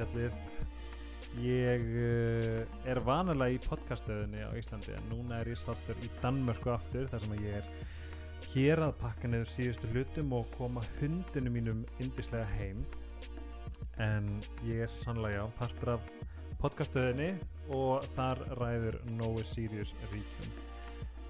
Helgaspjallið. 0.00 0.32
Ég 1.44 1.82
uh, 2.00 2.62
er 2.88 3.00
vanalega 3.04 3.54
í 3.54 3.58
podcastöðinni 3.62 4.40
á 4.42 4.50
Íslandi 4.56 4.94
en 4.96 5.10
núna 5.12 5.40
er 5.42 5.50
ég 5.52 5.60
stattur 5.60 5.98
í 6.00 6.08
Danmörku 6.22 6.72
aftur 6.72 7.06
þar 7.10 7.22
sem 7.22 7.34
ég 7.44 7.58
er 7.60 7.68
hér 8.50 8.82
að 8.86 8.96
pakka 9.02 9.28
niður 9.28 9.52
síðustu 9.52 9.90
hlutum 9.92 10.32
og 10.38 10.48
koma 10.56 10.82
hundinu 10.96 11.52
mínum 11.52 11.84
indislega 12.00 12.48
heim. 12.56 12.82
En 14.00 14.32
ég 14.64 14.86
er 14.86 14.96
sannlega 15.04 15.42
já, 15.42 15.44
partur 15.60 15.94
af 15.98 16.10
podcastöðinni 16.64 17.34
og 17.76 18.08
þar 18.16 18.40
ræður 18.56 19.00
Nói 19.20 19.44
Sirius 19.44 19.92
ríkjum. 20.08 20.69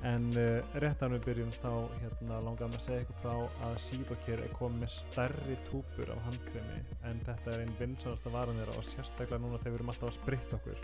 En 0.09 0.30
uh, 0.32 0.64
rétt 0.80 1.02
að 1.04 1.18
við 1.18 1.27
byrjum 1.27 1.50
þá 1.59 1.72
hérna, 2.00 2.38
langar 2.41 2.70
að 2.70 2.84
segja 2.86 3.02
ykkur 3.04 3.18
frá 3.20 3.34
að 3.66 3.74
Síðokir 3.84 4.41
er 4.41 4.54
komið 4.56 4.78
með 4.80 4.95
stærri 4.95 5.56
túpur 5.66 6.12
af 6.14 6.22
handkremi. 6.24 6.78
En 7.10 7.20
þetta 7.27 7.52
er 7.52 7.64
einn 7.66 7.74
vinsanasta 7.77 8.32
varan 8.32 8.56
þeirra 8.62 8.78
og 8.80 8.86
sérstaklega 8.88 9.42
núna 9.42 9.60
þegar 9.60 9.74
við 9.74 9.80
erum 9.80 9.92
alltaf 9.92 10.08
að 10.08 10.16
spritta 10.16 10.60
okkur. 10.60 10.78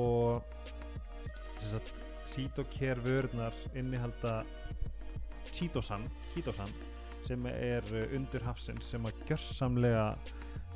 Og 0.00 0.42
Síðokir 2.34 3.04
vörðnar 3.04 3.54
innihalda 3.78 4.40
Cheetosan 5.54 6.08
sem 7.24 7.46
er 7.54 7.86
uh, 7.94 8.16
undir 8.18 8.42
hafsins 8.48 8.90
sem 8.90 9.06
að 9.06 9.22
gjörsamlega 9.30 10.08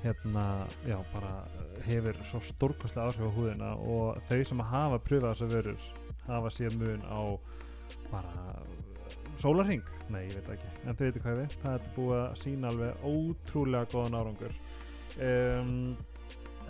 hérna, 0.04 0.44
já, 0.86 1.00
bara 1.10 1.40
uh, 1.58 1.70
hefur 1.88 2.22
svo 2.22 2.38
stórkostlega 2.54 3.10
áhrif 3.10 3.26
á 3.26 3.34
húðina. 3.34 3.74
Og 3.82 4.22
þau 4.30 4.44
sem 4.46 4.62
að 4.62 4.76
hafa 4.76 5.06
pröfað 5.08 5.34
þessar 5.34 5.56
vörur 5.56 5.96
hafa 6.36 6.52
síðan 6.54 6.78
mun 6.82 7.06
á 7.08 7.20
bara 8.12 8.56
sólarring, 9.38 9.86
nei 10.12 10.24
ég 10.26 10.36
veit 10.38 10.52
ekki. 10.56 10.70
En 10.84 10.96
þau 10.98 11.04
veitir 11.06 11.24
hvað 11.24 11.40
veit, 11.42 11.56
það 11.62 11.78
er 11.78 11.88
búið 11.96 12.18
að 12.18 12.36
sína 12.42 12.72
alveg 12.72 13.06
ótrúlega 13.06 13.90
góðan 13.92 14.18
árangur. 14.18 14.56
Um, 15.24 15.72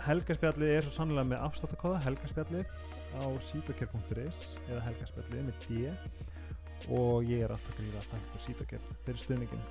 helgaspjallið 0.05 0.73
er 0.77 0.85
svo 0.85 0.95
sannlega 0.95 1.31
með 1.33 1.45
afstáttakóða 1.49 2.01
helgaspjallið 2.05 2.73
á 3.19 3.25
sítakjör.is 3.49 4.43
eða 4.69 4.83
helgaspjallið 4.87 5.47
með 5.49 5.67
D. 5.67 5.93
Og 6.95 7.27
ég 7.27 7.43
er 7.43 7.51
alltaf 7.51 7.75
gríða 7.75 7.99
að 7.99 8.11
þakka 8.13 8.43
sítakjör 8.45 8.83
fyrir 9.03 9.23
stuðningin 9.25 9.65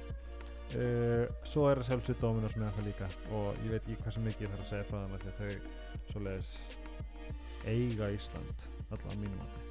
uh, 0.77 1.25
svo 1.49 1.69
er 1.71 1.81
það 1.81 1.89
sjálfsög 1.93 2.21
Dominos 2.25 2.59
með 2.59 2.75
það 2.77 2.91
líka. 2.91 3.11
Og 3.31 3.49
ég 3.65 3.73
veit 3.73 3.81
ekki 3.81 4.03
hvað 4.03 4.19
sem 4.19 4.29
mikið 4.29 4.47
ég 4.47 4.53
þarf 4.55 4.67
að 4.67 4.75
segja 4.75 4.91
frá 4.91 4.99
það 4.99 5.11
með 5.15 5.25
því 5.25 5.33
að 5.33 5.41
þau 5.41 6.13
svoleiðis 6.13 6.53
eiga 7.69 8.13
Ísland 8.15 8.69
allavega 8.89 9.17
á 9.17 9.21
mínum 9.21 9.43
átti 9.47 9.68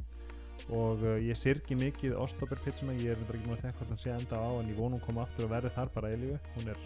og 0.73 1.03
uh, 1.05 1.15
ég 1.23 1.37
sirki 1.39 1.77
mikið 1.79 2.17
Ostobber-pizzuna, 2.19 2.95
ég 2.99 3.13
er 3.13 3.21
ekki 3.23 3.45
múin 3.45 3.55
að 3.55 3.67
tekka 3.67 3.79
hvort 3.81 3.93
hann 3.93 4.01
sé 4.01 4.11
enda 4.11 4.39
á 4.41 4.49
en 4.59 4.71
ég 4.71 4.79
vonum 4.79 5.03
koma 5.03 5.23
aftur 5.23 5.47
og 5.47 5.53
verði 5.53 5.71
þar 5.77 5.93
bara 5.95 6.11
eilíu 6.11 6.39
hún 6.57 6.73
er, 6.73 6.81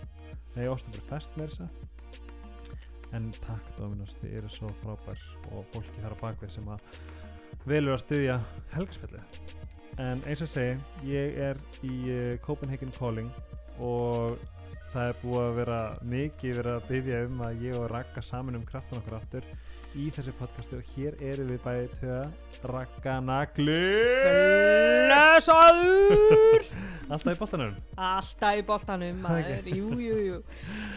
nei 0.57 0.67
Ostobber-fest 0.69 1.37
með 1.39 1.55
þessa 1.55 1.69
en 3.17 3.31
takk 3.41 3.73
Dominos, 3.79 4.15
þið 4.21 4.37
eru 4.39 4.53
svo 4.53 4.69
frábær 4.83 5.25
og 5.52 5.65
fólki 5.73 6.03
þar 6.03 6.15
á 6.15 6.21
bakvið 6.21 6.53
sem 6.55 6.69
að 6.71 7.02
velur 7.67 7.97
að 7.97 8.03
styðja 8.05 8.37
helgspilli 8.75 9.25
en 10.02 10.23
eins 10.29 10.45
og 10.45 10.52
segi, 10.52 10.77
ég 11.09 11.41
er 11.49 11.59
í 11.83 11.95
uh, 12.05 12.37
Copenhagen 12.45 12.93
Calling 12.95 13.33
og 13.81 14.39
það 14.91 15.09
er 15.09 15.19
búið 15.21 15.43
að 15.43 15.57
vera 15.57 15.81
mikið 16.13 16.57
verið 16.59 16.77
að 16.77 16.87
byggja 16.89 17.19
um 17.27 17.43
að 17.47 17.65
ég 17.65 17.77
og 17.79 17.91
Raka 17.91 18.23
saman 18.25 18.59
um 18.59 18.65
kraftan 18.67 18.99
okkur 19.02 19.17
aftur 19.17 19.47
í 20.00 20.06
þessu 20.16 20.31
podcastu 20.39 20.78
og 20.80 20.92
hér 20.95 21.17
eru 21.20 21.44
við 21.50 21.59
bæði 21.66 21.88
töða 21.97 22.22
Rakanaglu 22.71 23.80
Blessaður! 25.11 26.64
Alltaf 27.11 27.33
í 27.33 27.39
boltanum? 27.42 27.73
Alltaf 27.99 28.60
í 28.60 28.64
boltanum 28.67 29.17
maður, 29.26 29.67
jú, 29.67 29.89
jú, 29.99 30.15
jú. 30.30 30.38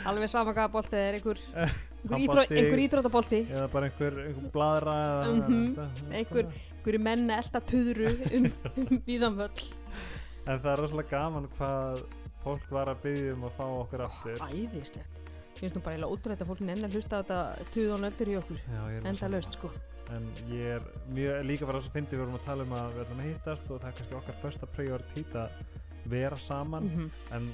Alveg 0.07 0.31
sama 0.31 0.55
hvað 0.55 0.71
boltið 0.77 1.01
er 1.01 1.17
einhver, 1.19 1.41
einhver, 2.15 2.83
íþróttabolti. 2.85 3.41
Eða 3.51 3.67
bara 3.73 3.89
einhver, 3.91 4.21
einhver 4.29 4.53
bladra 4.55 4.95
Mhm. 5.33 5.65
þetta- 5.75 6.13
Einhver, 6.21 6.47
einhver 6.77 7.01
menn 7.09 7.27
elda 7.35 7.61
tuðru 7.73 8.13
um, 8.39 8.47
um 8.77 9.03
víðanvöll 9.09 9.65
En 10.45 10.59
það 10.61 10.71
er 10.75 10.81
rosalega 10.85 11.09
gaman 11.17 11.49
hvað 11.59 12.05
fólk 12.45 12.67
var 12.71 12.91
að 12.93 12.99
byggja 13.09 13.33
um 13.35 13.45
að 13.49 13.55
fá 13.57 13.65
okkur 13.65 14.03
aftur. 14.05 14.43
Æðislegt 14.53 15.24
Ég 15.55 15.61
finnst 15.63 15.77
nú 15.79 15.83
bara 15.85 15.95
eiginlega 15.95 16.15
ótrúlega 16.17 16.43
að 16.43 16.49
fólk 16.51 16.63
nenni 16.67 16.87
að 16.89 16.97
hlusta 16.99 17.15
á 17.15 17.23
þetta 17.23 17.67
tuðan 17.75 18.07
öldur 18.09 18.31
í 18.33 18.37
okkur. 18.41 18.63
Enda 18.75 19.11
rosalega- 19.11 19.35
löst 19.37 19.53
sko. 19.55 19.71
En 20.15 20.25
ég 20.51 20.65
er 20.75 20.83
mjög 21.15 21.45
líka 21.47 21.67
bara 21.69 21.79
þess 21.81 21.89
að 21.89 21.95
fyndi 21.97 22.17
við 22.17 22.23
vorum 22.25 22.35
að 22.39 22.45
tala 22.45 22.63
um 22.67 22.73
að 22.77 22.89
við 22.97 23.05
ætlum 23.05 23.21
að 23.23 23.29
hittast 23.31 23.71
og 23.71 23.81
það 23.81 23.87
er 23.89 23.95
kannski 24.01 24.19
okkar 24.19 24.41
första 24.43 24.67
prioritet 24.75 25.35
að 25.35 25.51
vera 26.11 26.37
saman. 26.37 26.85
Mhm, 26.85 27.11
en 27.31 27.53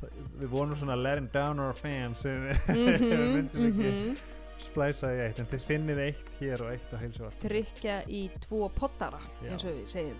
það- 0.00 0.14
við 0.40 0.48
vonum 0.54 0.76
svona 0.76 0.96
letting 1.02 1.32
down 1.32 1.60
our 1.60 1.74
fans 1.74 2.18
sem 2.18 2.46
við 2.46 2.56
mhm, 2.68 3.34
myndum 3.36 3.66
ekki 3.68 3.90
mhm. 3.90 4.16
splæsa 4.64 5.10
í 5.12 5.20
eitt 5.26 5.40
en 5.40 5.46
þið 5.46 5.66
finnið 5.68 5.98
eitt 6.06 6.30
hér 6.40 6.62
og 6.62 6.70
eitt 6.72 6.94
á 6.94 6.96
heilsuvarp 7.02 7.34
Þrykja 7.42 7.98
í 8.08 8.30
tvo 8.46 8.68
pottara 8.70 9.18
eins 9.42 9.64
og 9.64 9.74
við 9.74 9.86
segjum. 9.90 10.16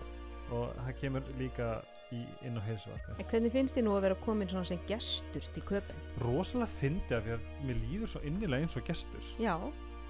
Og 0.51 0.75
það 0.83 0.99
kemur 1.01 1.23
líka 1.39 1.71
í, 2.15 2.21
inn 2.47 2.59
á 2.59 2.63
heilsuvarp 2.67 3.19
En 3.19 3.27
hvernig 3.31 3.53
finnst 3.55 3.77
þið 3.77 3.85
nú 3.89 3.95
að 3.99 4.05
vera 4.07 4.19
komin 4.25 4.49
svona 4.53 4.65
sem 4.69 4.81
gestur 4.89 5.45
til 5.55 5.63
köpun? 5.69 6.05
rosalega 6.23 6.71
fyndi 6.81 7.15
af 7.19 7.25
því 7.27 7.35
að 7.37 7.49
mér 7.69 7.83
líður 7.89 8.13
svo 8.15 8.23
innilega 8.31 8.63
eins 8.67 8.77
og 8.81 8.87
gestur 8.89 9.29
Já, 9.43 9.55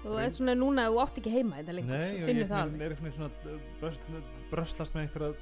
þú 0.03 0.13
Vin- 0.15 0.23
ert 0.25 0.37
svona 0.39 0.55
núna 0.55 0.85
að 0.87 0.93
þú 0.95 1.01
átt 1.05 1.17
ekki 1.21 1.31
heima 1.35 1.59
þetta 1.61 1.75
lengur, 1.79 1.97
Nei, 1.97 2.09
og 2.21 2.27
finnur 2.29 2.43
ég 2.45 2.49
það 2.49 2.57
finn- 2.61 2.73
alveg. 2.73 2.81
er 2.81 2.95
eitthvað 2.95 3.15
svona 3.19 3.31
uh, 3.45 3.69
bröst, 3.81 4.01
bröslast 4.51 4.95
með 4.95 5.07
einhverja 5.07 5.33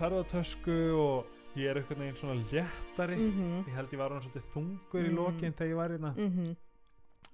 ferðartösku 0.00 0.76
og 0.98 1.34
ég 1.56 1.70
er 1.70 1.78
eitthvað 1.80 2.00
neginn 2.02 2.16
svona 2.20 2.36
léttari 2.50 3.16
Mhm, 3.16 3.64
ég 3.68 3.74
held 3.76 3.92
ég 3.94 3.98
var 4.00 4.10
hann 4.12 4.22
svolítið 4.22 4.48
þungur 4.52 5.04
í 5.06 5.10
Mm. 5.10 5.16
lokin 5.16 5.52
þegar 5.52 5.70
ég 5.70 5.76
var 5.76 5.90
hérna 5.90 6.14
mhm. 6.16 6.56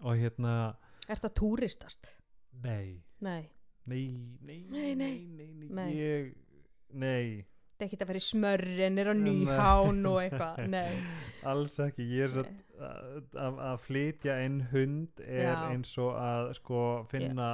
og 0.02 0.16
hérna, 0.16 0.76
Er 1.08 1.16
það 1.16 1.34
túristast? 1.34 2.18
nei 2.62 3.02
Nei, 3.20 3.48
nei, 3.86 4.10
nei, 4.40 4.66
Nei, 4.70 4.94
nei. 4.94 4.94
nei, 4.94 5.26
nei, 5.36 5.52
nei, 5.54 5.68
Nei. 5.70 5.92
ég 5.94 6.34
nei, 6.92 7.44
þetta 7.72 7.84
er 7.84 7.88
ekki 7.88 8.02
að 8.04 8.10
vera 8.12 8.20
í 8.22 8.26
smörrin, 8.28 8.98
er 9.02 9.08
á 9.10 9.14
Nei. 9.14 9.22
nýhán 9.30 10.04
og 10.06 10.18
eitthvað, 10.22 10.60
nei. 10.68 10.92
alls 11.52 11.78
ekki 11.82 12.04
ég 12.06 12.28
er 12.28 12.30
svo 12.36 12.44
að, 12.82 13.16
að, 13.34 13.56
að 13.66 13.80
flytja 13.82 14.34
inn 14.46 14.60
hund 14.72 15.20
er 15.22 15.48
Já. 15.48 15.56
eins 15.72 15.90
og 16.02 16.12
að 16.18 16.48
sko 16.58 16.82
finna 17.10 17.48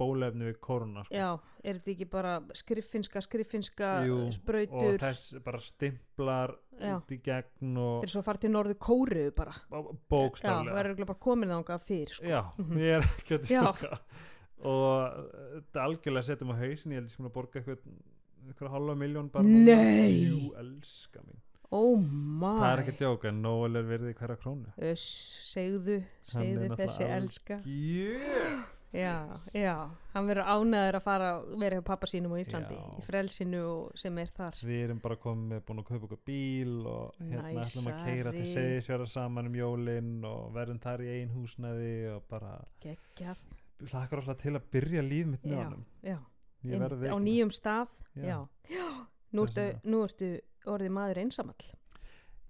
bólefni 0.00 0.48
við 0.50 0.58
koruna 0.64 1.04
sko. 1.04 1.14
Já, 1.16 1.28
er 1.64 1.78
þetta 1.78 1.92
ekki 1.94 2.08
bara 2.12 2.32
skriffinska, 2.56 3.22
skriffinska 3.24 3.90
Jú, 4.08 4.18
og 4.26 4.32
sprautur, 4.36 4.98
þess 5.00 5.36
bara 5.44 5.60
stimplar 5.64 6.54
út 6.74 7.12
í 7.16 7.20
gegn 7.24 7.76
og 7.80 8.00
þetta 8.02 8.08
er 8.08 8.14
svo 8.14 8.22
að 8.24 8.28
fara 8.30 8.42
til 8.44 8.52
norðu 8.56 8.76
kóriðu 8.88 9.34
bara. 9.36 9.56
Bó- 9.72 9.80
Já, 9.92 9.98
bókstaflega 10.16 10.74
verður 10.76 10.90
örugglega 10.94 11.12
bara 11.12 11.22
komin 11.28 11.52
þangað 11.54 11.86
fyrr, 11.90 12.14
sko. 12.18 12.26
já, 12.32 12.42
Mhm. 12.58 12.76
ég 12.80 12.96
er 12.98 13.08
ekki 13.08 13.38
að 13.38 13.50
Já. 13.52 13.62
tjóka 13.72 14.00
og 14.64 14.88
uh, 14.88 15.60
þetta 15.60 15.84
algjörlega 15.84 16.24
setjum 16.28 16.52
á 16.52 16.56
hausin 16.60 16.92
ég 16.92 17.00
held 17.02 17.08
ég 17.10 17.16
sem 17.16 17.26
að 17.28 17.32
borga 17.34 17.60
eitthvað 17.60 17.80
eitthvað 18.50 18.70
halva 18.76 18.94
miljón 19.00 19.30
bara 19.32 19.44
Nei. 19.44 20.28
jú, 20.28 20.52
elska 20.60 21.20
mín 21.24 21.40
Oh 21.74 21.96
my. 21.98 22.60
það 22.60 22.68
er 22.72 22.82
ekki 22.84 22.96
djóka, 23.00 23.30
Nóel 23.34 23.76
er 23.80 23.82
verið 23.88 24.12
í 24.12 24.18
hverja 24.18 24.36
krónu 24.38 24.70
Öss, 24.92 25.04
segðu, 25.54 26.02
segðu 26.22 26.68
þessi 26.78 27.08
elska. 27.08 27.60
yeah. 27.66 28.62
Já, 28.94 29.26
já, 29.50 29.72
hann 30.12 30.28
verður 30.28 30.46
ánæður 30.54 30.94
að 31.00 31.02
fara 31.02 31.28
vera 31.58 31.80
hjá 31.80 31.82
pappa 31.88 32.06
sínum 32.06 32.30
á 32.30 32.38
Íslandi 32.38 32.76
Já. 32.78 32.84
í 32.94 33.02
frelsinu 33.02 33.62
sem 33.98 34.18
er 34.22 34.28
þar. 34.36 34.54
við 34.62 34.84
erum 34.84 35.00
bara 35.02 35.16
komið 35.18 35.48
með 35.50 35.64
búin 35.66 35.80
að 35.82 35.88
kaupa 35.88 36.06
okkur 36.06 36.20
bíl 36.30 36.76
og 36.86 37.16
hérna 37.18 37.48
ætlum 37.58 37.88
að 37.90 38.04
keira 38.06 38.30
til 38.36 38.44
Næsari. 38.44 38.54
segisjöra 38.54 39.08
saman 39.10 39.46
um 39.50 39.56
jólin 39.58 40.12
og 40.30 40.52
verðum 40.54 40.78
þar 40.84 41.02
í 41.02 41.08
ein 41.16 41.32
húsnæði 41.34 41.90
og 42.14 42.22
bara 42.30 42.52
Geggjað. 42.86 43.42
hlakkar 43.82 44.22
alltaf 44.22 44.38
til 44.44 44.54
að 44.54 44.70
byrja 44.70 45.02
líf 45.02 45.26
mitt 45.26 45.42
með 45.42 45.56
Já, 45.58 45.64
honum 45.64 45.84
já. 46.04 46.14
verð 46.14 46.33
á 46.64 47.18
nýjum 47.20 47.50
stað 47.54 47.88
Já. 48.14 48.46
já. 48.70 48.88
Nú, 49.34 49.44
ertu, 49.44 49.64
nú 49.84 50.04
ertu 50.06 50.28
orðið 50.70 50.94
maður 50.94 51.24
einsamall 51.24 51.72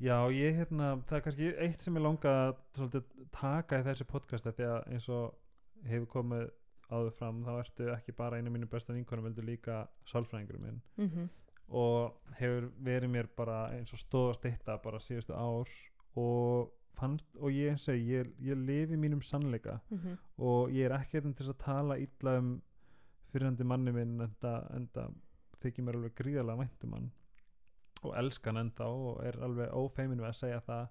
Já, 0.03 0.27
ég 0.35 0.59
hérna, 0.59 0.99
það 1.07 1.17
er 1.17 1.23
kannski 1.25 1.49
eitt 1.63 1.85
sem 1.85 1.97
ég 1.97 2.03
langa 2.03 2.35
að 2.75 2.99
taka 3.33 3.79
í 3.81 3.87
þessu 3.87 4.07
podcasti 4.11 4.53
því 4.57 4.67
að 4.67 4.93
eins 4.93 5.09
og 5.09 5.37
hefur 5.87 6.11
komið 6.17 6.49
áður 6.91 7.15
fram, 7.19 7.41
þá 7.47 7.53
ertu 7.55 7.89
ekki 7.95 8.15
bara 8.17 8.39
einu 8.39 8.53
mínu 8.53 8.69
besta 8.71 8.95
vinkonum, 8.95 9.29
veldur 9.29 9.47
líka 9.47 9.85
sálfræðingurum 10.11 10.67
minn 10.67 10.81
mm 10.99 11.09
-hmm. 11.09 11.29
og 11.69 12.37
hefur 12.41 12.71
verið 12.79 13.11
mér 13.11 13.29
bara 13.37 13.71
eins 13.77 13.93
og 13.93 14.03
stóðast 14.03 14.45
eitta 14.45 14.77
bara 14.79 14.99
síðustu 14.99 15.33
ár 15.33 15.69
og 16.17 16.73
fannst, 16.95 17.27
og 17.37 17.51
ég 17.51 17.73
og 17.89 17.95
ég, 17.95 18.27
ég 18.41 18.57
lifi 18.67 18.97
mínum 18.97 19.23
sannleika 19.23 19.81
mhm, 19.91 20.19
og 20.39 20.71
ég 20.71 20.85
er 20.85 20.99
ekki 20.99 21.21
til 21.21 21.49
að 21.49 21.59
tala 21.59 21.99
illa 21.99 22.39
um 22.39 22.63
fyrirhandi 23.35 23.67
manni 23.67 23.93
minn 23.95 24.21
enda, 24.29 24.55
enda 24.77 25.09
þykir 25.65 25.85
mér 25.87 25.99
alveg 26.01 26.15
gríðarlega 26.21 26.61
væntum 26.63 26.93
hann 26.99 27.11
og 28.05 28.15
elskan 28.21 28.57
enda 28.61 28.87
og 28.87 29.23
er 29.25 29.39
alveg 29.43 29.73
ófeiminu 29.73 30.27
að 30.29 30.37
segja 30.41 30.61
það 30.67 30.83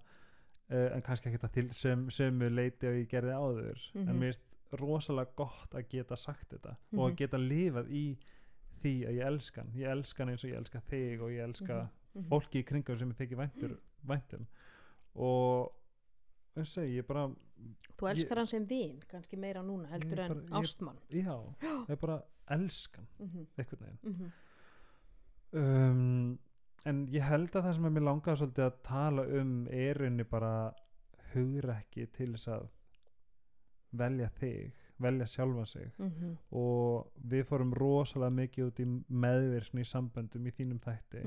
uh, 0.74 0.88
en 0.96 1.02
kannski 1.06 1.30
ekki 1.30 1.42
það 1.44 1.52
til 1.58 1.68
sem, 1.78 2.08
sömu 2.10 2.50
leiti 2.50 2.88
að 2.90 3.00
ég 3.04 3.10
gerði 3.12 3.36
áður 3.38 3.84
Mhm. 3.94 4.10
en 4.10 4.20
mér 4.20 4.34
finnst 4.34 4.80
rosalega 4.82 5.36
gott 5.38 5.76
að 5.78 5.84
geta 5.92 6.16
sagt 6.18 6.50
þetta 6.50 6.72
og 6.94 7.00
að 7.04 7.12
Mhm. 7.12 7.16
geta 7.20 7.38
lifað 7.38 7.92
í 7.94 8.18
því 8.82 8.94
að 9.08 9.14
ég 9.20 9.26
elska 9.28 9.62
hann 9.62 9.74
ég 9.78 9.92
elska 9.92 10.24
hann 10.24 10.30
eins 10.34 10.44
og 10.44 10.50
ég 10.50 10.58
elska 10.58 10.82
þig 10.90 11.22
og 11.22 11.30
ég 11.32 11.44
elska 11.44 11.90
Mhm. 12.16 12.26
fólki 12.30 12.60
í 12.64 12.66
kringum 12.66 12.98
sem 13.00 13.14
þykir 13.14 13.38
væntur, 13.38 13.78
væntum 14.08 14.48
og 15.16 15.72
ég 16.58 16.66
segi, 16.68 16.98
ég 17.00 17.08
bara 17.08 17.28
þú 17.98 18.10
elskar 18.10 18.36
Ég- 18.36 18.38
hann 18.38 18.48
sem 18.48 18.66
vin 18.66 19.00
kannski 19.08 19.38
meira 19.38 19.62
núna 19.62 19.88
heldur 19.90 20.20
en 20.20 20.34
bara- 20.34 20.42
ég- 20.42 20.60
ástmann 20.60 20.98
já, 21.12 21.38
ég 21.90 22.00
bara 22.00 22.24
elskan 22.52 23.08
mm 23.20 23.28
-hmm. 23.30 23.46
einhvern 23.58 23.86
veginn 23.86 24.00
Mm 24.04 24.14
-hmm. 24.14 24.32
um, 25.60 26.40
en 26.86 27.08
ég 27.14 27.24
held 27.24 27.56
að 27.56 27.64
það 27.64 27.74
sem 27.74 27.86
er 27.86 27.90
mér 27.92 28.04
langað 28.04 28.38
svolítið 28.38 28.66
að 28.66 28.80
tala 28.84 29.22
um 29.42 29.68
er 29.72 29.98
rauninni 29.98 30.24
bara 30.24 30.74
hugrekki 31.34 32.06
til 32.06 32.32
þess 32.34 32.48
að 32.48 32.68
velja 33.92 34.30
þig 34.40 34.72
velja 35.00 35.26
sjálfa 35.26 35.66
sig 35.66 35.92
Mhm. 35.98 36.38
og 36.52 37.12
við 37.30 37.44
fórum 37.46 37.74
rosalega 37.74 38.30
mikið 38.30 38.66
út 38.66 38.80
í 38.80 38.86
meðvirkni 39.10 39.82
í 39.82 39.84
samböndum 39.86 40.48
í 40.48 40.52
þínum 40.52 40.80
þætti 40.80 41.24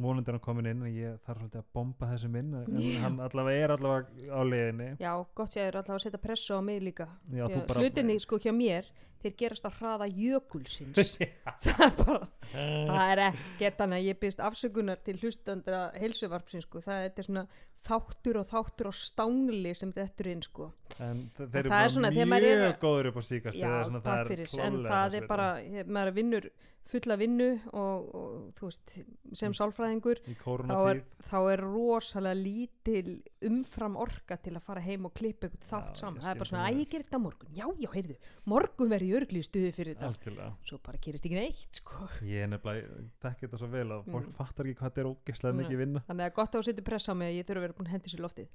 Vonandi 0.00 0.32
er 0.32 0.38
komin 0.42 0.66
inn 0.70 0.82
en 0.86 0.94
ég 0.94 1.18
þarf 1.26 1.42
svolítið 1.42 1.60
að 1.62 1.68
bomba 1.76 2.08
þessum 2.14 2.38
inn 2.40 2.56
hann 3.02 3.20
allavega 3.20 3.66
er 3.66 3.74
allavega 3.76 4.32
á 4.32 4.40
leiðinni 4.46 4.88
já, 5.00 5.12
gott 5.36 5.54
séður 5.54 5.80
allavega 5.82 5.98
að 6.00 6.04
setja 6.06 6.22
pressu 6.24 6.56
á 6.56 6.60
mig 6.64 6.82
líka. 6.82 7.06
Já, 7.32 7.44
að 7.46 7.62
bara- 7.68 7.84
hlutinni 7.84 8.18
sko 8.22 8.38
hjá 8.40 8.52
mér 8.56 8.88
þeir 9.20 9.34
gerast 9.36 9.66
á 9.68 9.70
hraða 9.76 10.06
jökulsins. 10.08 11.16
Það 11.64 11.82
er 11.84 11.96
bara 11.98 12.28
það 12.50 13.10
er 13.12 13.20
ekkert 13.26 13.76
þannig 13.82 13.98
að 14.00 14.06
ég 14.08 14.20
byrst 14.22 14.40
afsökunar 14.42 15.02
til 15.04 15.18
hlustandra 15.20 15.82
heilsuvarpsins 16.00 16.64
sko. 16.66 16.80
Það 16.82 17.04
er 17.06 17.26
svona 17.26 17.44
þáttur 17.86 18.36
og 18.42 18.48
þáttur 18.50 18.90
og 18.90 18.94
stangli 18.94 19.74
sem 19.74 19.92
þetta 19.92 20.20
er 20.26 20.32
inn 20.34 20.42
sko. 20.42 20.72
En 21.00 21.30
þe- 21.36 21.46
En 21.46 21.50
þeir 21.50 21.60
eru 21.60 21.62
það 21.62 21.64
er 21.64 21.68
bara 21.70 21.88
svona, 21.88 22.10
mjög 22.10 22.42
er- 22.42 22.80
góður 22.80 23.06
upp 23.12 23.16
á 23.16 23.22
síkast 23.22 23.56
já, 23.56 23.70
takk 24.02 24.26
fyrir, 24.28 24.58
en 24.60 24.82
það 24.84 25.14
er 25.22 25.26
bara 25.26 25.48
maður 25.86 26.14
vinnur 26.14 26.50
fulla 26.90 27.14
vinnu 27.16 27.60
og, 27.70 28.14
og 28.18 28.52
þú 28.58 28.66
veist, 28.66 28.94
sem 29.38 29.52
sálfræðingur 29.54 30.18
í 30.26 30.34
þá 30.42 30.90
er, 30.90 31.02
þá 31.22 31.36
er 31.52 31.60
rosalega 31.62 32.34
lítil 32.34 33.12
umfram 33.46 33.94
orka 33.96 34.34
til 34.42 34.56
að 34.58 34.64
fara 34.66 34.80
heim 34.82 35.06
og 35.06 35.14
klippa 35.14 35.46
eitthvað 35.46 35.62
Já, 35.62 35.70
þátt 35.70 35.92
ég 35.94 36.00
saman. 36.00 36.18
það 36.24 36.30
er 36.32 36.34
bara 36.34 36.48
það 36.48 36.50
svona, 36.50 36.64
að 36.66 36.80
ég 36.80 36.88
ger 36.90 37.04
þetta 37.04 37.14
á 37.14 37.22
morgun. 37.22 37.52
Já, 37.54 37.66
já, 37.78 37.88
heyrðu, 37.94 38.16
morgun 38.50 38.90
verði 38.90 39.06
ég 39.12 39.20
örgli 39.20 39.38
í 39.38 39.46
stuði 39.46 39.70
fyrir 39.76 39.94
þetta. 39.94 40.10
Algjörlega. 40.10 40.50
Svo 40.66 40.78
bara 40.82 40.98
gerist 41.06 41.24
ekki 41.30 41.38
neitt 41.38 41.78
sko. 41.78 42.08
ég 42.26 42.42
er 42.42 42.50
nefnilega, 42.56 43.06
þekki 43.22 43.46
þetta 43.46 43.58
svo 43.62 43.70
vel 43.70 43.86
að 43.94 44.04
fólk 44.10 44.26
Mm. 44.26 44.34
fattar 44.34 44.64
ekki 44.66 44.78
hvað 44.80 44.90
þetta 44.90 45.00
er 45.04 45.10
ógeðslega 45.14 45.54
mikið 45.62 45.78
vinna. 45.84 46.02
Þannig 46.10 46.26
að 46.26 46.34
gott 46.34 46.50
að 46.50 46.58
þú 46.58 46.64
setur 46.72 46.82
press 46.90 47.06
á 47.08 47.14
mig 47.14 47.30
að 47.30 47.38
ég 47.38 47.46
þurfa 47.46 47.69
vera 47.70 47.78
búin 47.78 47.88
að 47.90 47.96
hendi 47.96 48.12
sér 48.12 48.24
loftið 48.26 48.50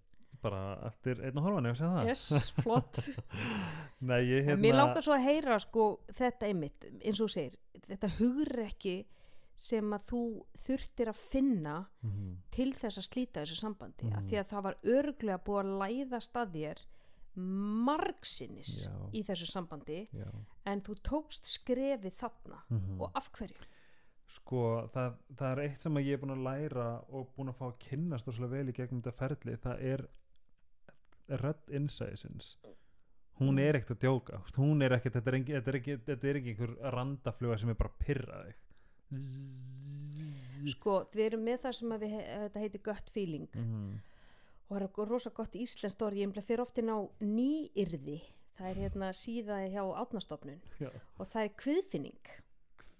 bara 0.45 0.61
eftir 0.91 1.21
einn 1.25 1.37
og 1.39 1.45
horfan 1.47 2.05
yes, 2.05 2.51
flott 2.59 2.99
Nei, 4.09 4.19
ég 4.27 4.45
hérna 4.45 4.61
mér 4.61 4.75
langar 4.77 5.01
svo 5.05 5.15
að 5.15 5.23
heyra 5.25 5.59
sko, 5.63 5.85
þetta 6.13 6.49
einmitt, 6.49 6.85
eins 7.01 7.21
og 7.23 7.31
segir 7.31 7.55
þetta 7.87 8.09
hugrekki 8.19 8.97
sem 9.55 9.93
að 9.95 10.03
þú 10.11 10.21
þurftir 10.65 11.07
að 11.13 11.21
finna 11.31 11.75
Mhm. 12.03 12.33
til 12.51 12.73
þess 12.75 12.99
að 12.99 13.07
slíta 13.07 13.41
þessu 13.45 13.55
sambandi 13.61 14.03
mm. 14.05 14.11
Mhm. 14.11 14.27
því 14.27 14.37
að 14.41 14.49
það 14.51 14.63
var 14.67 14.75
örglega 14.83 15.39
búið 15.45 15.61
að 15.63 15.77
læða 15.81 16.19
staðir 16.21 16.81
margsinnis 17.85 18.85
Já. 18.87 18.93
í 19.13 19.23
þessu 19.27 19.47
sambandi 19.49 20.01
Já. 20.15 20.27
en 20.65 20.81
þú 20.81 20.95
tókst 21.03 21.47
skrefið 21.57 22.15
þarna 22.19 22.61
Mhm. 22.69 23.01
og 23.01 23.11
af 23.15 23.31
hverju 23.31 23.55
sko 24.35 24.61
það, 24.93 25.19
það 25.37 25.51
er 25.51 25.63
eitt 25.65 25.85
sem 25.85 25.99
ég 26.01 26.15
er 26.15 26.21
búin 26.21 26.35
að 26.35 26.45
læra 26.45 26.87
og 27.09 27.29
búin 27.35 27.51
að 27.51 27.59
fá 27.59 27.67
að 27.69 27.77
kynnast 27.87 28.27
og 28.29 28.39
vel 28.51 28.67
í 28.69 28.75
gegnum 28.75 29.01
þetta 29.01 29.19
ferli 29.19 29.59
það 29.63 29.85
er 29.93 30.07
rödd 31.41 31.71
innsæðisins 31.73 32.55
hún 33.39 33.59
er 33.59 33.79
ekkert 33.79 33.97
að 33.97 34.05
djóka 34.05 34.41
hún 34.59 34.83
er 34.85 34.95
ekkert, 34.97 35.17
þetta 35.17 35.31
er 35.31 35.39
ekki, 35.39 35.55
þetta 35.57 35.71
er 35.71 35.79
ekki, 35.79 35.97
þetta 36.09 36.29
er 36.29 36.39
ekki 36.39 36.53
einhver 36.53 36.75
randafluga 36.95 37.57
sem 37.59 37.71
er 37.71 37.79
bara 37.79 37.91
að 37.91 38.03
pyrra 38.05 38.41
þig. 38.45 38.61
Sko 40.75 40.95
við 41.13 41.25
erum 41.27 41.43
með 41.45 41.59
það 41.65 41.75
sem 41.79 41.95
við, 42.01 42.15
þetta 42.45 42.63
heitir 42.63 42.83
gut 42.85 43.11
feeling. 43.13 43.49
Mhm. 43.53 43.99
og 44.65 44.79
það 44.79 44.87
er 45.03 45.09
rosa 45.11 45.29
gott 45.29 45.53
íslenskt 45.53 46.01
orð 46.01 46.17
ég 46.17 46.39
fyrir 46.41 46.61
oft 46.63 46.77
inn 46.81 46.89
á 46.89 46.97
nýyrði. 47.21 48.21
Það 48.55 48.69
er 48.69 48.75
hérna 48.75 49.11
síðaði 49.11 49.71
hjá 49.75 49.83
átnastofnun 49.99 50.61
Já. 50.79 50.89
og 51.19 51.27
það 51.27 51.43
er 51.43 51.55
kviðfinning 51.59 52.29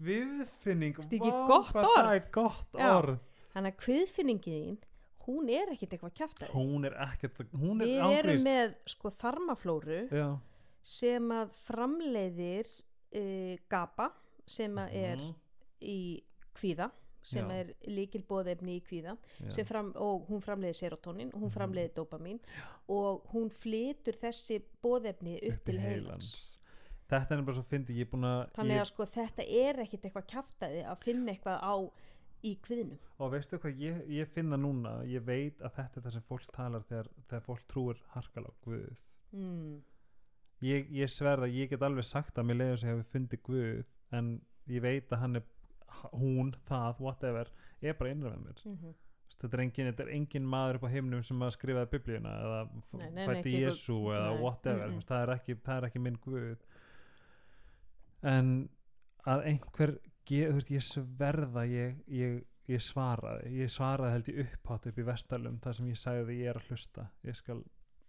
Kviðfinning, 0.02 0.98
vá, 1.00 1.46
gott 1.48 1.72
hvað 1.72 1.86
orð? 1.88 1.96
það 2.02 2.16
er 2.16 2.26
gott 2.36 2.76
Já. 2.76 2.90
orð 2.98 3.20
þannig 3.56 3.72
að 3.74 3.80
kviðfinningin 3.86 4.78
hún 5.26 5.50
er 5.50 5.72
ekkit 5.74 5.94
eitthvað 5.96 6.14
kjaftaði 6.20 6.52
hún 6.54 6.86
er 6.90 6.98
ekkert 7.08 7.40
hún 7.56 7.82
er 7.82 7.88
við 7.88 8.02
ángríns 8.04 8.20
erum 8.26 8.44
með 8.46 8.76
sko 8.92 9.12
þarmaflóru 9.16 10.02
Já. 10.12 10.28
sem 10.86 11.32
að 11.32 11.56
framleiðir 11.64 12.70
uh, 13.16 13.56
GABA 13.72 14.10
sem 14.46 14.76
að 14.78 14.94
er 14.94 15.18
Mhm. 15.18 15.34
í 15.82 16.24
kvíða 16.56 16.92
sem 17.26 17.48
Já. 17.50 17.56
er 17.58 17.72
líkil 17.90 18.22
bóðefni 18.28 18.76
í 18.78 18.84
kvíða 18.86 19.18
Já. 19.42 19.50
sem 19.52 19.66
fram, 19.66 19.94
og 19.96 20.28
hún 20.30 20.42
framleiðir 20.46 20.78
serotonin 20.78 21.32
hún 21.34 21.48
Mhm. 21.50 21.56
framleiðir 21.56 21.94
dopamin 21.96 22.40
og 22.88 23.24
hún 23.34 23.50
flytur 23.50 24.14
þessi 24.14 24.62
bóðefni 24.84 25.40
upp, 25.48 25.54
upp 25.58 25.66
til 25.66 25.80
heilans 25.80 26.55
þetta 27.12 27.36
er 27.36 27.46
bara 27.46 27.58
svo 27.58 27.66
fyndi, 27.70 27.96
ég 28.00 28.08
er 28.08 28.12
búin 28.12 28.28
að 28.30 28.42
þannig 28.58 28.78
ég, 28.78 28.84
að 28.84 28.92
sko 28.92 29.08
þetta 29.16 29.48
er 29.62 29.82
ekkit 29.86 30.08
eitthvað 30.08 30.28
kjaftaði 30.34 30.84
að 30.90 31.02
finna 31.06 31.34
eitthvað 31.36 31.60
á 31.62 31.76
í 32.46 32.54
kviðnum 32.66 33.24
og 33.24 33.34
veistu 33.34 33.60
hvað, 33.62 33.82
ég, 33.82 34.00
ég 34.20 34.32
finna 34.34 34.58
núna 34.60 34.96
ég 35.10 35.26
veit 35.26 35.62
að 35.62 35.78
þetta 35.80 36.00
er 36.00 36.06
það 36.06 36.16
sem 36.18 36.26
fólk 36.30 36.48
talar 36.56 36.86
þegar, 36.90 37.12
þegar 37.30 37.46
fólk 37.46 37.68
trúir 37.72 38.02
harkala 38.14 38.54
Guð 38.66 38.92
mm. 39.36 39.80
ég, 40.66 40.92
ég 40.94 41.12
sverða, 41.12 41.50
ég 41.52 41.72
get 41.72 41.86
alveg 41.86 42.08
sagt 42.08 42.38
að 42.38 42.50
mér 42.50 42.62
leiður 42.62 42.82
sem 42.82 42.94
hefur 42.94 43.12
fundið 43.14 43.44
Guð 43.50 44.20
en 44.20 44.36
ég 44.72 44.86
veit 44.86 45.14
að 45.14 45.24
hann 45.24 45.42
er 45.42 45.50
hún, 46.12 46.54
það, 46.70 47.02
whatever 47.02 47.52
er 47.82 47.98
bara 47.98 48.14
innra 48.14 48.36
með 48.36 48.46
mér 48.46 48.64
Mm 48.66 48.78
-hmm. 48.78 48.94
þetta 49.42 49.58
er 49.58 49.62
engin, 49.62 49.88
þetta 49.92 50.04
er 50.04 50.16
engin 50.16 50.46
maður 50.46 50.76
upp 50.76 50.88
á 50.88 50.94
heimnum 50.96 51.24
sem 51.24 51.42
að 51.42 51.56
skrifaði 51.56 51.92
biblíuna 51.92 52.32
eða 52.46 52.60
fætti 53.26 53.52
Jésu 53.62 53.98
eða 54.14 54.32
whatever 54.42 54.88
mm, 54.88 54.96
mm. 54.96 55.02
það, 55.02 55.22
er 55.22 55.34
ekki, 55.36 55.56
það 55.56 55.78
er 55.78 55.88
ekki 55.90 56.00
minn 56.00 56.18
Guð 56.24 56.66
en 58.26 58.52
að 59.26 59.46
einhver 59.52 59.96
þú 60.26 60.54
veist, 60.58 60.72
ég 60.74 60.82
sverða 60.86 61.64
ég, 61.70 61.98
ég, 62.10 62.40
ég 62.72 62.82
svaraði 62.82 63.52
ég 63.60 63.70
svaraði 63.70 64.12
held 64.16 64.30
ég 64.32 64.40
upphátt 64.46 64.88
upp 64.90 64.98
í 65.02 65.06
vestalum 65.06 65.60
þar 65.62 65.78
sem 65.78 65.90
ég 65.92 66.00
sagði 66.02 66.38
ég 66.42 66.50
er 66.50 66.60
að 66.62 66.70
hlusta 66.72 67.08
ég 67.28 67.36
skal, 67.38 67.60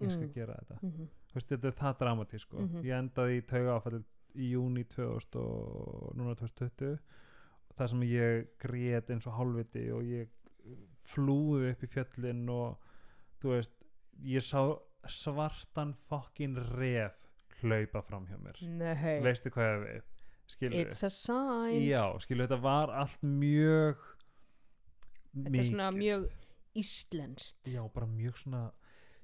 ég 0.00 0.10
skal 0.12 0.26
Mm. 0.26 0.32
gera 0.34 0.54
þetta 0.60 0.78
Mm 0.82 0.90
-hmm. 0.92 1.08
Veist, 1.34 1.48
þetta 1.48 1.68
er 1.68 1.72
það 1.72 1.98
dramatísk 1.98 2.40
sko. 2.48 2.56
Mhm. 2.60 2.82
ég 2.84 2.94
endaði 2.98 3.36
í 3.38 3.46
tauga 3.46 3.76
áfæll 3.80 4.04
í 4.36 4.50
júni 4.52 4.84
2000 4.84 5.36
og 5.40 6.14
núna 6.16 6.34
2020 6.36 6.98
þar 7.76 7.88
sem 7.88 8.00
ég 8.02 8.46
grét 8.58 9.10
eins 9.10 9.26
og 9.26 9.32
hálfviti 9.34 9.90
og 9.92 10.02
ég 10.04 10.28
flúði 11.04 11.70
upp 11.72 11.82
í 11.82 11.86
fjöllin 11.86 12.48
og 12.48 12.78
þú 13.40 13.48
veist 13.48 13.72
ég 14.24 14.40
sá 14.42 14.78
svartan 15.06 15.94
fokkin 16.08 16.56
ref 16.56 17.25
hlaupa 17.62 18.02
fram 18.06 18.26
hjá 18.28 18.38
mér. 18.40 18.60
Nei, 18.62 19.18
veistu 19.24 19.52
hvað 19.54 19.72
ég 19.72 19.84
við? 19.86 20.02
Skilur 20.46 20.80
it's 20.84 21.02
a 21.02 21.10
sign. 21.10 21.80
Já, 21.82 22.02
skilur 22.22 22.46
þetta 22.46 22.60
var 22.62 22.92
allt 22.94 23.22
mjög 23.26 24.02
þetta 25.34 25.58
er 25.58 25.70
svona 25.70 25.90
mjög 25.94 26.28
íslenskt. 26.76 27.62
Já, 27.72 27.82
bara 27.94 28.06
mjög 28.10 28.36
svona 28.44 28.64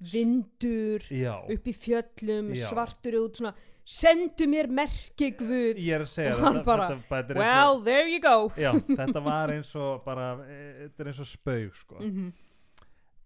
vindur 0.03 1.05
já, 1.13 1.37
upp 1.53 1.67
í 1.69 1.73
fjöllum, 1.77 2.49
Já. 2.57 2.67
svartur 2.73 3.15
út 3.21 3.39
svona, 3.39 3.53
sendu 3.87 4.47
mér 4.51 4.67
merki 4.67 5.29
guð. 5.37 5.79
Ég 5.79 5.95
er 5.95 6.03
að 6.03 6.11
segja 6.11 6.33
þetta, 6.41 6.63
bara, 6.67 6.89
þetta, 6.97 7.21
eins 7.21 7.31
og- 7.31 7.39
well, 7.39 7.81
there 7.85 8.09
you 8.09 8.19
go. 8.19 8.49
Já, 8.59 8.73
þetta 8.89 9.23
var 9.23 9.53
eins 9.55 9.71
og 9.79 10.03
bara, 10.03 10.33
e, 10.43 10.89
þetta 10.89 10.99
er 11.05 11.11
eins 11.13 11.19
og 11.23 11.29
spaug 11.31 11.75
sko. 11.75 11.99
mm 12.01 12.33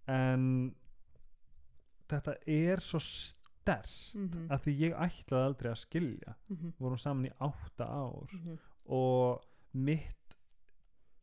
en 0.08 0.44
þetta 2.08 2.38
er 2.48 2.80
svo 2.80 3.00
stert 3.68 4.16
Mhm. 4.16 4.48
að 4.50 4.64
því 4.64 4.76
ég 4.80 4.98
ætlaði 5.06 5.50
aldrei 5.50 5.72
að 5.72 5.82
skilja 5.84 6.36
-hmm. 6.50 6.72
við 6.72 6.80
vorum 6.80 6.98
saman 6.98 7.26
í 7.26 7.34
átta 7.40 7.86
ár 7.86 8.34
-hmm. 8.34 8.58
og 8.86 9.46
mitt 9.74 10.38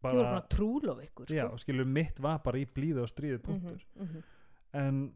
þið 0.05 0.13
voru 0.13 0.23
bara, 0.23 0.33
bara 0.35 0.49
trúlof 0.49 1.03
ykkur 1.05 1.27
sko. 1.27 1.35
já, 1.35 1.59
skilur 1.59 1.87
mitt 1.87 2.21
var 2.21 2.39
bara 2.45 2.59
í 2.59 2.67
blíðu 2.67 3.03
og 3.03 3.09
stríðu 3.09 3.39
punktur 3.39 3.85
mm 3.97 4.07
-hmm. 4.07 4.23
en 4.73 5.15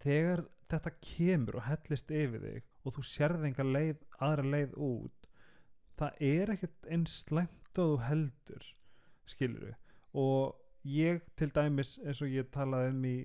þegar 0.00 0.44
þetta 0.68 0.90
kemur 1.00 1.56
og 1.56 1.62
hellist 1.62 2.10
yfir 2.10 2.40
þig 2.40 2.62
og 2.84 2.94
þú 2.94 3.02
sérð 3.04 3.44
enga 3.44 3.64
leið, 3.64 3.96
aðra 4.20 4.42
leið 4.42 4.74
út 4.76 5.28
það 5.98 6.10
er 6.20 6.50
ekkert 6.54 6.86
eins 6.90 7.24
slæmt 7.24 7.78
og 7.78 7.98
þú 7.98 8.02
heldur 8.08 8.64
skilur 9.26 9.74
og 10.14 10.56
ég 10.84 11.20
til 11.36 11.50
dæmis 11.50 11.98
eins 12.04 12.22
og 12.22 12.28
ég 12.28 12.50
talaði 12.54 12.94
um 12.94 13.04
í 13.04 13.16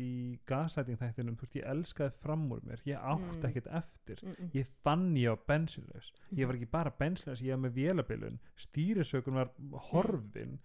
í 0.00 0.38
gaslæting 0.46 0.98
þættinum, 1.00 1.36
þú 1.36 1.40
veist, 1.46 1.56
ég 1.56 1.66
elskaði 1.72 2.12
fram 2.22 2.44
úr 2.52 2.60
mér, 2.66 2.80
ég 2.86 2.98
átti 3.00 3.38
Mm. 3.38 3.44
ekkert 3.48 3.66
eftir. 3.80 4.18
Mm 4.22 4.32
-mm. 4.34 4.50
ég 4.54 4.66
fann 4.84 5.14
ég 5.16 5.28
á 5.30 5.36
bensinlaus 5.46 6.12
ég 6.32 6.46
var 6.46 6.54
ekki 6.54 6.70
bara 6.70 6.90
bensinlaus, 6.98 7.40
ég 7.42 7.50
var 7.56 7.70
með 7.70 7.72
vélabilun. 7.74 8.38
Stýrisökun 8.56 9.34
var 9.34 9.50
horfin 9.90 10.58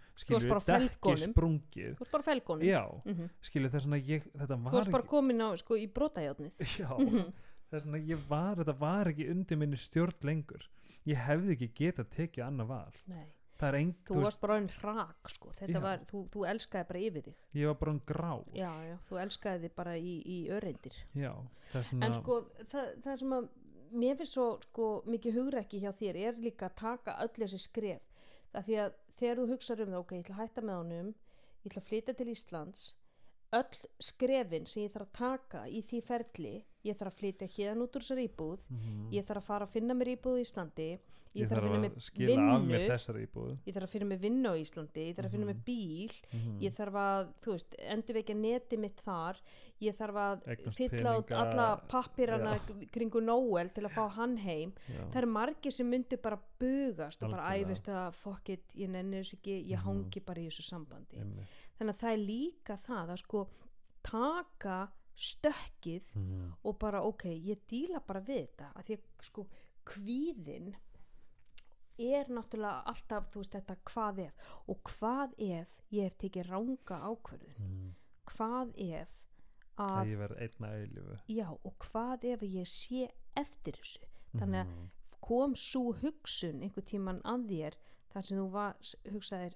bara 0.50 0.60
á 0.60 0.80
dekki 0.80 1.18
sprungið. 1.18 1.96
Þú 1.96 2.00
varst 2.00 2.12
bara 2.12 2.24
felgónum 2.24 2.68
mm 3.06 3.14
-hmm. 3.14 3.30
skilur 3.42 3.70
þess 3.70 3.86
að 3.86 4.06
ég 4.08 4.24
þetta 4.34 4.56
þú 4.58 4.64
var 4.64 4.72
varst 4.74 4.92
bara 4.92 5.04
ekki 5.04 5.10
komin 5.10 5.42
á 5.42 5.56
sko, 5.58 5.76
í 5.76 5.88
brotajátnið 5.88 6.54
já, 6.80 6.98
Mhm. 6.98 7.34
þess 7.72 7.86
að 7.88 8.08
ég 8.08 8.18
var 8.30 8.56
þetta 8.58 8.80
var 8.80 9.06
ekki 9.08 9.30
undir 9.32 9.58
minni 9.58 9.78
stjórn 9.78 10.14
lengur. 10.24 10.70
Ég 11.06 11.18
hefði 11.18 11.52
ekki 11.58 11.70
getað 11.74 12.08
tekið 12.10 12.44
annað 12.48 12.68
val. 12.68 12.94
Nei, 13.08 13.26
ein, 13.80 13.94
þú 14.08 14.22
varst 14.24 14.42
bara 14.44 14.58
einn 14.60 14.70
hrak 14.82 15.32
sko. 15.32 15.52
var, 15.82 16.04
þú, 16.10 16.24
þú 16.34 16.46
elskaði 16.52 16.88
bara 16.92 17.04
yfir 17.08 17.28
þig. 17.28 17.42
Ég 17.60 17.72
var 17.72 17.78
bara 17.80 17.94
en 17.96 18.02
grá. 18.12 18.32
Já, 18.54 18.72
já, 18.90 18.96
þú 19.10 19.20
elskaði 19.24 19.64
þig 19.64 19.76
bara 19.76 19.98
í, 19.98 20.16
í 20.28 20.38
öreindir. 20.54 20.98
Já, 21.16 21.32
en 21.74 22.18
sko, 22.20 22.40
það, 22.74 22.90
það 23.06 23.20
sem 23.24 23.38
að 23.38 23.50
mér 23.94 24.18
finnst 24.20 24.36
svo 24.36 24.48
sko, 24.68 24.90
mikið 25.10 25.40
hugrekki 25.40 25.82
hjá 25.84 25.92
þér 25.96 26.20
er 26.28 26.42
líka 26.42 26.68
að 26.70 26.80
taka 26.84 27.18
öll 27.24 27.34
þessi 27.38 27.62
skref. 27.62 28.10
Það 28.54 28.68
því 28.68 28.80
að 28.84 28.98
þegar 29.18 29.40
þú 29.40 29.48
hugsar 29.54 29.84
um 29.84 29.94
það 29.94 30.04
ok, 30.04 30.14
ég 30.18 30.26
ætla 30.26 30.36
að 30.36 30.44
hætta 30.44 30.66
með 30.66 30.80
honum 30.82 31.14
ég 31.64 31.72
ætla 31.72 31.82
að 31.82 31.90
flytja 31.90 32.16
til 32.18 32.30
Íslands 32.34 32.84
öll 33.54 33.78
skrefin 34.02 34.66
sem 34.68 34.84
ég 34.88 34.92
þarf 34.96 35.08
að 35.10 35.18
taka 35.20 35.64
í 35.70 35.82
því 35.86 36.04
ferli 36.04 36.56
ég 36.84 36.98
þarf 37.00 37.14
að 37.14 37.20
flytja 37.22 37.48
hérna 37.58 37.86
út 37.88 37.96
úr 37.96 38.02
þessar 38.04 38.24
íbúð 38.28 38.60
Mhm. 38.70 39.10
ég 39.14 39.24
þarf 39.26 39.42
að 39.44 39.50
fara 39.52 39.66
að 39.66 39.74
finna 39.78 39.94
mér 39.94 40.16
íbúð 40.18 40.40
í 40.40 40.44
Íslandi 40.44 40.88
ég, 40.94 41.00
ég 41.42 41.48
þarf 41.50 41.64
að 41.64 41.72
finna 41.72 41.80
mér 41.90 42.02
skila 42.02 42.34
af 42.54 42.62
mér 42.62 42.78
vinnu 42.78 42.90
þessari 42.92 43.28
íbúð 43.28 43.58
ég 43.66 43.74
þarf 43.74 43.84
að 43.88 43.94
finna 43.94 44.06
mér 44.12 44.20
vinnu 44.26 44.50
á 44.50 44.56
Íslandi 44.64 45.06
ég 45.08 45.16
þarf 45.16 45.26
að 45.30 45.32
finna 45.32 45.46
Mhm. 45.46 45.54
mér 45.54 45.64
bíl 45.64 46.14
Mhm. 46.34 46.60
ég 46.62 46.74
þarf 46.74 46.94
að, 46.94 47.28
þú 47.42 47.52
veist, 47.54 47.76
endurvekja 47.80 48.36
neti 48.36 48.78
mitt 48.78 48.98
þar 49.06 49.38
ég 49.82 49.96
þarf 49.96 50.16
að 50.16 50.48
Eignast 50.48 50.78
fylla 50.78 51.18
út 51.20 51.28
peninga, 51.28 51.52
alla 51.52 51.82
pappirana 51.90 52.60
kringu 52.92 53.22
Nóel 53.22 53.70
til 53.74 53.84
að 53.84 53.92
fá 53.92 54.10
hann 54.12 54.38
heim 54.38 54.74
Já. 54.90 55.06
það 55.12 55.16
eru 55.18 55.28
margir 55.28 55.72
sem 55.72 55.90
myndu 55.90 56.18
bara 56.22 56.40
bugast 56.60 57.24
og 57.24 57.32
bara 57.32 57.54
æfist 57.58 57.86
að 57.88 58.14
fuck 58.14 58.50
it, 58.50 58.64
ég 58.76 58.90
nenni 58.90 59.18
þessu 59.20 59.36
ekki 59.40 59.68
ég 59.70 59.78
Mhm. 59.80 59.84
hangi 59.86 60.20
bara 60.26 60.40
í 60.42 60.48
þessu 60.48 60.64
sambandi 60.70 61.18
Einmitt. 61.20 61.48
Þannig 61.78 61.94
að 61.96 62.02
það 62.04 62.12
er 62.14 62.24
líka 62.28 62.78
það 62.78 63.10
að 63.16 63.18
sko 63.24 63.44
taka 64.04 64.78
stökkið 65.16 66.04
Mhm. 66.16 66.54
og 66.64 66.80
bara 66.80 67.02
ok, 67.04 67.24
ég 67.26 67.60
díla 67.70 68.00
bara 68.06 68.20
við 68.22 68.48
þetta 68.48 68.74
að 68.76 68.84
því 68.86 68.94
að 68.98 69.04
sko 69.22 69.48
kvíðin 69.86 70.74
er 72.00 72.26
náttúrulega 72.34 72.84
alltaf 72.90 73.28
þú 73.32 73.42
veist 73.44 73.52
þetta 73.58 73.76
hvað 73.86 74.20
ef 74.26 74.34
og 74.68 74.80
hvað 74.84 75.34
ef 75.38 75.76
ég 75.92 76.04
hef 76.08 76.18
tekið 76.18 76.50
ranga 76.50 76.98
ákvörðun 77.10 77.60
Mhm. 77.60 77.94
hvað 78.26 78.74
ef 78.78 79.20
að 79.78 80.00
að 80.00 80.08
ég 80.14 80.18
verð 80.18 80.38
einna 80.42 80.68
eilífu 80.80 81.20
já 81.30 81.48
og 81.66 81.74
hvað 81.80 82.24
ef 82.34 82.42
ég 82.42 82.68
sé 82.68 83.12
eftir 83.38 83.74
þessu 83.74 84.06
þannig 84.36 84.66
að 84.66 84.68
Mhm. 84.68 84.90
kom 85.22 85.56
svo 85.56 85.94
hugsun 85.94 86.62
einhver 86.64 86.84
tíman 86.84 87.22
að 87.22 87.48
þér 87.50 87.74
þar 88.14 88.22
sem 88.26 88.38
þú 88.38 88.50
var, 88.52 88.74
hugsaðir 89.06 89.56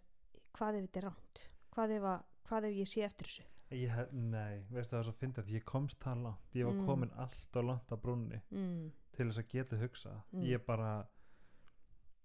hvað 0.53 0.75
ef 0.77 0.89
þetta 0.91 0.97
er 0.97 1.09
ránt 1.09 1.41
hvað 1.77 1.93
ef, 1.99 2.07
að, 2.11 2.25
hvað 2.49 2.67
ef 2.71 2.75
ég 2.81 2.89
sé 2.89 3.03
eftir 3.05 3.29
þessu? 3.29 3.45
Ég, 3.77 3.95
nei, 4.15 4.61
veistu 4.71 4.95
það 4.95 4.99
er 5.01 5.07
svo 5.09 5.41
að 5.43 5.49
ég 5.51 5.63
komst 5.67 5.97
það 5.99 6.21
langt. 6.23 6.53
Ég 6.55 6.65
var 6.69 6.73
Mm. 6.77 6.85
komin 6.87 7.09
allt 7.19 7.57
og 7.59 7.65
langt 7.67 7.89
að 7.91 8.01
brúnni 8.05 8.37
mm, 8.49 8.91
til 9.17 9.25
þess 9.27 9.41
að 9.41 9.49
geta 9.51 9.79
hugsa 9.81 10.13
Mm. 10.33 10.43
ég 10.47 10.65
bara 10.65 10.91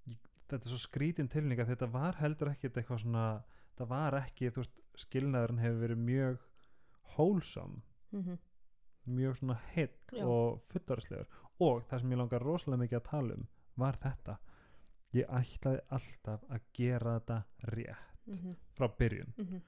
ég, 0.07 0.19
þetta 0.49 0.65
er 0.67 0.71
svo 0.71 0.79
skrítin 0.79 1.29
tilning 1.33 1.59
að 1.61 1.73
þetta 1.75 1.91
var 1.93 2.15
heldur 2.21 2.53
ekkit 2.53 2.77
eitthvað 2.79 3.03
svona 3.05 3.27
það 3.79 3.89
var 3.89 4.13
ekki, 4.21 4.51
þú 4.53 4.63
veist, 4.63 4.81
skilnaðurinn 5.03 5.63
hefur 5.65 5.83
verið 5.87 6.03
mjög 6.07 6.39
hólsam 7.17 7.83
mm 8.13 8.39
mjög 9.07 9.35
svona 9.41 9.57
Já. 10.13 10.23
og 10.25 10.61
fullarislegur 10.71 11.27
og 11.59 11.83
það 11.91 12.01
sem 12.01 12.11
ég 12.13 12.19
langar 12.21 12.41
rosalega 12.47 12.83
mikið 12.85 12.99
að 13.01 13.09
tala 13.11 13.35
um 13.35 13.47
var 13.77 13.97
þetta. 13.99 14.37
Ég 15.13 15.27
ætlaði 15.29 15.81
alltaf 15.91 16.45
að 16.49 16.61
gera 16.73 17.19
þetta 17.19 17.39
rétt 17.75 18.12
-hmm, 18.27 18.57
frá 18.79 18.89
byrjun. 18.99 19.33
Mm 19.39 19.45
-hmm, 19.47 19.61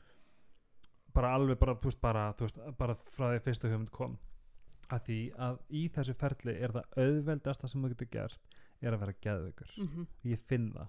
bara 1.14 1.34
alveg 1.34 1.58
bara, 1.58 1.74
veist, 1.82 2.00
bara, 2.00 2.32
veist, 2.38 2.58
bara 2.78 2.94
frá 2.94 3.28
því 3.30 3.38
að 3.38 3.42
fyrsta 3.46 3.68
hugmynd 3.68 3.90
kom. 3.90 4.18
Að 4.90 5.00
því 5.06 5.18
að 5.38 5.58
í 5.70 5.88
þessu 5.88 6.14
ferli 6.14 6.52
er 6.60 6.70
það 6.72 6.84
auðveldasta 6.96 7.68
sem 7.68 7.82
þú 7.82 7.88
getur 7.94 8.10
gert 8.10 8.40
er 8.82 8.92
að 8.92 8.98
vera 9.00 9.12
geðveikur. 9.24 9.70
Mhm, 9.78 10.06
ég 10.24 10.38
finn 10.38 10.72
það. 10.72 10.88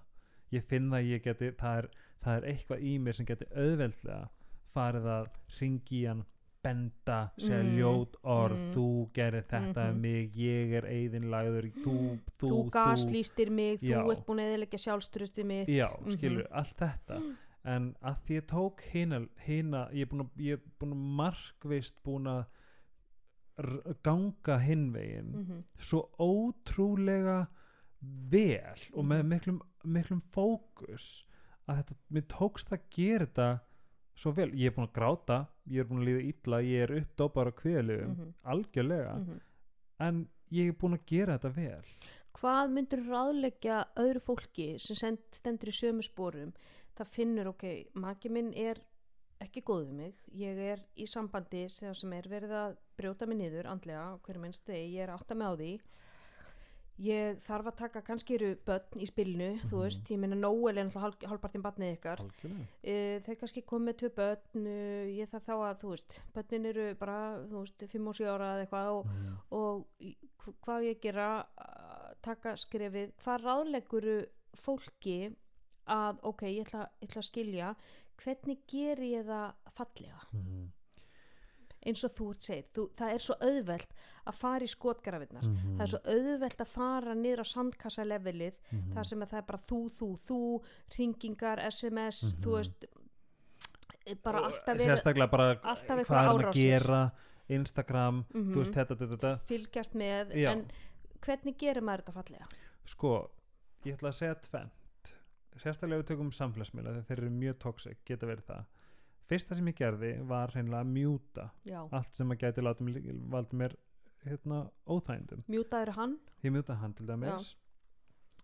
Ég 0.52 0.62
finn 0.64 0.90
það 0.90 0.98
að 1.00 1.10
ég 1.10 1.22
geti, 1.22 1.50
það 1.50 1.78
er, 1.78 1.88
það 2.22 2.36
er 2.36 2.48
eitthvað 2.52 2.82
í 2.82 2.98
mér 3.00 3.12
sem 3.14 3.26
geti 3.26 3.44
auðveldlega 3.56 4.28
farið 4.74 5.06
að 5.06 5.26
ringi 5.60 6.02
í 6.02 6.06
hann 6.06 6.24
benda, 6.62 7.30
segja 7.38 7.62
Mm, 7.62 7.76
ljót 7.78 8.16
orð 8.24 8.56
mm. 8.56 8.72
þú 8.74 9.10
gerir 9.14 9.42
þetta 9.46 9.84
Mhm. 9.86 9.90
um 9.94 10.00
mig, 10.00 10.32
ég 10.36 10.72
er 10.72 10.82
eigðinlagður 10.84 11.70
þú, 11.72 11.82
þú, 11.84 12.18
þú, 12.38 12.48
þú. 12.48 12.70
gaslýstir 12.70 13.50
mig 13.50 13.78
Já. 13.80 14.02
þú 14.02 14.10
ert 14.12 14.26
búin 14.26 14.40
að 14.40 14.50
eðilegja 14.50 14.78
sjálfstrusti 14.78 15.44
mitt. 15.44 15.68
Já, 15.68 15.88
Mhm. 16.00 16.10
skilur, 16.10 16.46
allt 16.50 16.76
þetta 16.76 17.36
en 17.66 17.90
að 18.06 18.20
því 18.26 18.36
ég 18.38 18.46
tók 18.52 18.80
hina 18.92 19.20
ég 19.92 20.06
er 20.06 20.60
búin 20.78 20.92
að, 20.94 21.00
markvist 21.20 21.98
búin 22.06 22.26
að 22.30 22.44
ganga 24.04 24.58
hinvegin 24.60 25.30
mm 25.32 25.62
svo 25.78 26.02
ótrúlega 26.20 27.46
vel 28.30 28.80
og 28.92 29.04
með 29.04 29.22
Mhm. 29.22 29.28
miklum, 29.28 29.60
miklum 29.84 30.20
fókus 30.32 31.24
að 31.68 31.76
þetta, 31.82 31.94
mér 32.12 32.22
tókst 32.28 32.70
að 32.72 32.80
gera 32.90 33.26
þetta 33.26 33.60
svo 34.16 34.32
vel, 34.32 34.50
ég 34.52 34.66
er 34.66 34.70
búin 34.76 34.88
að 34.88 34.92
gráta 34.94 35.46
ég 35.68 35.80
er 35.80 35.84
búin 35.84 36.02
að 36.02 36.08
líða 36.08 36.28
illa, 36.32 36.60
ég 36.62 36.82
er 36.82 37.00
uppdópar 37.00 37.48
á 37.48 37.52
kviðalöfum, 37.52 38.16
Mhm. 38.16 38.34
algjörlega. 38.44 39.40
En 39.98 40.28
ég 40.52 40.68
er 40.68 40.72
búin 40.72 40.94
að 40.98 41.06
gera 41.06 41.38
þetta 41.38 41.54
vel. 41.54 41.84
Hvað 42.34 42.70
myndur 42.72 43.02
ráðleggja 43.08 43.84
öðru 43.96 44.20
fólki 44.22 44.78
sem 44.78 45.16
stendur 45.32 45.68
í 45.68 45.72
sömu 45.72 46.02
spórum 46.04 46.52
það 46.96 47.10
finnur 47.12 47.50
ok, 47.52 47.64
maki 47.94 48.28
minn 48.32 48.52
er 48.56 48.80
ekki 49.44 49.60
góð 49.68 49.82
við 49.86 49.92
mig, 49.98 50.14
ég 50.32 50.58
er 50.72 50.80
í 50.96 51.04
sambandi 51.06 51.66
sem 51.68 52.12
er 52.16 52.28
verið 52.32 52.54
að 52.56 52.76
brjóta 52.96 53.26
mig 53.28 53.36
niður 53.42 53.66
andlega, 53.68 54.18
hverju 54.24 54.40
minnst 54.40 54.64
degi 54.66 54.94
ég 54.96 55.02
er 55.04 55.12
átt 55.12 55.30
að 55.34 55.40
með 55.42 55.52
á 55.52 55.54
því 55.60 55.70
ég 57.04 57.40
þarf 57.44 57.66
að 57.68 57.74
taka 57.76 58.00
kannski 58.00 58.38
eru 58.38 58.46
börn 58.64 59.02
í 59.04 59.06
spilnu, 59.10 59.48
þú 59.68 59.74
Mhm. 59.76 59.82
veist, 59.82 60.08
ég 60.10 60.18
minna 60.18 60.36
Nóel 60.40 60.78
náttúrulega 60.78 61.28
hálfpartin 61.28 61.62
barnið 61.66 61.98
ykkar 61.98 62.20
uh, 62.24 63.20
þeir 63.26 63.36
kannski 63.42 63.62
komið 63.68 63.96
tvö 64.00 64.10
börn 64.16 64.64
uh, 64.64 65.04
ég 65.12 65.28
þarf 65.28 65.44
þá 65.44 65.54
að, 65.58 65.76
þú 65.82 65.90
veist, 65.92 66.20
börnin 66.32 66.66
eru 66.72 66.86
bara, 66.96 67.18
þú 67.50 67.60
veist, 67.60 67.84
5 67.92 68.08
og 68.08 68.14
7 68.16 68.24
ára 68.32 68.48
eða 68.54 68.64
eitthvað 68.64 68.88
og, 68.94 69.04
mm. 69.12 69.36
og 69.50 69.86
í- 70.00 70.16
hv- 70.40 70.56
hvað 70.64 70.88
ég 70.88 71.00
gera 71.04 71.28
taka 72.22 72.56
skrefið, 72.56 73.12
hvað 73.20 73.44
ráðlegguru 73.44 74.16
fólki 74.56 75.18
að 75.88 76.18
ok, 76.22 76.42
ég 76.42 76.66
ætla, 76.66 76.88
ég 77.00 77.08
ætla 77.08 77.22
að 77.22 77.30
skilja 77.30 77.74
hvernig 78.22 78.58
ger 78.66 78.96
ég 78.98 79.24
það 79.26 79.52
fallega 79.76 80.20
Mm. 80.32 80.70
eins 81.86 82.02
og 82.04 82.14
þú 82.16 82.30
ert 82.32 82.42
segir, 82.42 82.64
þú, 82.74 82.88
það 82.98 83.12
er 83.14 83.18
svo 83.22 83.34
auðvelt 83.40 83.90
að 84.26 84.34
fara 84.34 84.64
í 84.64 84.68
skotgrafinnar 84.68 85.42
Mm. 85.44 85.76
það 85.76 85.82
er 85.82 85.86
svo 85.92 86.00
auðvelt 86.04 86.56
að 86.64 86.66
fara 86.66 87.14
niður 87.14 87.40
á 87.40 87.46
sandkassa 87.46 88.04
levelið, 88.04 88.54
Mhm. 88.72 88.92
þar 88.94 89.04
sem 89.06 89.20
að 89.20 89.28
það 89.30 89.38
er 89.38 89.42
bara 89.42 89.58
þú, 89.58 89.90
þú, 89.90 90.18
þú, 90.26 90.62
ringingar 90.98 91.58
SMS, 91.70 92.22
Mhm. 92.34 92.42
þú 92.42 92.50
veist 92.56 92.84
bara 94.22 94.38
Og 94.40 94.44
alltaf 94.52 94.78
sérstaklega 94.78 95.30
bara 95.30 95.54
alltaf 95.62 96.06
hvað 96.06 96.22
er 96.22 96.26
hann 96.26 96.44
að 96.44 96.52
gera 96.54 97.12
Instagram, 97.48 98.24
Mhm. 98.34 98.52
þú 98.52 98.56
veist 98.64 98.72
þetta, 98.74 98.96
þetta, 98.96 99.16
þetta 99.16 99.40
fylgjast 99.46 99.94
með 99.94 100.34
Já. 100.34 100.50
en 100.52 100.66
hvernig 101.20 101.56
gerir 101.56 101.82
maður 101.82 102.02
þetta 102.04 102.12
fallega 102.14 102.46
sko, 102.84 103.30
ég 103.84 103.96
ætla 103.96 104.08
að 104.10 104.14
segja 104.14 104.34
tvennt 104.42 104.85
sérstaklega 105.62 106.02
við 106.02 106.08
tökum 106.12 106.30
samfélagsmiðla 106.32 106.92
þegar 106.96 107.06
þeir 107.10 107.18
eru 107.22 107.30
mjög 107.30 107.58
toxic, 107.58 107.98
geta 108.04 108.26
verið 108.26 108.44
það. 108.50 108.64
Fyrsta 109.26 109.54
sem 109.58 109.66
ég 109.66 109.74
gerði 109.80 110.10
var 110.28 110.52
hreinlega 110.54 110.84
að 110.84 110.92
mjúta 110.94 111.50
já, 111.66 111.80
allt 111.90 112.14
sem 112.14 112.30
að 112.30 112.38
gæti 112.44 112.62
látum 112.62 112.90
valdi 113.30 113.56
mér 113.56 113.74
hérna 114.26 114.60
óþægindum. 114.86 115.42
Mjútaður 115.50 115.94
hann? 115.96 116.18
Ég 116.44 116.52
mjúta 116.54 116.76
hann 116.78 116.94
til 116.94 117.06
dæmis. 117.06 117.54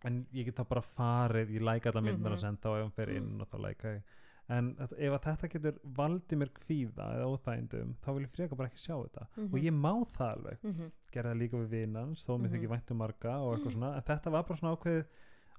En 0.04 0.24
ég 0.34 0.44
get 0.48 0.56
þá 0.58 0.64
bara 0.68 0.80
farið 0.82 1.52
ég 1.54 1.62
læka 1.62 1.90
alla 1.92 2.00
myndar 2.02 2.32
Mhm. 2.32 2.34
að 2.34 2.40
senda 2.40 2.68
og 2.70 2.76
ef 2.78 2.82
hann 2.82 2.90
fer 2.96 3.10
inn 3.16 3.40
og 3.40 3.48
þá 3.48 3.58
læka 3.62 3.88
ég. 3.94 4.02
En 4.48 4.76
ef 4.80 4.90
að 4.90 5.22
þetta 5.22 5.48
getur 5.52 5.78
valdi 5.84 6.36
mér 6.36 6.50
kvíða 6.50 7.06
eða 7.14 7.28
óþægindum 7.30 7.94
þá 8.02 8.08
vil 8.14 8.24
ég 8.26 8.30
freka 8.34 8.56
bara 8.56 8.68
ekki 8.68 8.82
sjá 8.82 8.96
þetta. 8.98 9.26
Mhm. 9.36 9.54
og 9.54 9.60
ég 9.60 9.72
má 9.72 10.06
það 10.10 10.36
alveg. 10.36 10.58
Mm 10.64 10.90
gerði 11.12 11.28
það 11.28 11.38
líka 11.38 11.56
við 11.60 11.68
vinans 11.68 12.24
þó 12.26 12.40
mér 12.40 12.48
Mhm. 12.48 12.52
þykir 12.56 12.68
vænt 12.72 12.90
um 12.90 12.96
marga 12.98 13.32
og 13.38 13.58
eitthvað 13.58 13.72
svona. 13.74 13.96
En 13.96 14.02
þetta 14.02 14.30
var 14.32 14.42
bara 14.42 14.58
svona 14.58 14.76
ákveðið 14.76 15.06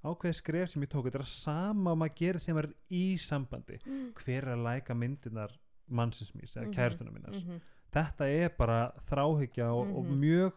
ákveðið 0.04 0.34
skref 0.38 0.68
sem 0.70 0.82
ég 0.82 0.88
tók 0.92 1.06
þetta 1.08 1.18
er 1.20 1.24
að 1.24 1.32
sama 1.32 1.92
og 1.94 1.98
maður 1.98 2.16
gerir 2.20 2.40
þegar 2.44 2.54
maður 2.58 2.68
er 2.70 2.74
í 2.90 3.04
sambandi 3.18 3.78
hver 4.20 4.42
er 4.44 4.52
að 4.56 4.64
læka 4.68 4.94
myndirnar 4.94 5.50
mannsins 5.90 6.32
mís 6.34 6.54
eða 6.56 6.66
Mhm. 6.68 6.74
kærstuna 6.74 7.10
mínar 7.12 7.32
-hmm. 7.40 7.60
þetta 7.92 8.24
er 8.28 8.48
bara 8.58 8.92
þráhyggja 9.10 9.70
og, 9.72 9.96
og 9.96 10.04
Mhm. 10.04 10.20
mjög 10.20 10.52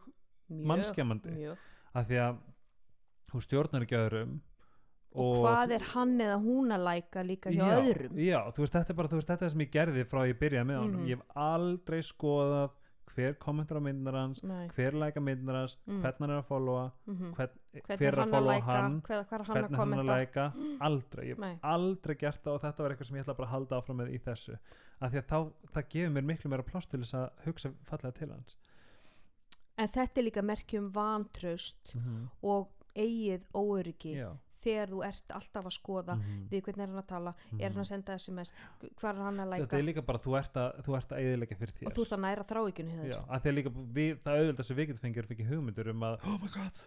mjög, 0.50 0.66
Mannskemmandi. 0.66 1.30
mjög. 1.36 1.58
af 1.96 2.08
því 2.08 2.16
að 2.28 2.38
þú 3.32 3.42
stjórnar 3.42 3.82
ekki 3.84 3.98
öðrum 3.98 4.40
og, 5.18 5.44
hvað 5.46 5.72
er 5.72 5.82
hann 5.94 6.18
eða 6.20 6.38
hún 6.44 6.72
að 6.72 6.84
læka 6.86 7.24
líka 7.26 7.50
hjá 7.50 7.64
já, 7.64 7.80
öðrum 7.82 8.16
já, 8.16 8.52
þú 8.52 8.58
veist, 8.64 8.74
þetta 8.74 8.90
er 8.90 8.96
bara 8.96 9.08
veist, 9.08 9.28
þetta 9.28 9.42
er 9.46 9.50
sem 9.50 9.60
ég 9.60 9.72
gerði 9.72 10.04
frá 10.06 10.22
ég 10.28 10.40
byrjaði 10.40 10.66
með 10.68 10.78
honum 10.80 11.02
Mhm. 11.02 11.08
ég 11.08 11.18
hef 11.18 11.26
aldrei 11.36 12.00
skoðað 12.02 12.70
hver 13.16 13.34
kommentar 13.40 13.78
á 13.78 13.82
myndar 13.82 14.14
hans 14.14 14.44
Nei. 14.44 14.68
hver 14.76 14.92
læka 14.94 15.20
myndar 15.24 15.56
hans, 15.62 15.78
Mm. 15.88 16.02
hvernig 16.02 16.20
hann 16.20 16.30
er 16.32 16.42
að 16.42 16.48
followa 16.48 16.92
Mhm. 17.08 17.34
hvern, 17.36 17.50
hvernig 17.74 17.98
hver 17.98 18.14
er 18.14 18.22
að 18.26 18.30
followa 18.30 18.62
hann 18.62 19.02
hvað, 19.02 19.26
hvað 19.28 19.40
er 19.40 19.44
hann 19.44 19.56
hvernig 19.56 19.78
hann 19.78 19.94
er 19.94 19.98
að 19.98 20.12
læka 20.12 20.54
aldrei, 20.88 21.26
ég 21.32 21.38
hef 21.38 21.60
aldrei 21.64 22.16
gert 22.18 22.44
það 22.44 22.54
og 22.54 22.62
þetta 22.62 22.78
var 22.84 22.92
eitthvað 22.92 23.06
sem 23.08 23.18
ég 23.18 23.24
ætla 23.26 23.38
bara 23.38 23.48
að 23.48 23.52
halda 23.56 23.78
áfram 23.82 23.98
með 24.02 24.14
í 24.14 24.20
þessu. 24.20 24.58
Af 25.02 25.12
því 25.12 25.18
að 25.18 25.28
þá, 25.28 25.52
það 25.74 25.90
gefur 25.90 26.12
mér 26.14 26.24
miklu 26.26 26.50
meira 26.50 26.64
pláss 26.64 26.88
til 26.90 27.00
þess 27.00 27.14
að 27.14 27.30
hugsa 27.46 27.74
fallega 27.86 28.14
til 28.18 28.30
hans. 28.32 28.56
En 29.78 29.88
þetta 29.88 30.18
er 30.18 30.24
líka 30.26 30.42
merkjum 30.42 30.92
vantraust 30.92 31.96
og 32.44 32.68
eigið 32.96 33.44
óöryggi. 33.54 34.16
Já, 34.18 34.32
þegar 34.64 34.92
þú 34.94 35.00
ert 35.08 35.32
alltaf 35.38 35.66
að 35.70 35.76
skoða 35.78 36.16
Mhm. 36.18 36.48
við 36.52 36.62
hvernig 36.68 36.84
er 36.84 36.92
hann 36.94 37.02
að 37.04 37.08
tala, 37.08 37.34
er 37.60 37.70
hann 37.72 37.82
að 37.84 37.88
senda 37.92 38.14
sms 38.18 38.54
hvað 39.00 39.10
er 39.10 39.22
hann 39.24 39.40
að 39.40 39.50
þetta 39.54 39.64
læka 39.66 39.78
er 39.78 39.84
líka 39.88 40.06
bara, 40.06 40.20
þú 40.20 40.38
ert 40.40 40.54
að, 40.62 40.84
að 41.12 41.24
eðilegja 41.24 41.58
fyrir 41.58 41.74
þér 41.80 41.88
og 41.88 41.94
þú 41.98 42.02
ert 42.08 42.16
að 42.18 42.24
næra 42.28 42.42
að 42.44 42.48
að 43.28 43.42
við, 43.98 44.14
það 44.24 44.38
auðvitað 44.42 44.66
sem 44.72 44.78
við 44.78 44.88
getum 44.88 45.04
fengið 45.08 45.18
er 45.24 45.28
fyrir 45.34 45.50
hugmyndur 45.52 45.90
um 45.94 46.02
að 46.08 46.20
oh 46.28 46.38
my 46.42 46.50
god, 46.58 46.82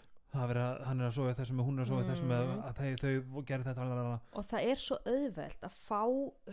er 0.50 0.58
að 0.62 0.84
hann 0.86 1.00
er 1.00 1.06
að 1.10 1.14
sofa 1.18 1.30
í 1.34 1.38
þessum 1.40 1.60
hún 1.66 1.78
er 1.78 1.82
að 1.84 1.88
sofa 1.90 2.02
í 2.04 2.10
þessum 2.10 2.28
Mm. 2.30 2.36
mm. 2.50 2.62
að 2.68 2.74
þau, 2.80 2.90
þau 3.02 3.42
gerir 3.50 3.64
þetta 3.66 3.86
lalala. 3.88 4.20
og 4.32 4.44
það 4.46 4.68
er 4.70 4.76
svo 4.76 4.96
auðvelt 5.06 5.60
að 5.66 5.74
fá 5.88 6.02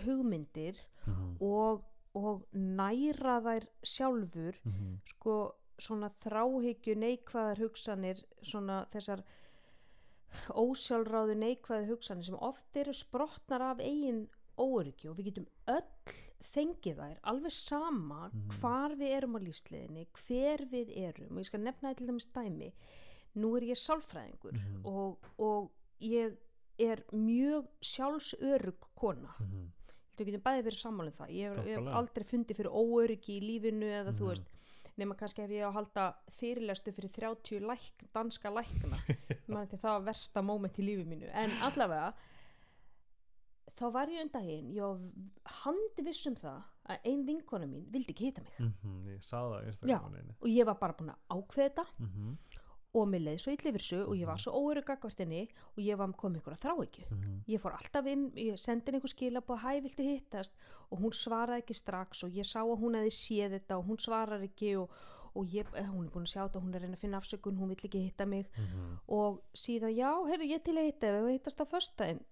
hugmyndir 0.06 0.76
Mhm, 1.08 1.38
og, 1.42 1.84
og 2.16 2.42
næra 2.54 3.38
þær 3.46 3.68
sjálfur 3.84 4.58
mhm, 4.66 4.98
sko 5.06 5.36
svona 5.80 6.10
þráhyggju 6.24 6.96
neikvæðar 6.98 7.60
hugsanir 7.62 8.24
svona 8.44 8.86
þessar 8.92 9.22
ósjálfráðu 10.54 11.36
neikvæðu 11.42 11.88
hugsanir 11.92 12.26
sem 12.30 12.36
oft 12.40 12.76
eru 12.78 12.94
sprottnar 12.94 13.62
af 13.62 13.80
eigin 13.84 14.28
óöryggi 14.58 15.10
og 15.12 15.18
við 15.20 15.30
getum 15.32 15.48
öll 15.68 16.16
fengið 16.48 16.98
þær 17.02 17.18
alveg 17.32 17.52
sama 17.52 18.30
Mhm. 18.30 18.50
hvar 18.60 18.96
við 18.96 19.16
erum 19.18 19.36
á 19.38 19.40
lífsliðinni 19.42 20.08
hver 20.14 20.66
við 20.72 20.92
erum 20.98 21.32
og 21.38 21.40
ég 21.44 21.46
skal 21.46 21.60
nefna 21.62 21.90
þetta 21.94 21.98
til 21.98 22.08
dæmis 22.08 22.28
dæmi 22.34 22.72
nú 23.36 23.56
er 23.58 23.62
ég 23.64 23.78
sálfræðingur 23.78 24.54
Mhm. 24.54 24.86
og, 24.86 25.18
og 25.40 25.72
ég 26.02 26.38
er 26.80 27.04
mjög 27.12 27.68
sjálfsörug 27.82 28.76
kona 28.96 29.34
mhm. 29.40 29.72
þú 30.18 30.26
getum 30.26 30.42
bæði 30.42 30.64
verið 30.64 30.82
sammálinn 30.84 31.18
það 31.18 31.30
ég 31.30 31.56
hef, 31.66 31.88
aldrei 31.94 32.24
fundið 32.26 32.56
fyrir 32.58 32.72
óöryggi 32.74 33.38
í 33.38 33.42
lífinu 33.42 33.86
eða 33.86 34.14
þú 34.14 34.22
Mhm. 34.24 34.28
veist 34.30 34.46
nema 34.98 35.18
kannski 35.18 35.44
ef 35.46 35.52
ég 35.54 35.66
á 35.66 35.70
að 35.70 35.78
halda 35.78 36.06
fyrirlestu 36.40 36.94
fyrir 36.96 37.14
30 37.14 37.68
læk, 37.70 38.08
danska 38.16 38.52
lækna. 38.54 38.98
Það 39.48 39.92
var 39.92 40.08
versta 40.10 40.44
moment 40.46 40.80
í 40.82 40.86
lífi 40.88 41.06
mínu. 41.08 41.30
En 41.38 41.54
allavega 41.68 42.14
þá 43.78 43.86
var 43.94 44.10
ég 44.10 44.26
um 44.26 44.32
daginn 44.34 44.72
ég 44.74 44.82
var 44.82 45.54
handi 45.62 46.06
viss 46.08 46.26
um 46.30 46.36
það 46.40 46.62
að 46.88 47.10
ein 47.12 47.24
vinkona 47.28 47.68
mín 47.70 47.86
vildi 47.94 48.14
ekki 48.14 48.30
hita 48.32 48.44
mig. 48.46 48.56
Mhm, 48.64 49.00
ég 49.12 49.26
sá 49.26 49.38
það 49.38 49.68
Já. 49.92 49.98
Og 50.40 50.48
ég 50.50 50.68
var 50.70 50.78
bara 50.82 50.96
búin 50.98 51.12
að 51.14 51.36
ákveða 51.36 51.68
þetta. 51.68 51.86
Mhm, 52.00 52.38
og 52.98 53.10
mér 53.12 53.24
leið 53.26 53.42
svo 53.44 53.54
illa 53.54 53.72
yfir 53.72 53.84
þessu 53.84 54.00
og 54.04 54.14
ég 54.18 54.30
var 54.30 54.42
svo 54.42 54.54
óörygg 54.58 54.88
gagvart 54.88 55.20
henni 55.24 55.44
og 55.74 55.82
ég 55.84 56.00
var 56.00 56.16
komið 56.22 56.42
ykkur 56.42 56.56
að 56.56 56.64
þrá 56.64 56.74
ekki 56.86 57.04
mhm, 57.10 57.36
ég 57.54 57.62
fór 57.64 57.76
alltaf 57.78 58.10
inn, 58.14 58.26
ég 58.36 58.62
sendi 58.62 58.90
henni 58.90 59.02
einhver 59.02 59.14
skilabóð 59.14 59.62
hæ, 59.64 59.74
viltu 59.86 60.08
hittast? 60.08 60.58
Og 60.92 61.04
hún 61.04 61.14
svaraði 61.16 61.64
ekki 61.64 61.78
strax 61.78 62.24
og 62.24 62.38
ég 62.38 62.48
sá 62.48 62.62
að 62.64 62.80
hún 62.82 62.98
hefði 63.00 63.14
séð 63.18 63.58
þetta 63.58 63.78
og 63.78 63.92
hún 63.92 64.02
svarar 64.02 64.46
ekki 64.48 64.74
og, 64.82 64.96
og 65.34 65.52
ég, 65.54 65.68
eh, 65.76 65.90
hún 65.92 66.08
er 66.08 66.14
búin 66.14 66.26
að 66.26 66.34
sjá 66.34 66.42
þetta 66.46 66.64
hún 66.64 66.74
er 66.74 66.80
að 66.80 66.88
reyna 66.88 66.98
að 66.98 67.04
finna 67.04 67.22
afsökun, 67.22 67.60
hún 67.60 67.74
vill 67.74 67.90
ekki 67.90 68.06
hitta 68.08 68.26
mig. 68.26 68.48
Mhm. 68.58 68.98
og 69.08 69.42
síðan, 69.54 69.94
já, 69.98 70.12
heyrðu, 70.30 70.50
ég 70.54 70.64
til 70.64 70.78
að 70.78 70.90
hitta 70.90 71.12
ef 71.12 71.24
við 71.28 71.36
hittast 71.38 71.62
á 71.62 71.66
föstudaginn 71.68 72.24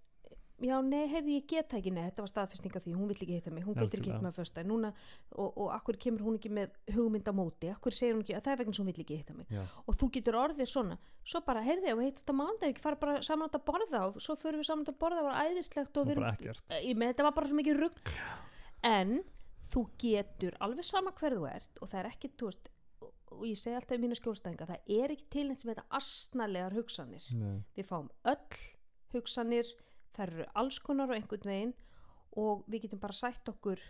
já, 0.62 0.76
nei, 0.86 1.06
heyrðu, 1.12 1.34
ég 1.36 1.48
get 1.50 1.70
það 1.72 1.80
ekki, 1.82 1.92
nei, 1.96 2.04
þetta 2.08 2.24
var 2.24 2.32
staðfesting 2.32 2.78
af 2.78 2.86
því. 2.86 2.94
Hún 2.96 3.10
vill 3.12 3.18
ekki 3.18 3.38
hitta 3.38 3.54
mig, 3.54 3.66
hún 3.68 3.76
getur 3.78 4.02
ekki 4.02 4.12
hitta 4.12 4.24
mig 4.24 4.36
á 4.36 4.38
föstudaginn 4.38 4.72
núna, 4.72 4.92
og, 5.36 5.50
og 5.50 5.74
akkur 5.76 6.00
kemur 6.06 6.26
hún 6.26 6.40
ekki 6.40 6.52
með 6.56 6.76
hugmynd 6.96 7.28
á 7.28 7.34
móti, 7.36 7.72
akkur 7.74 7.96
segir 7.96 8.16
hún 8.16 8.24
ekki 8.26 8.38
að 8.38 8.46
það 8.46 8.56
er 8.56 8.62
vegna 8.62 8.78
sem 8.78 8.86
hún 8.86 8.92
vill 8.92 9.06
ekki 9.06 9.20
hitta 9.20 9.38
mig? 9.38 9.50
Já. 9.52 9.64
og 9.86 10.00
þú 10.00 10.12
getur 10.18 10.40
orðið 10.42 10.72
svona. 10.72 11.00
Svo 11.26 11.42
bara, 11.48 11.64
heyrði, 11.66 11.96
við 12.00 12.10
hittast 12.12 12.32
á 12.32 12.36
mánudag 12.40 12.72
ekki 12.72 12.86
fara 12.86 13.02
bara 13.02 13.22
saman 13.26 13.50
átt 13.50 13.60
að 13.60 13.66
borða 13.72 14.04
og 14.10 14.20
svo 14.24 14.38
fyrir 14.40 14.62
við 14.62 14.70
saman 14.70 14.86
átt 14.86 14.94
að 14.94 15.00
borða. 15.02 15.24
Það 15.24 15.30
var 15.32 15.50
æðislegt 15.50 15.98
og 15.98 16.06
Og 16.06 16.12
við 16.12 16.18
erum 16.20 17.08
þetta 17.10 17.26
var 17.26 17.36
bara 17.36 17.50
svo 17.50 17.60
mikið 17.60 17.82
rugg 17.82 18.14
en 18.86 19.18
þú 19.74 19.84
getur 20.00 20.58
alveg 20.62 20.86
sama 20.86 21.12
hver 21.18 21.36
þú 21.40 21.48
ert 21.50 21.82
og 21.82 21.90
það 21.90 22.02
er 22.04 22.10
ekki, 22.12 22.32
þú 22.38 22.52
veist 22.52 22.70
og 23.02 23.14
og 23.36 23.46
ég 23.50 23.60
segi 23.60 23.76
alltaf 23.78 23.98
í 23.98 24.02
mínu 24.04 24.18
skjólstæðinga 24.20 24.68
það 24.70 24.92
er 24.98 25.14
ekki 25.16 25.28
til 25.34 25.46
neitt 25.50 25.64
sem 25.64 25.72
þetta 25.72 25.86
astnalegar 25.98 26.76
hugsanir. 26.78 27.26
Nei. 27.36 27.58
við 27.78 27.90
fáum 27.90 28.10
öll 28.32 28.62
hugsanir 29.16 29.72
þær 30.16 30.34
eru 30.34 30.48
alls 30.62 30.80
konar 30.84 31.12
á 31.12 31.18
einhvern 31.18 31.50
veginn 31.52 31.76
og 32.42 32.64
við 32.68 32.86
getum 32.86 33.02
bara 33.04 33.16
sætt 33.16 33.52
okkur 33.52 33.82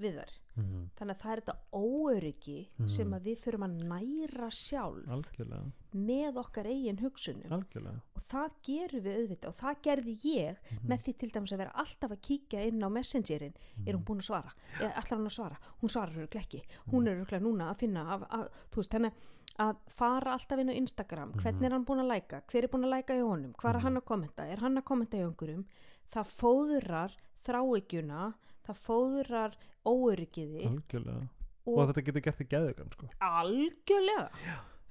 við 0.00 0.20
þær 0.20 0.34
Mhm, 0.56 0.90
þannig 0.96 1.16
að 1.16 1.22
það 1.24 1.32
er 1.32 1.40
þetta 1.40 1.56
óöryggi 1.72 2.68
Mhm. 2.78 2.88
sem 2.88 3.10
að 3.12 3.22
við 3.26 3.38
förum 3.44 3.64
að 3.66 3.72
næra 3.88 4.48
sjálf 4.50 5.08
algjörlega, 5.08 5.72
með 5.94 6.36
okkar 6.36 6.66
eigin 6.66 6.98
hugsunum. 7.00 7.50
Algjörlega. 7.50 8.00
Og 8.16 8.22
það 8.22 8.50
gerum 8.62 9.02
við 9.02 9.16
auðvitað 9.18 9.48
og 9.48 9.56
það 9.56 9.82
gerði 9.82 10.14
ég 10.24 10.56
Mhm. 10.70 10.88
með 10.88 11.02
því 11.04 11.16
til 11.18 11.30
dæmis 11.30 11.52
að 11.52 11.58
vera 11.58 11.72
alltaf 11.74 12.10
að 12.10 12.20
kíkja 12.22 12.66
inn 12.68 12.80
á 12.82 12.88
messengerin 12.88 13.54
er 13.86 13.92
hún 13.94 14.04
búin 14.04 14.18
að 14.22 14.28
svara, 14.30 14.52
er 14.80 14.92
allar 14.92 15.18
hann 15.18 15.26
að 15.26 15.38
svara? 15.38 15.56
Hún 15.82 15.90
svarar 15.90 16.14
öruglega 16.14 16.42
ekki, 16.46 16.62
hún 16.92 17.08
er 17.08 17.16
öruglega 17.16 17.42
núna 17.42 17.70
að 17.70 17.76
finna 17.78 18.06
af, 18.14 18.22
af, 18.30 18.48
þú 18.70 18.76
veist, 18.76 18.90
þannig 18.90 19.12
að 19.58 19.76
fara 19.88 20.32
alltaf 20.32 20.58
inn 20.58 20.68
á 20.70 20.74
Instagram, 20.74 21.32
hvernig 21.34 21.64
er 21.64 21.70
hann 21.70 21.84
búin 21.84 22.00
að 22.00 22.08
læka? 22.12 22.42
Hver 22.46 22.62
er 22.64 22.68
búin 22.68 22.84
að 22.84 22.90
læka 22.94 23.14
í 23.14 23.22
honum, 23.22 23.52
hvað 23.54 23.74
er 23.74 23.80
hann 23.80 23.96
að 23.96 24.04
kommenta? 24.04 24.42
Er 24.50 24.56
hann 24.58 24.76
að 24.78 24.84
kommenta 24.84 25.16
í 25.16 25.22
einhverjum? 25.26 25.64
Það 26.10 26.26
fóðrar 26.26 27.10
þráikjuna 27.44 28.34
það 28.66 28.76
fóðrar 28.86 29.54
óöryggiði 29.88 30.68
algjörlega. 30.68 31.26
Og, 31.64 31.78
og, 31.78 31.86
þetta 31.88 32.04
getur 32.08 32.24
gert 32.26 32.44
í 32.44 32.46
geðugan 32.50 32.92
sko. 32.92 33.08
algjörlega. 33.24 34.28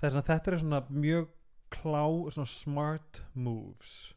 Þess 0.02 0.20
að 0.20 0.28
þetta 0.30 0.52
er 0.52 0.62
svona 0.64 0.82
mjög 0.90 1.30
klá, 1.74 2.04
svona 2.34 2.50
smart 2.50 3.22
moves. 3.34 4.14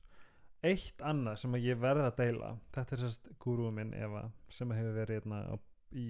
Eitt 0.67 1.03
annað 1.05 1.43
sem 1.43 1.59
ég 1.61 1.79
verði 1.79 2.07
að 2.09 2.17
deila 2.21 2.55
þetta 2.75 2.97
er 2.97 3.03
sérst 3.05 3.29
gúrúum 3.43 3.77
minn 3.79 3.93
Eva 3.95 4.25
sem 4.51 4.73
hefur 4.75 4.97
verið 4.97 5.21
hérna 5.21 5.43
á, 5.53 5.55
í 5.93 6.07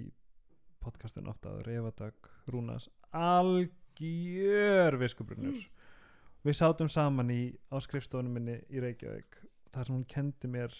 podcastinu 0.81 1.29
ofta 1.33 1.51
áður, 1.51 1.69
Eva 1.75 1.91
Dögg 1.99 2.29
Rúnas, 2.47 2.87
algjör 3.11 4.97
viskubrunur. 5.01 5.67
Við 6.47 6.55
sátum 6.55 6.89
saman 6.89 7.31
í 7.33 7.41
á 7.67 7.75
skrifstofunum 7.83 8.37
minni 8.39 8.61
í 8.71 8.81
Reykjavík 8.81 9.41
þar 9.73 9.89
sem 9.89 9.97
hún 9.97 10.07
kendi 10.09 10.49
mér 10.49 10.73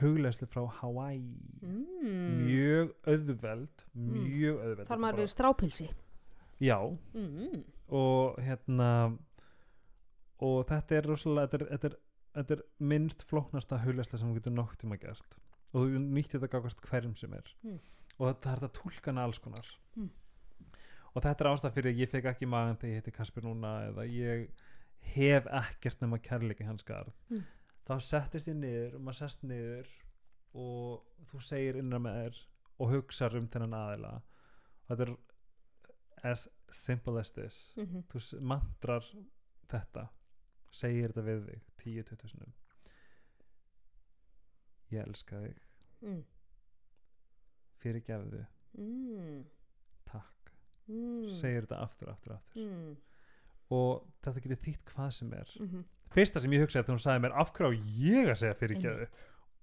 huglegslu 0.00 0.46
frá 0.50 0.62
Hawaii 0.80 1.20
mm. 1.62 2.38
mjög 2.46 2.94
auðveld 3.06 3.84
mjög 3.94 4.62
auðveld 4.64 4.88
þar 4.88 5.02
maður 5.04 5.18
bara- 5.18 5.26
er 5.26 5.32
strápilsi 5.34 5.88
já, 6.62 6.78
mm. 7.14 7.62
og 7.92 8.38
hérna 8.42 8.88
og 10.42 10.64
þetta 10.70 10.96
er 10.98 11.06
rosalega 11.10 11.50
þetta 11.52 11.60
er, 11.64 11.70
þetta 11.76 11.90
er, 11.92 11.96
þetta 12.38 12.56
er 12.56 12.64
minnst 12.92 13.22
flóknasta 13.28 13.78
huglegsla 13.84 14.18
sem 14.18 14.30
þú 14.32 14.40
getur 14.40 14.56
nokk 14.56 14.76
tíma 14.80 14.98
gert 15.02 15.36
og 15.72 15.86
þú 15.86 16.00
nýtti 16.02 16.36
þetta 16.38 16.50
gafast 16.56 16.82
hverjum 16.88 17.14
sem 17.16 17.32
er 17.38 17.52
Mm. 17.62 17.78
og 18.18 18.28
þetta 18.28 18.52
er 18.52 18.60
þetta 18.64 18.76
tólkana 18.80 19.24
alls 19.26 19.38
konar 19.38 19.66
Mm. 19.96 20.10
og 21.14 21.22
þetta 21.22 21.40
er 21.44 21.50
ástæð 21.52 21.74
fyrir 21.76 21.92
að 21.92 21.98
ég 22.02 22.08
fekk 22.10 22.24
ekki 22.32 22.46
magan 22.48 22.76
þegar 22.76 22.90
ég 22.92 23.02
heiti 23.02 23.12
Kasper 23.16 23.42
núna 23.42 23.72
eða 23.90 24.06
ég 24.08 24.48
hef 25.14 25.46
ekkert 25.46 26.00
nema 26.00 26.18
kærleiki 26.18 26.64
hans 26.64 26.82
garð 26.82 27.12
Mm. 27.30 27.42
Þá 27.88 27.94
settist 28.00 28.48
ég 28.48 28.56
niður 28.56 28.94
og 28.94 29.00
maður 29.06 29.18
sest 29.18 29.42
niður 29.42 29.88
og 30.54 31.26
þú 31.30 31.40
segir 31.40 31.78
innra 31.80 31.98
með 31.98 32.18
þér 32.22 32.40
og 32.78 32.90
hugsar 32.92 33.36
um 33.38 33.48
þennan 33.48 33.74
aðila 33.78 34.12
þetta 34.88 35.06
er 35.06 35.14
as 36.32 36.48
simple 36.70 37.18
as 37.20 37.30
this 37.30 37.74
Mm 37.76 37.86
-hmm. 37.86 38.02
þú 38.08 38.40
mantrar 38.40 39.04
þetta 39.68 40.08
segir 40.70 41.08
þetta 41.12 41.22
við 41.22 41.46
þig 41.46 41.62
10-20 41.84 42.28
sinum 42.28 42.52
ég 44.92 45.06
elska 45.06 45.40
þig 45.40 45.58
mm. 46.02 46.24
fyrirgefðu, 47.82 48.46
Mm. 48.74 49.44
takk 50.04 50.52
Mm. 50.88 51.28
segir 51.40 51.62
þetta 51.66 51.80
aftur, 51.82 52.08
aftur, 52.10 52.32
aftur 52.32 52.62
mm. 52.62 52.96
og 53.70 54.06
þetta 54.22 54.40
getur 54.40 54.62
þýtt 54.66 54.84
hvað 54.94 55.10
sem 55.10 55.32
er 55.32 55.56
Mm 55.60 55.68
-hmm. 55.68 55.84
Fyrsta 56.14 56.40
sem 56.40 56.52
ég 56.52 56.62
hugsaði 56.64 56.84
þegar 56.84 56.96
hún 56.96 57.04
sagði 57.06 57.22
mér 57.26 57.36
af 57.42 57.52
hverju 57.52 57.68
á 57.68 57.72
ég 58.02 58.30
að 58.32 58.38
segja 58.42 58.54
fyrirgefðu 58.60 59.06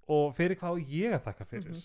og 0.08 0.34
fyrir 0.36 0.56
hvað 0.60 0.74
á 0.74 0.76
ég 0.90 1.12
að 1.14 1.24
þakka 1.28 1.44
fyrir 1.50 1.70
Mhm. 1.70 1.82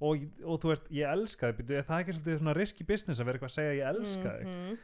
og, 0.00 0.26
og 0.44 0.60
þú 0.60 0.68
veist, 0.72 0.90
ég 0.92 1.08
elska 1.12 1.52
þig 1.52 1.56
byrju, 1.56 1.78
er 1.78 1.82
það 1.88 2.00
ekki 2.02 2.12
svolítið 2.16 2.38
svona 2.38 2.54
risky 2.56 2.84
business 2.84 3.20
að 3.20 3.24
vera 3.26 3.38
eitthvað 3.38 3.52
að 3.52 3.58
segja 3.58 3.78
ég 3.78 3.88
elska 3.94 4.30
þig 4.38 4.46
-hmm. 4.46 4.78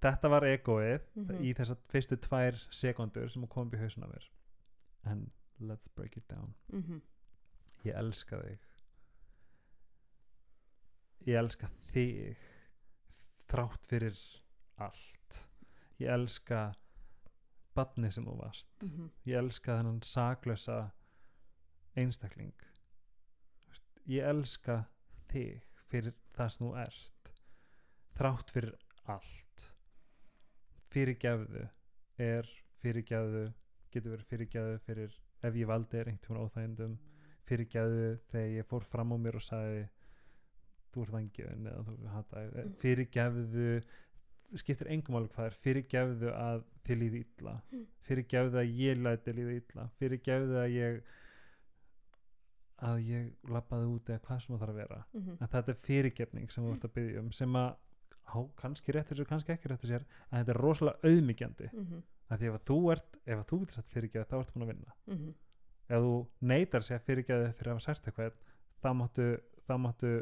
þetta 0.00 0.28
var 0.30 0.42
egoið 0.42 1.00
Mhm. 1.16 1.42
í 1.42 1.54
þessar 1.54 1.76
fyrstu 1.88 2.16
tvær 2.16 2.54
sekundur 2.70 3.28
sem 3.30 3.46
kom 3.46 3.66
upp 3.66 3.74
í 3.74 3.78
hausuna 3.82 4.06
mér 4.06 4.28
en 5.06 5.30
let's 5.60 5.88
break 5.96 6.16
it 6.16 6.28
down 6.28 6.54
Mm 6.72 6.82
-hmm. 6.82 7.00
ég 7.84 7.94
elska 7.98 8.36
þig 8.36 8.58
ég 11.26 11.36
elska 11.38 11.68
þig 11.92 12.36
þrátt 13.50 13.86
fyrir 13.90 14.16
allt 14.78 15.40
ég 16.00 16.08
elska 16.14 16.74
badni 17.78 18.10
sem 18.12 18.26
þú 18.26 18.36
varst. 18.42 18.70
Mm 18.82 18.90
-hmm. 18.90 19.10
ég 19.26 19.38
elska 19.38 19.78
þennan 19.78 20.02
saklösa 20.02 20.78
einstakling. 21.96 22.54
Ég 24.06 24.24
elska 24.24 24.84
þig 25.28 25.62
fyrir 25.90 26.14
það 26.36 26.48
sem 26.48 26.66
þú 26.66 26.72
ert 26.82 27.32
þrátt 28.18 28.50
fyrir 28.54 28.74
allt. 29.04 29.64
Fyrirgefðu 30.92 31.68
er 32.18 32.48
fyrirgefðu 32.82 33.44
getur 33.92 34.14
verið 34.14 34.30
fyrirgefðu 34.32 34.80
fyrir 34.86 35.20
ef 35.42 35.54
ég 35.54 35.70
valdi 35.70 35.98
er 35.98 36.10
einhvern 36.10 36.24
tímann 36.24 36.42
óþægindum. 36.46 36.98
Fyrirgefðu 37.48 38.18
þegar 38.32 38.56
ég 38.56 38.68
fór 38.68 38.84
fram 38.84 39.14
á 39.14 39.16
mér 39.16 39.38
og 39.38 39.42
sagði 39.42 39.88
þú 40.92 41.04
ert 41.04 41.14
vangjöfin 41.14 41.70
eða 41.70 41.84
þú 41.86 42.12
hata 42.14 42.44
fyrirgefðu 42.82 43.70
skiptir 44.56 44.88
engum 44.92 45.18
alveg 45.18 45.34
hvað 45.36 45.50
er. 45.50 45.56
Fyrirgefðu 45.64 46.32
að 46.32 46.62
þið 46.86 47.00
líði 47.02 47.24
illa. 47.24 47.54
Mm. 47.72 47.86
fyrirgefðu 48.08 48.60
að 48.62 48.76
ég 48.80 49.02
læti 49.04 49.34
líði 49.36 49.56
illa. 49.62 49.88
Fyrirgefðu 50.00 50.60
að 50.62 50.70
ég 50.72 51.00
að 52.88 53.00
ég 53.08 53.50
labbaði 53.50 53.88
út 53.90 54.10
eða 54.12 54.22
hvað 54.26 54.40
sem 54.42 54.54
það 54.54 54.62
þarf 54.62 54.72
að 54.72 54.80
vera. 54.82 54.98
Mhm, 55.12 55.34
en 55.34 55.50
þetta 55.54 55.72
er 55.72 55.78
fyrirgefning 55.88 56.52
sem 56.54 56.64
þú 56.64 56.74
ert 56.76 56.86
að 56.86 56.94
byggja 56.94 57.22
um 57.24 57.32
sem 57.34 57.58
að 57.58 57.70
á, 58.28 58.38
kannski 58.60 58.94
réttur 58.94 59.18
sér, 59.18 59.28
kannski 59.28 59.54
ekki 59.54 59.72
réttur 59.72 59.90
sér 59.90 60.04
en 60.04 60.38
þetta 60.38 60.54
er 60.54 60.60
rosalega 60.62 61.10
auðmyggjandi 61.10 61.70
mhm, 61.72 62.02
að 62.28 62.38
því 62.38 62.50
ef 62.50 62.58
að 62.58 62.64
þú 62.70 62.78
ert, 62.94 63.18
ef 63.24 63.38
að 63.38 63.46
þú 63.50 63.60
getur 63.62 63.78
sagt 63.78 63.92
fyrirgefa 63.94 64.30
þá 64.30 64.36
ertu 64.38 64.54
búin 64.54 64.66
að 64.66 64.72
vinna. 64.74 64.96
Mhm, 65.08 65.34
ef 65.88 66.06
þú 66.06 66.14
neytar 66.52 66.86
sér 66.86 67.04
fyrirgefa 67.08 67.52
fyrir 67.58 67.72
að 67.72 67.78
hafa 67.78 67.86
sært 67.88 68.10
eitthvað 68.10 68.38
þá 68.78 68.90
máttu, 69.00 69.28
þá 69.66 69.74
máttu 69.82 70.14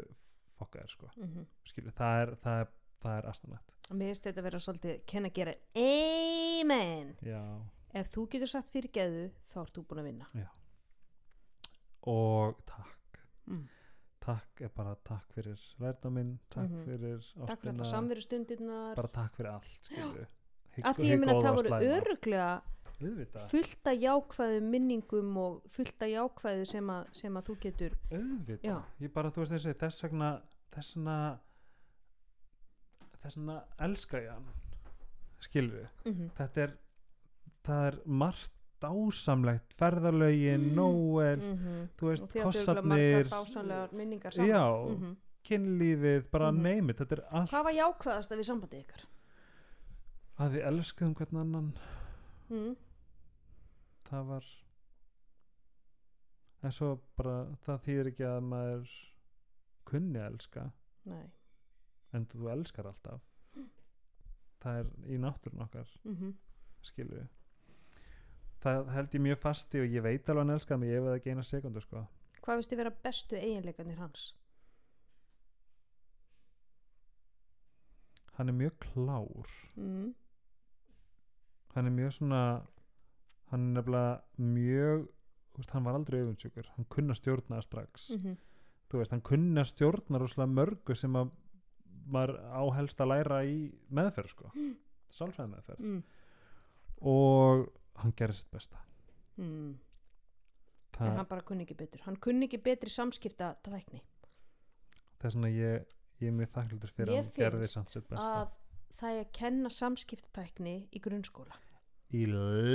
fokka 0.57 0.81
þér 0.81 0.95
sko, 0.95 1.11
mhm. 1.17 1.47
skilu, 1.69 1.93
það 1.93 2.21
er 2.23 2.35
það 2.41 2.63
er, 2.63 2.71
er 3.13 3.29
astanætt 3.29 3.76
Mér 3.89 4.09
finnst 4.11 4.23
þetta 4.27 4.41
að 4.41 4.47
vera 4.49 4.59
svolítið 4.59 4.97
kenna 5.07 5.29
að 5.29 5.33
gera 5.33 5.53
Amen? 5.75 7.15
Já, 7.23 7.41
Ef 7.93 8.09
þú 8.13 8.27
getur 8.29 8.47
sagt 8.51 8.69
fyrir 8.69 8.91
geðu 8.93 9.29
þá 9.47 9.57
ert 9.63 9.73
þú 9.77 9.83
búin 9.87 10.01
að 10.03 10.07
vinna. 10.11 10.47
Og 12.07 12.55
takk. 12.67 13.19
Mm. 13.47 13.65
takk 14.27 14.61
er 14.61 14.71
bara 14.75 14.95
takk 15.07 15.29
fyrir 15.31 15.59
lærdaminn, 15.79 16.33
takk 16.51 16.69
Mhm. 16.69 16.83
fyrir 16.83 17.21
Takk 17.47 17.61
fyrir 17.61 17.71
ástina, 17.71 17.73
alla 17.79 17.83
samverustundirnar. 17.91 18.95
Bara 18.95 19.07
takk 19.07 19.35
fyrir 19.37 19.51
allt 19.53 19.91
Af 20.83 20.97
því 20.97 21.05
ég 21.09 21.19
minna 21.19 21.33
það 21.41 21.55
voru 21.55 21.69
öruglega 21.87 22.61
auðvitað, 23.01 23.47
fullt 23.49 23.87
af 23.87 23.97
jákvæðu 23.97 24.61
minningum 24.63 25.37
og 25.37 25.63
fullt 25.69 26.01
af 26.03 26.09
jákvæðu 26.09 26.67
sem, 26.67 26.87
að- 26.87 27.07
sem 27.15 27.33
að 27.33 27.43
þú 27.47 27.59
getur 27.59 27.91
auðvitað. 28.11 28.63
Já. 28.63 28.83
ég 29.01 29.13
bara, 29.13 29.29
þú 29.31 29.35
veist 29.45 29.51
þessi, 29.53 29.73
þess 29.73 30.01
vegna 30.03 30.41
þess 30.71 30.95
vegna 30.95 31.39
þess 33.23 33.37
vegna 33.37 33.63
elska 33.79 34.17
ég 34.21 34.31
hann 34.31 34.45
skilur 35.39 35.87
mm 36.05 36.13
-hmm. 36.13 36.29
þetta 36.37 36.61
er 36.67 36.77
það 37.63 37.87
er 37.87 37.99
margt 38.05 38.51
dásamlegt 38.81 39.73
ferðalögin, 39.73 40.75
Nóel 40.75 41.39
þú 41.97 42.09
veist, 42.11 42.23
og 42.23 42.29
því 42.29 42.41
að 42.41 42.53
þau 42.53 42.83
margar 42.83 42.83
kossarnir 42.83 43.29
dásanlegar 43.29 43.93
minningar 43.93 44.31
saman 44.33 44.49
já, 44.49 44.95
Mhm. 44.97 45.15
kynlífið, 45.43 46.23
bara 46.31 46.51
Mhm. 46.51 46.61
neymit 46.61 46.97
þetta 46.97 47.11
er 47.17 47.23
allt 47.31 47.49
Hvað 47.51 47.63
var 47.63 47.73
jákvæðast 47.73 48.31
við 48.31 48.43
sambandið 48.45 48.79
ykkar? 48.85 49.05
að 50.39 50.51
við 50.51 50.65
elskuðum 50.67 51.15
hvern 51.15 51.37
annan 51.41 51.73
Mm. 52.49 52.75
það 54.05 54.25
var 54.27 54.43
en 56.63 56.71
svo 56.71 56.99
bara 57.17 57.45
það 57.65 57.81
þýðir 57.85 58.07
ekki 58.11 58.25
að 58.27 58.41
maður 58.43 58.89
kunni 59.85 60.19
að 60.19 60.31
elska 60.33 60.71
Nei 61.05 61.25
en 62.13 62.25
þú 62.25 62.51
elskar 62.51 62.87
alltaf. 62.87 63.21
Það 64.61 64.79
er 64.79 64.87
í 65.07 65.17
náttúrun 65.21 65.65
okkar 65.67 65.89
mm 66.03 66.35
skilur 66.87 67.17
við 67.17 67.27
það 68.63 68.89
held 68.93 69.15
ég 69.15 69.21
mjög 69.21 69.39
fasti 69.41 69.79
og 69.81 69.87
ég 69.91 70.03
veit 70.03 70.29
alveg 70.29 70.45
hann 70.45 70.53
elskar 70.53 70.77
mig 70.77 70.89
ég 70.89 71.01
veið 71.03 71.15
ekki 71.17 71.29
eina 71.33 71.43
sekundu 71.43 71.81
sko. 71.81 72.03
Hvað 72.41 72.59
veist 72.59 72.71
þið 72.71 72.77
vera 72.77 72.93
bestu 73.03 73.35
eiginleikarnir 73.35 73.97
hans? 73.97 74.33
hann 78.37 78.49
er 78.49 78.53
mjög 78.53 78.79
klár. 78.79 79.49
Mm. 79.75 80.15
hann 81.73 81.85
er 81.85 81.91
mjög 81.91 82.13
svona 82.13 82.41
hann 83.51 83.61
er 83.69 83.73
nefnilega 83.73 84.21
mjög 84.37 85.07
veist, 85.57 85.71
hann 85.71 85.85
var 85.85 85.93
aldrei 85.97 86.19
auðvundsjúkur 86.19 86.69
hann 86.75 86.85
kunna 86.89 87.13
stjórna 87.13 87.61
strax. 87.61 88.09
Mm 88.09 88.17
-hmm. 88.17 88.37
þú 88.89 88.97
veist, 88.97 89.11
hann 89.11 89.21
kunna 89.21 89.63
stjórna 89.65 90.17
rosalega 90.17 90.53
mörgu 90.53 90.95
sem 90.95 91.15
að 91.15 91.31
maður 92.13 92.37
á 92.47 92.63
helst 92.77 93.01
að 93.03 93.11
læra 93.13 93.41
í 93.45 93.57
meðferð 93.89 94.33
sko. 94.33 94.51
Sálfræði 95.13 95.53
meðferð. 95.55 95.83
Mm. 95.87 96.03
og 96.97 97.67
hann 98.01 98.13
gerir 98.17 98.33
sitt 98.37 98.49
besta. 98.51 98.79
Mm. 99.37 99.75
En 100.97 101.17
hann 101.19 101.27
bara 101.29 101.45
kunni 101.45 101.65
ekki 101.67 101.77
betur. 101.77 102.01
Hann 102.07 102.17
kunni 102.21 102.47
ekki 102.47 102.57
betri 102.63 102.89
samskipta 102.89 103.51
tækni. 103.65 104.01
Það 105.17 105.27
er 105.29 105.35
svona 105.35 105.51
ég, 105.53 105.91
ég 106.21 106.31
er 106.31 106.37
mjög 106.39 106.53
þakklútur 106.55 106.93
fyrir 106.93 107.11
Mér 107.11 107.19
að 107.19 107.27
hann 107.27 107.35
gerði 107.37 107.69
sitt 107.69 108.09
besta. 108.09 108.25
að 108.25 108.47
það 108.97 109.13
er 109.13 109.21
að 109.21 109.31
kenna 109.37 109.71
samskiptatækni 109.73 110.75
í 110.89 111.01
grunnskóla. 111.03 111.59
Í 112.17 112.23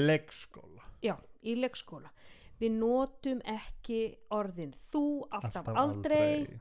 leikskóla. 0.07 0.87
Já, 1.03 1.17
í 1.43 1.57
leikskóla. 1.59 2.13
Við 2.61 2.77
notum 2.79 3.41
ekki 3.49 4.01
orðin 4.31 4.75
þú 4.93 5.05
alltaf, 5.35 5.71
aldrei. 5.75 6.61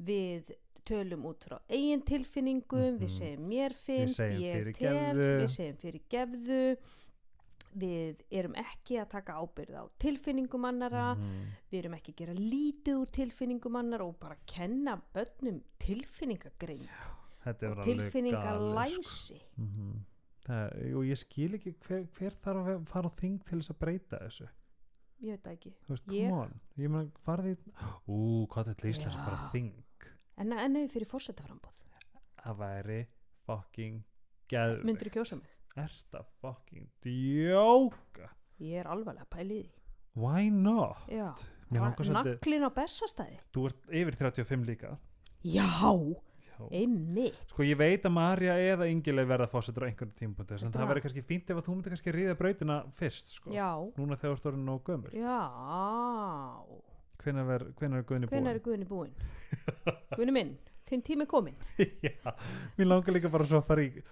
Við 0.00 0.52
tölum 0.84 1.24
út 1.26 1.44
frá 1.48 1.58
eigin 1.68 2.02
tilfinningum 2.02 2.98
Við 2.98 3.08
Mhm. 3.08 3.16
segjum 3.18 3.46
mér 3.48 3.72
finnst, 3.74 4.20
ég 4.20 4.74
tel. 4.76 5.14
Við 5.16 5.48
segjum 5.48 5.76
fyrir 5.76 6.00
gefðu 6.10 6.76
Við 7.78 8.16
erum 8.34 8.54
ekki 8.58 8.96
að 8.98 9.08
taka 9.12 9.32
ábyrð 9.38 9.76
á 9.78 9.84
tilfinningum 10.02 10.64
annara 10.66 11.14
Mhm. 11.14 11.44
Við 11.70 11.78
erum 11.84 11.94
ekki 11.94 12.12
að 12.12 12.16
gera 12.16 12.34
lítið 12.34 12.94
úr 12.98 13.10
tilfinningum 13.14 13.76
annara 13.78 14.04
og 14.04 14.18
bara 14.18 14.36
kenna 14.46 15.00
börnum 15.14 15.60
tilfinningagrein 15.78 16.88
og 17.46 17.54
sko. 17.56 17.82
tilfinningalæsi 17.84 19.40
Mhm. 19.56 20.04
það, 20.44 20.94
og 20.96 21.04
ég 21.04 21.16
skil 21.16 21.54
ekki 21.54 21.74
hver, 21.86 22.06
hver 22.18 22.30
þarf 22.42 22.66
að 22.66 22.86
fara 22.88 23.08
á 23.08 23.12
þing 23.20 23.44
til 23.44 23.58
þess 23.58 23.70
að 23.70 23.78
breyta 23.78 24.18
þessu 24.18 24.48
Ég 25.22 25.30
veit 25.30 25.44
ekki 25.58 25.72
veist, 25.88 26.06
Ég? 26.08 26.50
ég 26.78 26.88
meina, 26.90 27.10
farði 27.24 27.56
ú, 28.08 28.46
hvað 28.48 28.66
þetta 28.74 28.84
er 28.84 28.90
Íslands 28.90 29.16
að 29.16 29.24
fara 29.24 29.36
á 29.36 29.50
þing 29.52 29.72
En 30.40 30.52
en 30.56 30.76
ef 30.76 30.86
við 30.86 30.94
fyrir 30.96 31.10
fórsetaframbóð 31.10 31.76
það 32.40 32.56
væri 32.62 33.00
fucking 33.46 33.98
geðvig 34.50 34.86
Myndur 34.88 35.10
þú 35.10 35.14
kjósa 35.18 35.36
mig? 35.40 35.50
ert 35.80 36.16
að 36.18 36.30
fucking 36.40 36.88
djóka? 37.04 38.30
Ég 38.60 38.80
er 38.82 38.88
alvarlega 38.90 39.28
pælið 39.32 39.60
í 39.60 39.66
því. 39.68 39.76
Why 40.20 40.48
not? 40.50 41.44
Naglin 41.70 42.66
á 42.66 42.70
bessastæði 42.74 43.38
þú 43.54 43.66
ert 43.70 43.86
yfir 44.00 44.16
35 44.18 44.66
líka. 44.66 44.96
Já, 45.46 45.68
einmitt. 46.68 47.38
Sko 47.52 47.64
ég 47.64 47.78
veit 47.80 48.04
að 48.04 48.12
Marja 48.16 48.56
eða 48.60 48.88
Ingileg 48.90 49.28
verða 49.30 49.46
fósettur 49.48 49.86
á 49.86 49.88
einhvern 49.88 50.10
tímpunkti 50.18 50.56
en 50.58 50.66
það 50.66 50.80
það? 50.80 50.88
verður 50.90 51.04
kannski 51.06 51.22
fínt 51.30 51.52
ef 51.54 51.60
að 51.60 51.68
þú 51.68 51.76
myndir 51.76 51.94
kannski 51.94 52.16
ríða 52.16 52.34
brautina 52.40 52.80
fyrst 52.98 53.30
sko. 53.38 53.52
Já, 53.54 53.70
núna 53.96 54.18
þegar 54.18 54.34
þú 54.34 54.40
ert 54.40 54.50
orðin 54.50 54.66
nóg 54.68 54.82
gömur 54.90 55.14
já 55.16 55.38
hvenær 57.24 57.54
er 57.56 57.64
Guðni 58.08 58.28
Hvenær 58.30 58.30
búin 58.30 58.50
er 58.52 58.60
Guðni 58.64 58.88
búinn? 58.88 59.14
Guðni 60.16 60.34
minn, 60.34 60.52
þinn 60.88 61.04
tími 61.06 61.26
er 61.26 61.30
kominn 61.30 61.56
Já, 62.06 62.34
mér 62.78 62.90
langar 62.90 63.16
líka 63.16 63.32
bara 63.32 63.48
svo 63.48 63.62
að 63.62 63.68
fara 63.70 63.86
í 63.86 64.04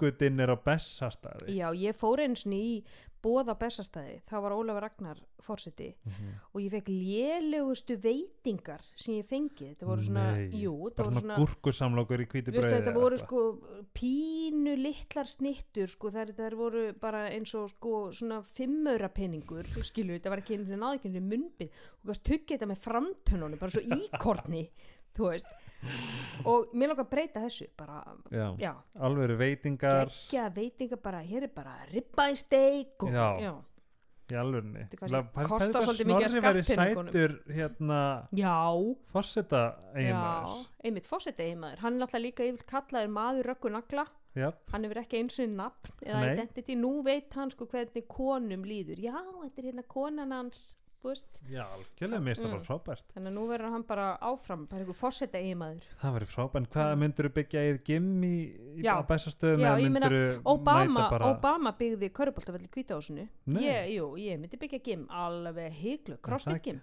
röggudinnir 0.00 0.50
á 0.50 0.56
bessastæði 0.64 1.54
Já, 1.60 1.70
ég 1.76 1.96
fór 1.96 2.22
eins 2.24 2.46
og 2.46 2.52
í 2.56 2.82
bóða 3.20 3.52
bessastæði 3.60 4.22
þá 4.24 4.36
var 4.40 4.54
Ólafur 4.56 4.80
Ragnar 4.86 5.18
fórseti 5.44 5.90
Mhm. 6.06 6.28
og 6.54 6.60
ég 6.62 6.70
fekk 6.72 6.86
lélegustu 6.88 7.96
veitingar 8.00 8.80
sem 8.96 9.14
ég 9.14 9.26
fengið. 9.28 9.74
Þetta 9.76 9.86
voru 9.86 10.00
svona, 10.02 10.24
Nei, 10.36 10.48
jú, 10.62 10.72
þetta 10.88 11.04
voru 11.04 11.20
svona, 11.20 11.36
gúrkusamlokur 11.36 12.20
í 12.20 12.26
Veistu, 12.52 12.60
brauði 12.62 12.78
þetta 12.80 12.94
voru 12.94 13.18
sko 13.18 13.42
pínu 13.94 14.74
litlar 14.80 15.28
snittur 15.28 15.88
sko, 15.92 16.10
þær 16.10 16.56
voru 16.56 16.84
bara 17.00 17.26
eins 17.30 17.52
og 17.58 17.68
sko 17.74 18.10
svona 18.12 18.40
fimmöra 18.42 19.10
peningur 19.12 19.64
þú 19.68 19.84
skilur, 19.84 20.16
þetta 20.18 20.30
var 20.32 20.38
ekki 20.42 20.58
náði 20.64 21.00
ekki 21.02 21.20
munnbið 21.28 21.68
og 22.00 22.06
kannski 22.10 22.30
tuggið 22.30 22.56
þetta 22.58 22.70
með 22.72 22.82
framtönnunum 22.86 23.58
bara 23.60 23.70
svo 23.70 23.82
íkorni 24.00 24.64
þú 25.16 25.30
veist. 25.32 25.56
Og 26.44 26.74
mér 26.76 26.90
langar 26.92 27.06
að 27.06 27.10
breyta 27.14 27.40
þessu 27.40 27.66
bara, 27.78 28.02
já, 28.30 28.46
já, 28.60 28.74
alveg 29.00 29.32
veitingar. 29.40 30.10
Geggja 30.12 30.50
veitinga 30.52 30.98
bara, 31.00 31.22
hér 31.24 31.46
er 31.48 31.52
bara 31.54 31.78
ribeye 31.88 32.36
steak 32.36 33.02
og, 33.06 33.12
Já. 33.16 33.28
já, 33.40 33.54
í 34.30 34.98
kannski 35.00 35.48
kostar 35.48 35.82
svolítið 35.82 36.06
mikið 36.10 36.34
skattpeningunum. 36.68 37.08
sætur 37.10 37.32
hérna 37.56 38.00
já, 38.36 38.52
fórseta 39.10 39.62
eiginmaður. 39.96 40.66
einmitt 40.84 41.08
fórseti 41.10 41.42
eiginmaður, 41.48 41.78
hann 41.82 41.94
er 41.96 42.04
náttúrulega 42.04 42.26
líka 42.28 42.46
yfir 42.46 42.66
kallaður 42.70 43.14
maður 43.16 43.48
röggu 43.50 43.72
nagla. 43.74 44.06
Já, 44.38 44.52
hann 44.70 44.84
hefur 44.86 45.00
ekki 45.02 45.18
eins 45.18 45.40
og 45.42 45.48
nafn 45.58 45.90
eða 46.06 46.20
Nei. 46.20 46.34
identity, 46.36 46.76
nú 46.78 46.92
veit 47.02 47.32
hann 47.34 47.50
sko 47.50 47.66
hvernig 47.66 48.06
konum 48.06 48.62
líður, 48.62 49.00
já, 49.02 49.16
þetta 49.16 49.58
er 49.58 49.66
hérna 49.72 49.82
konan 49.90 50.30
hans, 50.30 50.76
þú 51.00 51.08
veist. 51.10 51.38
Já, 51.48 51.62
algjörlega 51.64 52.20
mista 52.22 52.44
Mm. 52.44 52.50
bara 52.52 52.64
frábært. 52.66 53.04
Þannig 53.14 53.30
að 53.30 53.36
nú 53.38 53.44
verður 53.48 53.70
hann 53.72 53.82
bara 53.88 54.06
áfram, 54.20 54.66
bara 54.68 54.82
einhver 54.82 54.96
fórseta 54.98 55.38
eiginmaður 55.40 55.84
það 56.02 56.14
væri 56.16 56.26
frábært, 56.28 56.68
hvað 56.74 56.90
myndur 57.00 57.28
þú 57.28 57.32
byggja 57.38 57.62
í 57.70 57.78
gimm 57.84 58.24
í, 58.24 58.34
í 58.76 58.84
Já. 58.84 58.94
bæsastöðum 59.08 59.60
Já, 59.64 59.70
eða 59.70 59.80
ég 59.80 59.90
meina, 59.90 60.08
myndirðu 60.10 60.42
Obama, 60.44 60.84
mæta 61.00 61.10
bara 61.10 61.30
Obama 61.32 61.72
byggði 61.80 62.10
köruboltafell 62.12 62.62
í 62.66 62.70
kvítahúsinu 62.70 63.28
Nei. 63.46 63.62
ég, 63.64 63.88
jú, 63.96 64.06
ég 64.20 64.38
myndi 64.40 64.56
byggja 64.60 64.82
gym 64.84 65.06
alveg 65.08 65.72
það 65.80 66.20
crossfit 66.22 66.66
mynd- 66.66 66.80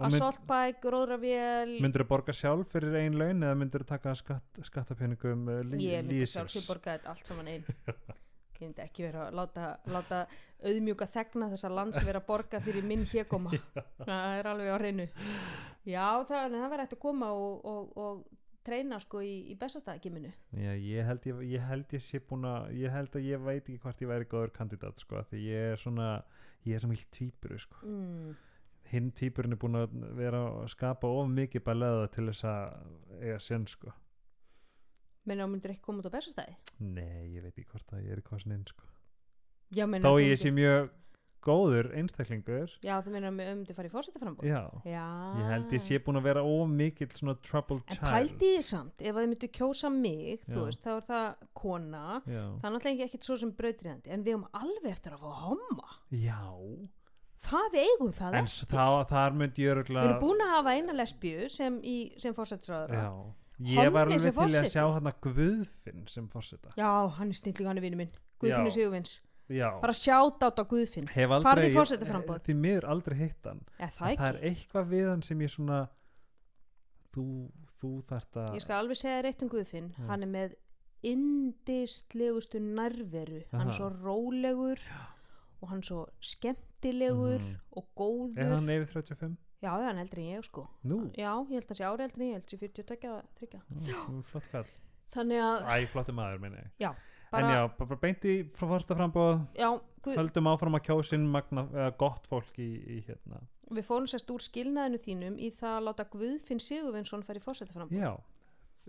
assault 0.00 0.40
bike, 0.46 0.82
róðravél. 0.90 1.78
Myndirðu 1.80 2.08
borga 2.08 2.32
sjálf 2.32 2.66
fyrir 2.72 2.96
ein 2.98 3.14
laun 3.18 3.40
eða 3.46 3.54
myndirðu 3.56 3.86
taka 3.86 4.14
skatt, 4.14 4.58
skattapenningum 4.62 5.46
uh, 5.48 5.62
lí, 5.62 5.86
ég 5.86 6.02
myndi 6.02 6.26
sjálfsög 6.26 6.66
borga 6.66 6.98
þetta 6.98 7.08
allt 7.14 7.26
saman 7.26 7.46
einn 7.48 7.64
ég 8.62 8.70
myndi 8.70 8.84
ekki 8.84 9.06
vera 9.08 9.26
að 9.28 9.38
láta, 9.40 9.70
láta 9.92 10.20
auðmjúka 10.62 11.08
þegna 11.10 11.50
þessa 11.52 11.72
lands 11.72 12.02
vera 12.06 12.22
að 12.22 12.28
borga 12.28 12.60
fyrir 12.62 12.86
minn 12.86 13.02
hégóma. 13.08 13.52
Það 14.06 14.36
er 14.38 14.50
alveg 14.52 14.70
á 14.70 14.76
hreinu. 14.78 15.08
Já 15.88 16.06
það, 16.28 16.54
það 16.54 16.70
verður 16.70 16.84
eftir 16.86 16.98
að 17.00 17.04
koma 17.08 17.32
og, 17.34 17.66
og, 17.66 17.98
og 17.98 18.22
treyna 18.66 18.98
sko 19.02 19.22
í, 19.24 19.32
í 19.50 19.56
bestastæðakiminu 19.58 20.30
Já, 20.54 20.70
ég 20.78 21.08
held 21.08 21.26
ég, 21.26 21.42
ég 21.54 21.66
held 21.66 21.94
ég 21.96 22.04
sé 22.04 22.20
búin 22.22 22.46
að 22.48 22.70
ég 22.78 22.94
held 22.94 23.18
að 23.18 23.26
ég 23.26 23.42
veit 23.42 23.62
ekki 23.64 23.80
hvort 23.82 24.02
ég 24.04 24.10
væri 24.12 24.28
góður 24.30 24.54
kandidat 24.54 25.02
sko, 25.02 25.22
því 25.30 25.42
ég 25.48 25.72
er 25.72 25.82
svona 25.82 26.08
ég 26.66 26.76
er 26.76 26.84
sem 26.84 26.94
hilt 26.94 27.10
týpuru 27.14 27.58
sko. 27.58 27.82
Mm. 27.82 28.36
hinn 28.92 29.10
týpurinn 29.18 29.56
er 29.56 29.60
búin 29.60 29.80
að 29.80 29.96
vera 30.18 30.44
að 30.62 30.70
skapa 30.74 31.10
of 31.10 31.30
mikið 31.32 31.66
balöða 31.66 32.08
til 32.14 32.28
þess 32.30 32.46
að 32.52 32.78
eiga 33.22 33.42
sen 33.42 33.66
sko 33.70 33.94
menn 35.26 35.40
á 35.42 35.46
myndir 35.46 35.70
ekki 35.74 35.84
koma 35.86 36.02
út 36.02 36.08
á 36.10 36.16
bestastæði 36.16 36.56
Nei, 36.80 37.28
ég 37.36 37.42
veit 37.44 37.54
ekki 37.58 37.68
hvort 37.70 37.92
að 37.94 38.02
ég 38.08 38.16
er 38.18 38.22
kosin 38.26 38.52
inn 38.56 38.66
sko. 38.66 38.84
Já, 39.72 39.86
menn 39.86 40.02
Þó 40.04 40.18
ég 40.20 40.36
sé 40.40 40.50
mjög 40.52 40.90
góður 41.42 41.88
einstaklingur. 41.98 42.70
Já, 42.86 43.00
þú 43.02 43.10
meina 43.16 43.30
að 43.32 43.48
um 43.50 43.62
til 43.66 43.74
fara 43.74 43.88
í 43.88 43.90
fórsetaframbóð 43.90 44.46
Já, 44.46 44.60
já, 44.86 45.06
ég 45.40 45.48
held 45.50 45.72
ég 45.74 45.82
sé 45.82 45.98
búin 45.98 46.20
að 46.20 46.26
vera 46.28 46.42
of 46.46 46.68
mikill 46.70 47.08
svona 47.18 47.34
troubled 47.42 47.82
en 47.90 47.96
child. 47.96 48.12
pældi 48.14 48.50
því 48.52 48.62
samt, 48.68 49.02
ef 49.02 49.10
að 49.16 49.24
þið 49.24 49.30
myndu 49.32 49.48
kjósa 49.58 49.90
mig 49.90 50.44
þú 50.46 50.54
Já. 50.60 50.64
veist, 50.68 50.84
þá 50.86 50.92
er 50.92 51.06
það 51.08 51.26
kona. 51.58 52.04
Já, 52.30 52.44
það 52.62 52.68
er 52.68 52.74
náttúrulega 52.76 53.08
ekkert 53.08 53.26
svo 53.26 53.38
sem 53.42 53.52
brautriðandi 53.58 54.14
en 54.14 54.22
við 54.22 54.36
höfum 54.36 54.46
alveg 54.62 54.90
eftir 54.94 55.16
að 55.16 55.24
fá 55.24 55.30
homma. 55.42 55.90
Já. 56.14 56.38
það 57.42 57.66
við 57.74 57.86
eigum 57.90 58.12
það 58.14 58.34
en 58.38 58.44
ekki. 58.44 58.54
s- 58.54 58.66
þá, 58.70 58.86
þar 59.10 59.32
myndi 59.34 59.62
ég 59.64 59.66
við 59.66 59.74
öruglega 59.74 60.04
erum 60.12 60.20
búin 60.22 60.42
að 60.46 60.52
hafa 60.54 60.74
eina 60.78 60.92
lesbíu 60.94 61.48
sem, 61.50 61.80
í, 61.82 61.96
sem 62.22 62.34
fórsettsráðara 62.38 63.02
Já, 63.02 63.10
ég 63.60 63.92
var 63.92 64.06
alveg 64.08 64.32
til 64.32 64.58
að 64.62 64.70
sjá 64.72 64.84
hann 64.92 65.12
Guðfinn 65.20 66.06
sem 66.08 66.28
fórseta 66.28 66.70
já, 66.76 67.08
hann 67.18 67.28
er 67.28 67.34
snillík, 67.34 67.66
hann 67.66 67.76
er 67.78 67.82
vinnu 67.82 67.96
minn 67.96 68.10
Guðfinnur 68.40 68.70
Já. 68.70 68.74
Sigurvins, 68.74 69.20
Já, 69.52 69.68
bara 69.80 69.92
sjátt 69.92 70.42
át 70.42 70.58
á 70.58 70.64
Guðfinn 70.64 71.08
aldrei 71.12 71.68
í 71.68 71.74
forsetaframboð. 71.74 72.40
Því 72.46 72.54
miður 72.56 72.84
aldrei 72.88 73.16
hitt 73.18 73.44
hann 73.44 73.60
En 73.78 73.88
það 73.90 74.16
Það 74.16 74.28
er 74.28 74.38
eitthvað 74.50 74.88
við 74.88 75.08
hann 75.10 75.22
sem 75.22 75.40
ég 75.40 75.50
svona 75.50 75.88
Þú, 77.12 77.24
þú 77.82 77.90
þarft 78.08 78.36
að 78.40 78.54
ég 78.56 78.62
skal 78.64 78.78
alveg 78.80 78.96
segja 78.96 79.18
þér 79.20 79.26
eitt 79.30 79.42
um 79.42 79.48
Guðfinn 79.52 79.90
Já. 79.98 80.06
hann 80.08 80.22
er 80.22 80.30
með 80.32 80.54
indistlegustu 81.02 82.60
nærveru 82.62 83.42
hann 83.50 83.66
Aha. 83.66 83.68
er 83.68 83.76
svo 83.76 83.88
rólegur 83.90 84.80
og 85.60 85.68
hann 85.68 85.78
er 85.82 85.86
svo 85.90 86.06
skemmtilegur 86.22 87.38
Mhm. 87.42 87.56
og 87.76 87.84
góður 87.96 88.38
Er 88.38 88.54
hann 88.54 88.68
yfir 88.70 88.86
35? 89.02 89.36
Já, 89.62 89.70
hann 89.72 89.96
er 89.96 90.02
eldri 90.04 90.26
en 90.26 90.36
ég 90.36 90.46
sko. 90.48 90.66
Nú, 90.88 90.98
já, 91.14 91.30
ég 91.46 91.54
held 91.56 91.64
að 91.64 91.72
hann 91.72 91.80
sé 91.80 91.86
ári 91.88 92.06
eldri 92.08 92.26
en 92.26 92.28
ég 92.28 92.36
held 92.38 92.46
að 92.46 92.52
sé 92.52 92.60
40 92.62 92.84
tryggja 93.38 93.62
Ó, 93.62 94.20
flott 94.32 94.50
kall 94.52 94.68
þannig 95.12 95.42
að, 95.44 95.64
Æ, 95.68 95.88
flottu 95.92 96.14
maður, 96.16 96.46
ég. 96.56 96.70
Já, 96.82 96.92
En 97.32 97.46
bara 97.46 97.52
já, 97.54 97.62
bara 97.78 97.88
bara 97.88 98.00
beint 98.02 98.24
í 98.28 98.32
frá 98.52 98.66
fórsta 98.68 98.96
frambóð 98.96 99.38
já, 99.56 99.68
Guð, 100.04 100.16
Höldum 100.18 100.48
áfram 100.50 100.76
að 100.76 100.84
kjósin 100.90 101.22
magna, 101.32 101.64
eða 101.72 101.92
gott 102.02 102.26
fólk 102.28 102.58
í, 102.60 102.68
í 102.92 102.98
hérna. 103.06 103.40
Við 103.72 103.86
fórum 103.88 104.08
sérst 104.10 104.28
úr 104.34 104.42
skilnaðinu 104.44 105.00
þínum 105.00 105.38
í 105.40 105.48
það 105.56 105.76
að 105.78 105.86
láta 105.86 106.06
Guðfinn 106.12 106.60
Sigurvinsson 106.60 107.24
fara 107.24 107.40
í 107.40 107.44
fórsetafram 107.44 107.92
Já, 107.94 108.10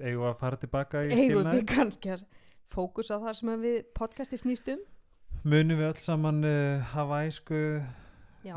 eigum 0.01 0.25
að 0.27 0.35
fara 0.41 0.59
tilbaka 0.59 1.05
í 1.05 1.13
eigum 1.13 1.21
skilnaði 1.21 1.61
við 1.61 1.69
kannski 1.71 2.11
að 2.17 2.25
fókus 2.73 3.13
á 3.13 3.17
það 3.21 3.37
sem 3.39 3.53
að 3.53 3.63
við 3.69 3.77
podcasti 3.95 4.41
snýst 4.41 4.71
um? 4.75 4.83
Munum 5.47 5.79
við 5.79 5.89
öll 5.93 6.03
saman 6.03 6.43
uh, 6.43 6.83
hafa 6.91 7.23
æsku 7.29 7.61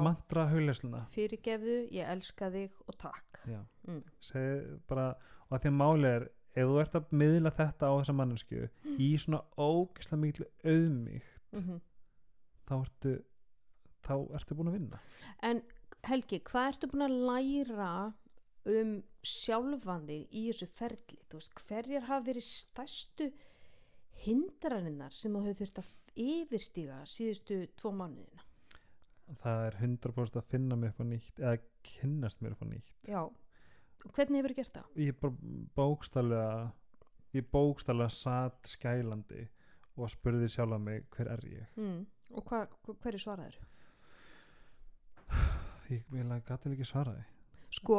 mantra 0.03 0.47
haulesluna 0.51 1.05
fyrirgefðu, 1.15 1.77
ég 1.95 2.11
elska 2.15 2.51
þig 2.55 2.81
og 2.87 2.99
takk. 3.01 3.43
Mm. 3.87 4.03
bara 4.89 5.13
og 5.47 5.57
að 5.57 5.63
því 5.63 5.73
að 5.73 5.79
máli 5.79 6.11
er, 6.11 6.29
ef 6.57 6.71
þú 6.71 6.79
ert 6.83 6.99
að 6.99 7.13
miðla 7.23 7.53
þetta 7.55 7.91
á 7.91 7.93
þessa 7.95 8.17
mannesku 8.17 8.69
í 8.99 9.11
svona 9.23 9.43
ógislega 9.57 10.23
miklu 10.25 10.49
auðmíkt 10.65 11.53
mm 11.55 11.81
þá 12.67 12.77
ertu 12.83 13.17
þá 14.07 14.15
ertu 14.39 14.57
búin 14.59 14.71
að 14.71 14.79
vinna. 14.81 15.03
En 15.47 15.63
Helgi, 16.07 16.41
hvað 16.47 16.69
ertu 16.73 16.89
búin 16.91 17.07
að 17.07 17.19
læra 17.27 17.91
um 18.71 18.93
sjálfan 19.27 20.07
þig 20.07 20.35
í 20.35 20.43
þessu 20.49 20.69
ferli? 20.71 21.19
Þú 21.31 21.41
veist, 21.41 21.61
hverjar 21.67 22.09
hafa 22.09 22.27
verið 22.29 22.47
stærstu 22.47 23.31
hindraninnar 24.25 25.15
sem 25.15 25.35
þú 25.35 25.45
hefur 25.47 25.61
þurft 25.63 25.81
að 25.83 25.91
yfirstíga 26.27 27.01
síðustu 27.11 27.59
tvo 27.79 27.93
mánuðina 27.95 28.46
það 29.43 29.67
er 29.67 29.77
100% 29.83 30.37
að 30.41 30.49
finna 30.51 30.77
upp 30.89 31.01
á 31.03 31.05
nýtt 31.05 31.41
eða 31.43 31.59
kynnast 31.83 32.41
mér 32.43 32.55
upp 32.57 32.63
á 32.63 32.67
nýtt 32.71 32.93
já, 33.11 33.23
hvernig 34.15 34.43
hefur 34.43 34.55
gert 34.61 34.73
það? 34.77 34.91
ég 35.03 35.19
bara 35.21 35.35
bókstallega 35.77 36.73
ég 37.35 37.49
bókstallega 37.53 38.09
satt 38.15 38.71
skælandi 38.71 39.49
og 39.97 40.11
spurði 40.13 40.49
sjálf 40.53 40.79
mig 40.81 41.05
hver 41.17 41.33
er 41.33 41.43
ég 41.51 41.67
Mm. 41.77 42.07
og 42.35 42.45
hva, 42.45 42.67
hva, 42.87 42.95
hverju 43.03 43.19
svaraður? 43.19 43.59
ég 45.91 46.03
vil 46.11 46.27
að 46.33 46.43
gæti 46.49 46.73
ekki 46.75 46.87
svara 46.89 47.15
því 47.17 47.25
sko, 47.77 47.99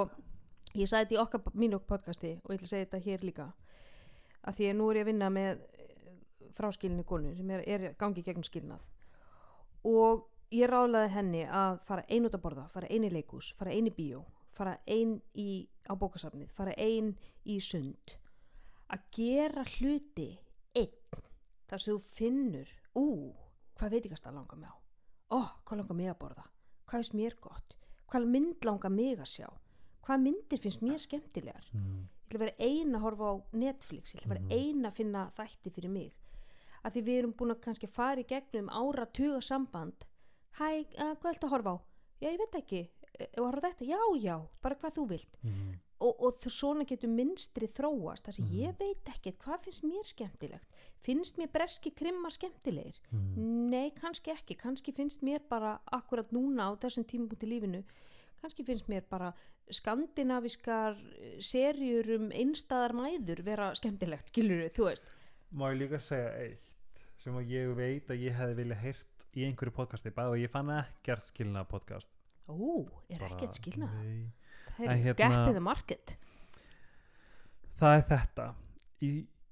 ég 0.75 0.87
sagði 0.89 1.05
þetta 1.05 1.15
í 1.17 1.21
okkar 1.23 1.53
mínu 1.59 1.79
podcasti 1.87 2.31
og 2.43 2.53
ég 2.55 2.61
að 2.63 2.71
segja 2.71 2.85
þetta 2.87 3.03
hér 3.05 3.25
líka 3.27 3.47
að 4.47 4.57
því 4.57 4.69
að 4.71 4.77
nú 4.79 4.87
er 4.91 4.99
ég 5.01 5.05
að 5.05 5.11
vinna 5.11 5.29
með 5.33 5.61
fráskilinni 6.57 7.03
konu 7.07 7.35
sem 7.37 7.49
er, 7.51 7.63
er 7.67 7.93
gangi 7.99 8.23
gegn 8.25 8.43
skilnað 8.47 8.79
og 9.87 10.25
ég 10.51 10.69
ráðlaði 10.69 11.09
henni 11.13 11.43
að 11.49 11.79
fara 11.87 12.03
ein 12.09 12.25
út 12.27 12.35
að 12.37 12.41
borða, 12.45 12.67
fara 12.71 12.87
ein 12.89 13.03
í 13.03 13.09
leikús 13.11 13.53
fara 13.57 13.71
ein 13.75 13.87
í 13.89 13.93
bíó, 13.95 14.23
fara 14.55 14.77
ein 14.87 15.17
í, 15.35 15.67
á 15.89 15.93
bókasafnið, 15.99 16.49
fara 16.55 16.73
ein 16.77 17.13
í 17.45 17.59
sund. 17.61 18.15
Að 18.89 18.99
gera 19.11 19.63
hluti 19.77 20.29
einn 20.75 21.21
þar 21.67 21.79
sem 21.83 21.93
þú 21.97 22.01
finnur 22.17 22.69
ú, 22.95 23.33
hvað 23.77 23.91
veitikast 23.97 24.27
að 24.29 24.37
langa 24.39 24.55
mig 24.55 24.69
á? 24.71 24.75
Ó, 25.35 25.39
hvað 25.67 25.81
langar 25.81 25.97
mig 25.99 26.09
að 26.11 26.19
borða? 26.21 26.45
Hvað 26.87 27.01
finnst 27.01 27.17
mér 27.19 27.35
gott? 27.43 27.73
Hvað 28.07 28.29
mynd 28.31 28.63
langar 28.65 28.93
mig 28.95 29.17
að 29.19 29.27
sjá? 29.33 29.49
Hvað 30.07 30.21
myndir 30.23 30.61
finnst 30.63 30.81
mér 30.85 31.01
skemmtilegar? 31.03 31.65
Mm. 31.75 32.05
ég 32.27 32.35
ætla 32.35 32.39
að 32.39 32.43
vera 32.43 32.67
ein 32.71 32.95
að 32.95 33.03
horfa 33.05 33.27
á 33.31 33.35
Netflix 33.55 34.13
ég 34.13 34.19
ætla 34.21 34.27
að 34.27 34.33
vera 34.33 34.45
Mhm. 34.47 34.51
ein 34.59 34.85
að 34.89 34.93
finna 34.97 35.31
þætti 35.35 35.71
fyrir 35.71 35.89
mig. 35.91 36.13
Að 36.83 36.91
því 36.93 37.01
við 37.07 37.17
erum 37.19 37.33
búin 37.33 37.51
að 37.55 37.61
kannski 37.61 37.87
fara 37.87 38.19
í 38.19 38.25
gegnum 38.27 38.67
ára 38.69 39.05
tuga 39.05 39.41
samband 39.41 40.05
hæ, 40.59 40.69
uh, 40.99 41.15
hvað 41.19 41.33
ætla 41.35 41.47
að 41.47 41.53
horfa 41.55 41.73
á? 41.73 41.77
Já, 42.21 42.29
ég 42.31 42.39
veit 42.39 42.55
ekki, 42.61 42.81
á 43.17 43.41
þetta? 43.61 43.85
Já, 43.85 43.99
já, 44.21 44.37
bara 44.61 44.75
hvað 44.75 44.95
þú 44.97 45.07
vilt. 45.09 45.37
Mm. 45.43 45.75
og, 45.99 46.19
og 46.21 46.35
þ- 46.37 46.51
svona 46.53 46.83
getur 46.85 47.09
minnstri 47.09 47.65
þróast. 47.67 48.21
Þar 48.27 48.33
sem 48.35 48.45
Mhm. 48.45 48.57
ég 48.61 48.77
veit 48.77 49.05
ekkert 49.09 49.39
hvað 49.41 49.63
finnst 49.65 49.83
mér 49.83 50.03
skemmtilegt? 50.05 50.67
Finnst 51.01 51.37
mér 51.37 51.47
breski 51.51 51.89
krimma 51.91 52.29
skemmtilegir? 52.29 52.99
Mm. 53.11 53.69
nei, 53.71 53.89
kannski 53.91 54.29
ekki, 54.31 54.55
kannski 54.55 54.93
finnst 54.93 55.21
mér 55.23 55.39
bara 55.49 55.79
akkurat 55.91 56.29
núna 56.31 56.69
á 56.69 56.77
þessum 56.77 57.03
tímapunkti 57.03 57.47
í 57.47 57.49
lífinu 57.49 57.83
kannski 58.41 58.63
finnst 58.63 58.85
mér 58.87 59.01
bara 59.09 59.33
skandinaviskar 59.97 60.93
eh, 61.17 61.37
seríur 61.41 62.09
um 62.19 62.29
einstæðar 62.29 62.93
mæður 62.93 63.41
vera 63.47 63.71
skemmtilegt, 63.77 64.29
skilur 64.31 64.67
þú 64.77 64.85
veist. 64.91 65.03
Má 65.51 65.71
ég 65.73 65.79
líka 65.81 65.99
segja 66.03 66.29
eitt 66.43 66.61
sem 67.17 67.33
að 67.33 67.49
ég 67.49 67.73
veit 67.75 68.07
að 68.13 68.21
ég 68.27 68.35
hefði 68.37 68.55
viljað 68.61 68.83
heyrt 68.85 69.16
í 69.37 69.45
einhverju 69.45 69.73
podcasti 69.75 70.11
bæði 70.13 70.33
og 70.33 70.41
ég 70.41 70.51
fann 70.53 70.71
ekkert 70.73 71.25
skilnað 71.27 71.69
podcast. 71.69 72.09
Ó, 72.49 72.87
er 73.11 73.25
ekkert 73.27 73.57
skilnað? 73.59 73.93
nei. 74.01 74.31
það 74.77 74.91
er 74.93 75.01
hérna- 75.03 75.17
gap 75.21 75.49
in 75.49 75.57
the 75.57 75.63
market. 75.63 76.17
Það 77.77 77.97
er 77.97 78.05
þetta. 78.11 78.47
Í, 79.05 79.09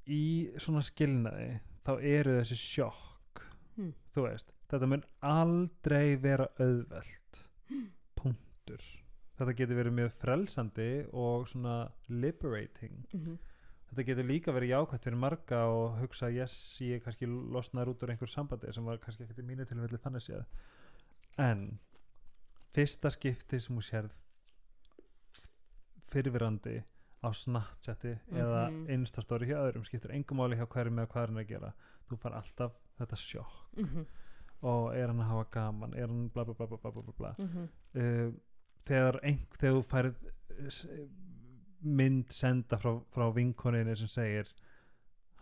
í 0.09 0.23
svona 0.57 0.81
skilnaði 0.85 1.49
þá 1.85 1.91
eru 2.01 2.37
þessi 2.39 2.57
sjokk. 2.61 3.43
Hmm. 3.75 3.91
þú 4.15 4.23
veist, 4.23 4.53
þetta 4.71 4.87
mun 4.87 5.03
aldrei 5.27 6.15
vera 6.15 6.47
auðvelt. 6.55 7.41
Punktur. 8.19 8.85
Þetta 9.35 9.55
getur 9.59 9.81
verið 9.81 9.97
mjög 9.97 10.13
frelsandi 10.15 10.89
og 11.11 11.49
svona 11.51 11.91
liberating. 12.07 13.03
Mm 13.11 13.25
-hmm. 13.25 13.37
Þetta 13.95 14.05
getur 14.09 14.27
líka 14.27 14.51
verið 14.51 14.73
jákvæmt 14.73 15.05
fyrir 15.07 15.17
marga 15.17 15.59
og 15.71 15.99
hugsa 16.01 16.27
yes, 16.29 16.55
ég 16.83 17.01
kannski 17.05 17.25
losnar 17.29 17.87
út 17.87 18.03
úr 18.03 18.11
einhver 18.11 18.27
sambandi 18.29 18.73
sem 18.75 18.83
var 18.85 18.97
kannski 18.99 19.23
ekkert 19.23 19.39
í 19.39 19.47
mínu 19.47 19.65
tilfelli 19.69 19.97
þannig 20.03 20.25
séð 20.25 20.43
en 21.39 21.79
fyrsta 22.75 23.11
skipti 23.15 23.59
sem 23.59 23.77
þú 23.79 23.85
sérð 23.87 24.11
fyrirverandi 26.11 26.83
á 27.25 27.29
Snapchati 27.33 28.19
eða 28.31 28.69
Mhm. 28.69 28.89
Instastory 28.99 29.47
hjá 29.47 29.57
öðrum 29.63 29.85
skiptir 29.87 30.11
engum 30.11 30.37
máli 30.37 30.55
hjá 30.59 30.67
hverjum 30.67 30.99
eða 30.99 31.07
hvað 31.07 31.23
er 31.23 31.27
hann 31.27 31.43
að 31.43 31.47
gera 31.47 31.73
þú 32.09 32.17
far 32.19 32.33
alltaf 32.33 32.71
þetta 32.99 33.15
sjokk 33.15 33.65
Mm 33.77 34.05
og 34.65 34.95
er 34.95 35.07
hann 35.07 35.19
að 35.19 35.29
hafa 35.29 35.45
gaman 35.51 35.93
er 35.93 36.07
hann 36.07 36.29
bla 36.29 36.43
bla 36.45 36.53
bla 36.53 36.65
bla 36.65 36.77
bla 36.79 36.91
bla, 36.91 37.13
bla. 37.17 37.35
-hmm. 37.37 37.67
Uh, 37.95 38.33
þegar, 38.81 39.19
þegar 39.59 39.75
þú 39.75 39.83
færð 39.83 40.15
eh, 40.49 41.07
mynd 41.81 42.31
senda 42.31 42.77
frá, 42.77 42.95
frá 43.11 43.29
vinkoninni 43.35 43.95
sem 43.95 44.07
segir 44.07 44.47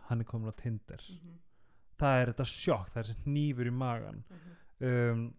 hann 0.09 0.19
er 0.21 0.25
komin 0.25 0.51
á 0.51 0.55
Tinder 0.55 1.01
Mhm. 1.09 1.39
það 1.99 2.21
er 2.21 2.33
þetta 2.33 2.45
sjokk, 2.45 2.89
það 2.89 2.97
er 2.97 3.03
þessi 3.03 3.23
hnífur 3.25 3.67
í 3.67 3.71
magan 3.73 4.23
Mhm. 4.29 4.57
um, 4.89 5.33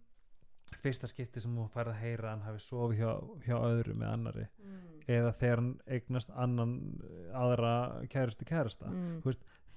fyrsta 0.82 1.06
skipti 1.06 1.40
sem 1.40 1.54
þú 1.56 1.68
færð 1.70 1.88
að 1.92 2.00
heyra 2.00 2.30
hann 2.30 2.40
hafi 2.42 2.58
sofið 2.58 2.98
hjá, 2.98 3.44
hjá 3.46 3.56
öðru 3.60 3.94
með 3.94 4.12
annari 4.12 4.46
Mm. 4.58 5.00
eða 5.08 5.32
þegar 5.38 5.56
hann 5.56 5.80
eignast 5.86 6.30
annan 6.30 7.00
aðra 7.32 8.06
kærustu 8.08 8.44
kærasta 8.44 8.86
Mm. 8.90 9.22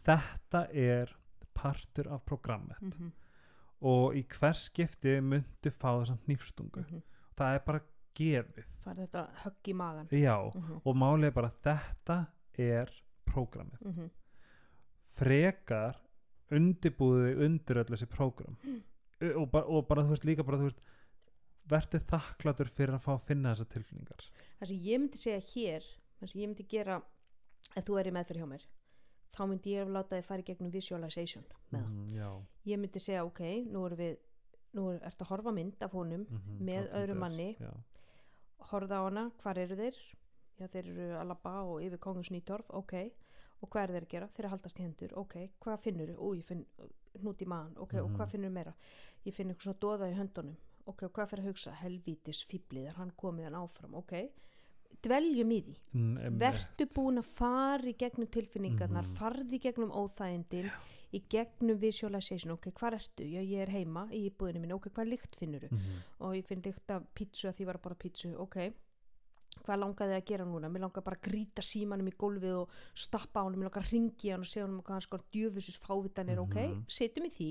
þetta 0.05 0.67
er 0.73 1.07
partur 1.53 2.07
af 2.11 2.25
programmet 2.25 2.81
Mhm. 2.81 3.11
og 3.81 4.13
í 4.15 4.23
hvers 4.27 4.69
skipti 4.69 5.19
myndu 5.21 5.69
fá 5.71 5.99
þessa 6.01 6.17
hnífstungu 6.25 6.85
Mhm. 6.89 7.01
það 7.35 7.55
er 7.55 7.59
bara 7.65 7.81
gefið 8.17 8.65
fara 8.83 9.05
þetta 9.05 9.23
högg 9.43 9.71
í 9.71 9.75
magan 9.75 10.07
já, 10.11 10.35
Mhm. 10.55 10.81
og 10.85 10.95
málið 10.95 11.25
er 11.31 11.31
bara 11.31 11.51
þetta 11.63 12.17
er 12.57 12.91
prógramið 13.27 13.81
mhm, 13.85 14.09
frekar 15.17 15.97
undibúði 16.53 17.33
undir 17.45 17.81
öll 17.81 17.89
þessi 17.91 18.07
prógram 18.07 18.55
Mm. 18.63 18.83
og, 19.41 19.49
bara, 19.51 19.65
og 19.65 19.87
bara 19.87 20.03
þú 20.05 20.09
veist 20.13 20.25
líka 20.25 20.43
bara 20.45 20.57
þú 20.61 20.67
veist 20.69 20.81
verður 21.67 22.03
þakklatur 22.11 22.69
fyrir 22.69 22.93
að 22.95 23.01
fá 23.03 23.13
að 23.17 23.25
finna 23.27 23.53
þessar 23.55 23.69
tilfinningar 23.73 24.27
það 24.61 24.67
sem 24.69 24.77
ég 24.85 24.99
myndi 25.01 25.17
segja 25.17 25.41
hér 25.51 25.87
það 26.21 26.29
sem 26.31 26.41
ég 26.41 26.47
myndi 26.51 26.67
gera 26.69 27.01
ef 27.75 27.83
þú 27.87 27.99
er 27.99 28.07
í 28.07 28.13
meðferð 28.15 28.39
hjá 28.43 28.47
mér 28.53 28.63
þá 29.37 29.41
myndi 29.49 29.73
ég 29.75 29.89
láta 29.91 30.21
þið 30.21 30.39
í 30.39 30.45
gegnum 30.51 30.71
visualization 30.71 31.43
með 31.73 31.81
það. 31.81 31.89
mm, 31.89 32.45
ég 32.65 32.79
myndi 32.79 32.99
segja 33.03 33.25
ok, 33.25 33.41
nú 33.67 33.85
erum 33.85 33.97
við 33.97 34.17
nú 34.77 34.87
er, 34.93 34.99
ertu 35.09 35.25
að 35.25 35.29
horfa 35.33 35.51
mynd 35.53 35.81
af 35.81 35.91
honum 35.91 36.25
mhm, 36.29 36.57
Með 36.61 36.87
á 36.87 36.93
öðrum 37.01 37.07
Tinder, 37.07 37.19
manni. 37.19 37.55
já, 37.59 37.71
horfa 38.59 38.99
á 38.99 39.03
hana, 39.07 39.31
hvar 39.43 39.57
eru 39.57 39.75
þeir? 39.75 39.97
Já 40.59 40.67
þeir 40.67 40.87
eru 40.89 41.07
að 41.21 41.27
labba 41.27 41.55
og 41.63 41.81
yfir 41.85 41.99
kongus 42.01 42.31
nýtorf 42.33 42.69
ok, 42.73 42.93
og 43.61 43.69
hvað 43.69 43.83
er 43.83 43.93
þeir 43.95 44.05
að 44.05 44.09
gera? 44.09 44.27
Þeir 44.35 44.45
að 44.45 44.53
haldast 44.55 44.79
í 44.79 44.83
hendur, 44.83 45.13
ok, 45.17 45.35
hvað 45.61 45.79
finnur 45.83 46.15
ú, 46.17 46.31
ég 46.37 46.43
finn 46.45 46.65
hnút 47.21 47.41
í 47.41 47.45
maðan, 47.49 47.77
ok, 47.77 47.93
og 48.01 48.09
Mhm. 48.09 48.15
hvað 48.17 48.29
finnur 48.29 48.49
meira? 48.51 48.73
Ég 49.25 49.33
finn 49.33 49.49
eitthvað 49.49 49.63
svona 49.63 49.79
doða 49.79 50.11
í 50.11 50.17
höndunum 50.17 50.55
ok, 50.87 51.03
og 51.03 51.11
hvað 51.13 51.27
fyrir 51.29 51.43
að 51.43 51.47
hugsa, 51.51 51.71
helvítis 51.75 52.45
fýblið 52.47 52.87
er 52.87 52.93
hann 52.93 53.11
komið 53.11 53.43
hann 53.43 53.53
áfram, 53.67 53.93
ok? 53.95 54.31
Dveljum 55.03 55.51
í 55.51 55.61
því, 55.63 55.75
Mm, 55.93 56.17
em- 56.17 56.39
vertu 56.39 56.85
búin 56.87 57.17
að 57.19 57.25
fara 57.25 57.83
í 57.83 57.93
gegnum 57.97 58.27
tilfinningarnar, 58.27 59.03
Mhm. 59.03 59.17
farði 59.17 59.51
í 59.59 59.61
gegnum 59.61 59.91
óþægindin 59.91 60.71
í 61.15 61.21
gegnum 61.31 61.77
visualization, 61.79 62.51
ok, 62.57 62.71
hvað 62.75 62.97
ertu? 62.99 63.23
Já, 63.23 63.39
ég 63.41 63.61
er 63.63 63.71
heima 63.71 64.07
í 64.11 64.25
íbúðinu 64.29 64.59
minni, 64.63 64.73
ok, 64.75 64.89
hvað 64.91 65.13
lykt 65.13 65.37
finnur 65.39 65.63
mhm, 65.69 66.01
og 66.19 66.35
ég 66.35 66.45
finn 66.49 66.61
lykt 66.65 66.91
af 66.91 67.05
pítsu 67.15 67.47
að 67.47 67.55
því 67.61 67.65
var 67.71 67.77
bara 67.83 67.95
pítsu, 67.95 68.33
ok. 68.37 68.57
Hvað 69.65 69.79
langaði 69.81 70.13
að 70.13 70.25
gera 70.29 70.45
núna, 70.45 70.69
mér 70.69 70.83
langaði 70.83 71.05
bara 71.07 71.17
að 71.17 71.23
grýta 71.29 71.63
símanum 71.65 72.07
í 72.11 72.13
gólfið 72.19 72.57
og 72.59 72.75
stappa 72.93 73.41
á 73.41 73.45
hann 73.47 73.55
mér 73.57 73.69
langaði 73.71 73.87
að 73.87 73.93
ringi 73.95 74.29
hann 74.33 74.43
og 74.45 74.49
segja 74.51 74.67
hann 74.67 74.81
hvað 74.85 75.01
sko 75.07 75.19
djöfusus 75.33 75.79
fávitan 75.81 76.29
er, 76.29 76.39
ok, 76.43 76.57
Mhm. 76.67 76.83
setjum 76.87 77.25
í 77.25 77.31
því 77.33 77.49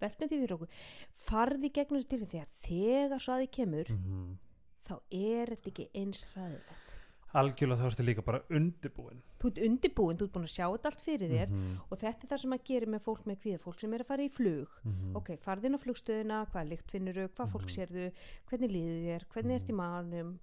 veltum 0.00 0.28
því 0.28 0.38
fyrir 0.40 0.54
okkur. 0.56 0.68
Farði 1.12 1.72
gegnum 1.72 2.00
þessi 2.00 2.08
tilfinn 2.08 2.32
þegar 2.32 2.48
þegar 2.64 3.20
svo 3.20 3.34
að 3.34 3.42
því 3.42 3.50
kemur 3.58 3.92
mhm. 3.92 4.38
þá 4.86 4.94
er 5.10 5.46
þetta 5.52 5.70
ekki 5.74 5.88
eins 5.94 6.24
hræðilegt 6.32 6.91
algjörlega 7.34 7.80
þá 7.80 7.86
ertu 7.90 8.04
líka 8.04 8.22
bara 8.26 8.40
undibúin 8.50 9.22
þú 9.40 9.48
ert 9.50 9.60
undirbúin, 9.66 10.16
þú 10.18 10.26
ert 10.28 10.32
búin 10.36 10.44
að 10.48 10.52
sjá 10.54 10.66
þetta 10.68 10.90
allt 10.92 11.00
fyrir 11.06 11.30
þér 11.32 11.48
Mhm, 11.48 11.78
og 11.90 11.98
þetta 11.98 12.24
er 12.24 12.30
það 12.32 12.40
sem 12.42 12.52
að 12.56 12.64
gera 12.70 12.86
með 12.92 13.00
fólk 13.06 13.24
með 13.26 13.38
kvíða. 13.42 13.60
Fólk 13.64 13.80
sem 13.80 13.92
er 13.94 14.00
að 14.04 14.06
fara 14.06 14.22
í 14.22 14.30
flug. 14.30 14.68
Mhm, 14.84 15.16
ok, 15.16 15.30
farði 15.40 15.64
inn 15.66 15.74
á 15.76 15.84
flugstöðuna, 15.84 16.38
hvað 16.52 16.68
lykt 16.68 16.90
finnur 16.90 17.14
hvað 17.34 17.50
fólk 17.52 17.66
Mhm. 17.66 17.74
sérðu, 17.76 18.12
hvernig 18.48 18.70
líði 18.70 18.98
þér 19.08 19.26
hvernig 19.32 19.54
ert 19.60 19.68
í 19.70 19.78
maðanum 19.80 20.38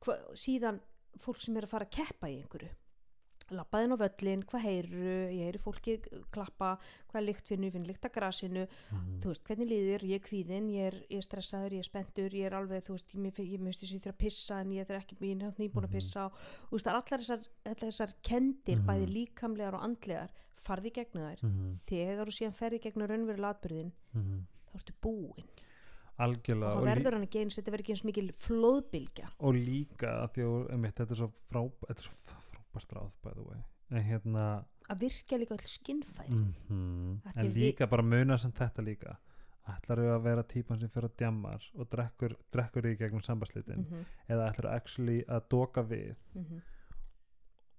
hva, 0.00 0.14
síðan 0.34 0.80
fólk 1.18 1.40
sem 1.42 1.56
er 1.56 1.62
að 1.64 1.68
fara 1.68 1.84
að 1.84 1.90
keppa 1.90 2.26
í 2.28 2.40
einhverju 2.42 2.70
labbaði 3.50 3.84
inn 3.88 3.94
á 3.94 4.02
völlin, 4.02 4.42
hvað 4.46 4.62
heyru 4.64 5.04
ég 5.34 5.44
heyri 5.48 5.58
fólki 5.58 5.96
klappa, 6.32 6.78
hvað 7.10 7.24
lykt 7.26 7.46
finnur 7.50 7.68
ég 7.70 7.72
finn 7.74 7.86
lykt 7.88 8.04
af 8.06 8.12
grasinu, 8.14 8.66
mhm, 8.92 9.20
þú 9.22 9.32
veist, 9.32 9.44
hvernig 9.48 9.68
líður? 9.70 10.04
Ég 10.10 10.20
er 10.20 10.24
kvíðin, 10.26 10.68
ég 10.70 10.86
er, 10.90 10.98
ég 11.10 11.18
er 11.18 11.26
stressaður 11.26 11.72
ég 11.76 11.82
er 11.84 11.88
spenntur, 11.88 12.30
ég 12.30 12.46
er 12.46 12.56
alveg, 12.58 12.84
þú 12.86 12.96
veist, 12.96 13.14
ég, 13.14 13.20
mér 13.20 13.32
finn- 13.32 13.50
ég 13.50 13.60
myndi 13.60 13.78
þess 13.80 13.90
að 13.90 13.96
ég 13.96 14.04
þurfa 14.04 14.14
að 14.14 14.22
pissa 14.24 14.60
en 14.60 14.70
ég 14.70 14.90
er 14.90 15.00
ekki 15.00 15.16
er 15.20 15.52
nýbúin 15.58 15.84
að 15.84 15.90
Mhm. 15.90 15.96
pissa 15.98 16.24
og 16.26 16.32
þú 16.70 16.76
veist, 16.78 16.86
það 16.86 17.00
allar 17.00 17.20
þessar, 17.20 17.42
allar 17.66 17.90
þessar 17.90 18.14
kendir, 18.22 18.78
Mhm. 18.78 18.86
bæði 18.86 19.06
líkamlegar 19.14 19.74
og 19.74 19.82
andlegar 19.82 20.30
farði 20.56 20.86
í 20.90 20.92
gegnum 20.92 21.24
þær, 21.24 21.42
mhm, 21.42 21.78
þegar 21.86 22.26
þú 22.26 22.32
síðan 22.38 22.54
ferði 22.54 22.78
í 22.78 22.82
gegnum 22.86 23.08
raunverulega 23.08 23.54
atbyrðin 23.54 23.92
mhm. 24.14 24.46
þá 24.70 24.74
ertu 24.78 24.92
búin 25.02 25.44
algjörlega 26.20 26.76
og 26.76 26.84
lí 26.84 26.92
verður 26.92 27.14
hann 27.16 27.26
ekki 27.26 27.40
eins 27.40 27.56
þetta 27.56 27.72
verður 27.72 27.80
ekki 27.80 27.94
eins 27.94 28.04
mikil 28.04 28.32
flóðbylgja. 28.32 29.28
Og 29.40 29.54
líka 29.56 30.10
að 30.20 30.34
því 30.34 30.44
að 30.44 30.92
þetta 30.92 31.10
er 31.10 31.16
svo 31.16 31.28
frá- 31.48 31.72
þetta 31.88 31.96
er 31.96 32.04
svo 32.04 32.36
frábært 32.70 32.92
ráð 32.96 33.10
by 33.22 33.34
the 33.34 33.46
way. 33.46 33.62
En 33.90 34.04
hérna 34.06 34.44
að 34.90 35.04
virkja 35.06 35.38
líka 35.38 35.54
öll 35.54 35.66
skinnfæri. 35.66 36.38
Af 37.24 37.34
því 37.34 37.44
en 37.44 37.52
líka 37.54 37.86
bara 37.90 38.02
muna 38.02 38.38
sem 38.38 38.52
þetta 38.52 38.82
líka. 38.82 39.16
Ætlar 39.70 39.98
að 39.98 40.22
vera 40.24 40.42
típan 40.42 40.80
sem 40.80 40.90
fyrir 40.90 41.10
að 41.10 41.16
djammar 41.20 41.64
og 41.76 41.88
drekkur, 41.92 42.34
drekkur 42.50 42.86
í 42.90 42.96
gegnum 42.98 43.22
sambaslitin 43.22 43.84
mm 43.84 43.86
-hmm, 43.90 44.04
eða 44.28 44.50
ætlar 44.50 44.74
actually 44.74 45.24
að 45.28 45.48
doka 45.50 45.82
við 45.82 46.16
mm 46.34 46.60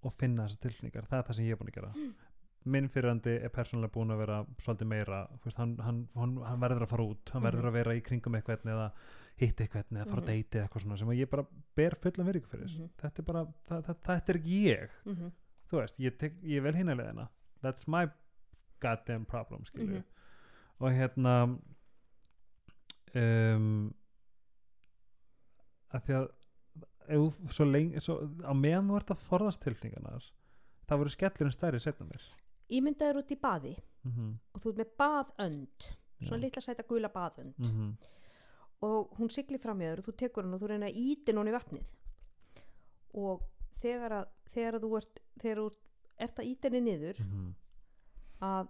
og 0.02 0.14
finna 0.14 0.48
þessar 0.48 0.62
tilfinningar? 0.66 1.06
Það 1.06 1.20
er 1.20 1.26
það 1.28 1.36
sem 1.36 1.46
ég 1.46 1.52
er 1.52 1.60
búin 1.60 1.72
að 1.72 1.76
gera 1.76 1.92
minn 2.66 2.90
fyrirandi 2.90 3.40
er 3.42 3.50
persónulega 3.50 3.94
búin 3.96 4.12
að 4.14 4.18
vera 4.22 4.46
svolítið 4.62 4.88
meira 4.88 5.28
veist, 5.46 5.58
hann, 5.58 5.78
hann, 5.82 6.08
hann, 6.16 6.36
hann 6.46 6.60
verður 6.62 6.84
að 6.86 6.90
fara 6.94 7.04
út 7.04 7.30
hann 7.34 7.42
verður 7.44 7.62
Mhm. 7.66 7.68
að 7.72 7.74
vera 7.80 7.96
í 7.98 8.02
kringum 8.06 8.36
eitthvað 8.38 8.66
eða 8.66 8.92
hitti 9.42 9.64
eitthvað 9.66 9.86
eða 9.92 10.06
fara 10.06 10.22
Mhm. 10.22 10.24
að 10.24 10.28
deyti 10.28 10.60
eitthvað 10.62 10.82
svona 10.84 10.98
sem 10.98 11.08
ég 11.10 11.30
bara 11.30 11.46
ber 11.76 11.96
fullan 11.96 12.28
virðingu 12.28 12.48
fyrir 12.48 12.70
Mhm. 12.70 12.90
þetta 13.02 13.20
er 13.20 13.24
bara, 13.24 13.46
það, 13.70 13.84
það, 13.86 13.96
þetta 14.06 14.30
er 14.30 14.40
ég 14.46 14.90
-hmm. 15.06 15.32
þú 15.72 15.80
veist, 15.80 15.98
ég, 16.00 16.18
tek, 16.18 16.34
ég 16.44 16.62
vel 16.64 16.74
hinna 16.76 16.94
leðina 16.96 17.30
that's 17.64 17.88
my 17.88 18.08
goddamn 18.80 19.26
problem 19.26 19.64
skilju 19.66 19.96
Mhm. 19.98 20.04
og 20.80 20.92
hérna 20.92 21.60
um, 23.16 23.94
að 25.94 26.06
því 26.06 26.14
að 26.20 26.30
ef, 27.12 27.40
svo 27.52 27.66
lengi, 27.66 28.00
svo, 28.00 28.20
á 28.46 28.54
meðan 28.56 28.88
þú 28.88 28.96
ert 29.02 29.12
að 29.16 29.26
forðast 29.26 29.62
tilfinningarnar 29.66 30.30
það 30.88 30.98
voru 31.02 31.10
skellurinn 31.10 31.56
stærri 31.56 31.80
setna 31.84 32.06
mér 32.08 32.22
ímyndaður 32.78 33.22
út 33.22 33.32
í 33.32 33.40
baði 33.42 33.76
mm 33.78 34.12
-hmm. 34.12 34.32
og 34.54 34.62
þú 34.64 34.70
ert 34.72 34.82
með 34.82 34.92
baðönd 35.04 35.88
svona 36.22 36.40
Já. 36.40 36.44
litla 36.46 36.62
sæta 36.62 36.88
gula 36.88 37.10
baðönd 37.10 37.58
mm 37.60 37.94
og 38.82 39.12
hún 39.18 39.30
siglir 39.30 39.62
fram 39.62 39.82
í 39.82 39.86
þér 39.86 40.00
og 40.02 40.06
þú 40.06 40.14
tekur 40.18 40.44
hann 40.44 40.54
og 40.54 40.62
þú 40.62 40.68
reyna 40.68 40.88
að 40.90 40.98
íti 40.98 41.34
hún 41.38 41.48
í 41.48 41.54
vatnið 41.54 41.90
og 43.14 43.44
þegar 43.82 44.12
að, 44.12 44.28
þegar 44.54 44.76
að 44.76 44.86
þú 44.86 44.98
ert 44.98 45.20
þegar 45.42 45.58
þú 45.58 45.68
ert 46.18 46.40
að 46.40 46.50
íti 46.50 46.68
henni 46.68 46.82
niður 46.82 47.18
-hmm. 47.22 47.54
að 48.42 48.68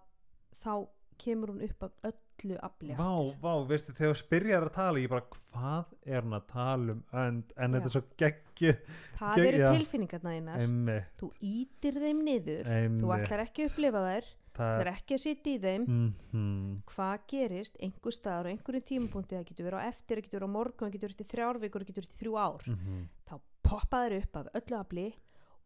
þá 0.63 0.73
kemur 1.21 1.51
hún 1.53 1.63
upp 1.67 1.85
af 1.87 2.11
öllu 2.11 2.57
afli 2.65 2.95
vá, 2.97 3.11
vá, 3.43 3.53
veistu, 3.69 3.93
þegar 3.93 4.13
þú 4.15 4.19
spyrjar 4.23 4.65
að 4.67 4.73
tala 4.77 4.99
ég 5.03 5.11
bara, 5.13 5.25
hvað 5.51 5.95
er 6.15 6.25
hún 6.25 6.37
að 6.39 6.45
tala 6.51 6.95
um 6.97 7.01
önd, 7.23 7.55
en 7.57 7.77
þetta 7.77 7.89
er 7.91 7.95
svo 7.95 8.03
geggju 8.21 8.73
það 9.19 9.35
Ge- 9.41 9.47
eru 9.51 9.63
tilfinningarna 9.77 10.35
þínar. 10.35 11.09
Þú 11.21 11.31
ítir 11.53 11.99
þeim 12.05 12.21
niður 12.27 12.65
þú 12.65 12.77
einmitt. 12.77 13.25
ætlar 13.25 13.43
ekki 13.45 13.65
að 13.65 13.71
upplifa 13.71 14.03
þær 14.07 14.29
þú 14.51 14.57
það 14.57 14.71
ætlar 14.75 14.89
ekki 14.91 15.15
að 15.15 15.21
sitja 15.23 15.51
í 15.53 15.59
þeim. 15.65 15.85
Mm 15.87 16.81
hvað 16.91 17.25
gerist 17.31 17.77
einhver 17.79 18.13
staðar 18.15 18.47
og 18.49 18.51
einhverjum 18.55 18.87
tímapunkti 18.89 19.35
það 19.37 19.45
getur 19.51 19.65
verið 19.69 19.79
á 19.79 19.87
eftir, 19.87 20.17
það 20.17 20.23
getur 20.25 20.39
verið 20.41 20.49
á 20.51 20.55
morgun 20.57 20.87
það 20.87 20.93
getur 20.95 21.07
verið 21.09 21.19
til 21.21 21.31
þrjár 21.31 21.59
vikur, 21.61 21.81
það 21.81 21.87
getur 21.91 22.01
verið 22.01 22.11
til 22.15 22.21
þrjú 22.21 22.33
ár. 22.41 22.63
-hmm. 22.67 23.03
þá 23.29 23.35
poppa 23.63 23.97
þær 24.03 24.17
upp 24.21 24.35
af 24.41 24.47
öllu 24.59 24.77
afli 24.81 25.05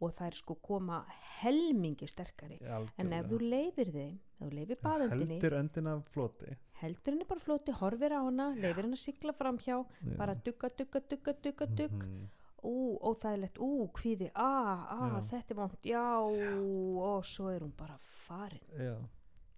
og 0.02 0.14
þær 0.18 0.36
sko 0.36 0.56
koma 0.62 1.04
helmingi 1.42 2.08
sterkari. 2.08 2.60
En 2.98 3.14
ef 3.14 3.28
þú 3.32 3.40
leifir 3.42 3.92
þeim 3.94 4.16
þú 4.42 4.50
leifir 4.52 4.80
baðöndinni 4.84 5.38
heldur 5.38 5.58
öndin 5.60 5.88
af 5.92 6.08
floti. 6.12 6.56
Heldur 6.82 7.14
henni 7.16 7.28
bara 7.30 7.40
flóti, 7.40 7.72
horfir 7.72 8.12
á 8.12 8.20
hana 8.26 8.50
leifir 8.56 8.84
henni 8.84 9.00
að 9.00 9.06
sigla 9.06 9.34
fram 9.34 9.58
hjá 9.58 9.78
bara 10.18 10.36
dugga, 10.36 10.70
dugga, 10.78 11.02
dugga, 11.10 11.34
dugga, 11.44 11.66
dugg. 11.66 12.02
Mhm. 12.04 12.26
ú, 12.66 12.98
óþægilegt, 12.98 13.60
ú, 13.62 13.92
kvíði 13.94 14.32
a, 14.34 14.46
a, 14.90 15.10
Já. 15.12 15.20
þetta 15.30 15.54
er 15.54 15.58
vond, 15.60 15.76
já 15.86 16.06
og 16.18 17.26
svo 17.30 17.52
er 17.54 17.62
hún 17.62 17.74
bara 17.78 17.94
farin. 18.00 18.64
Já. 18.74 18.96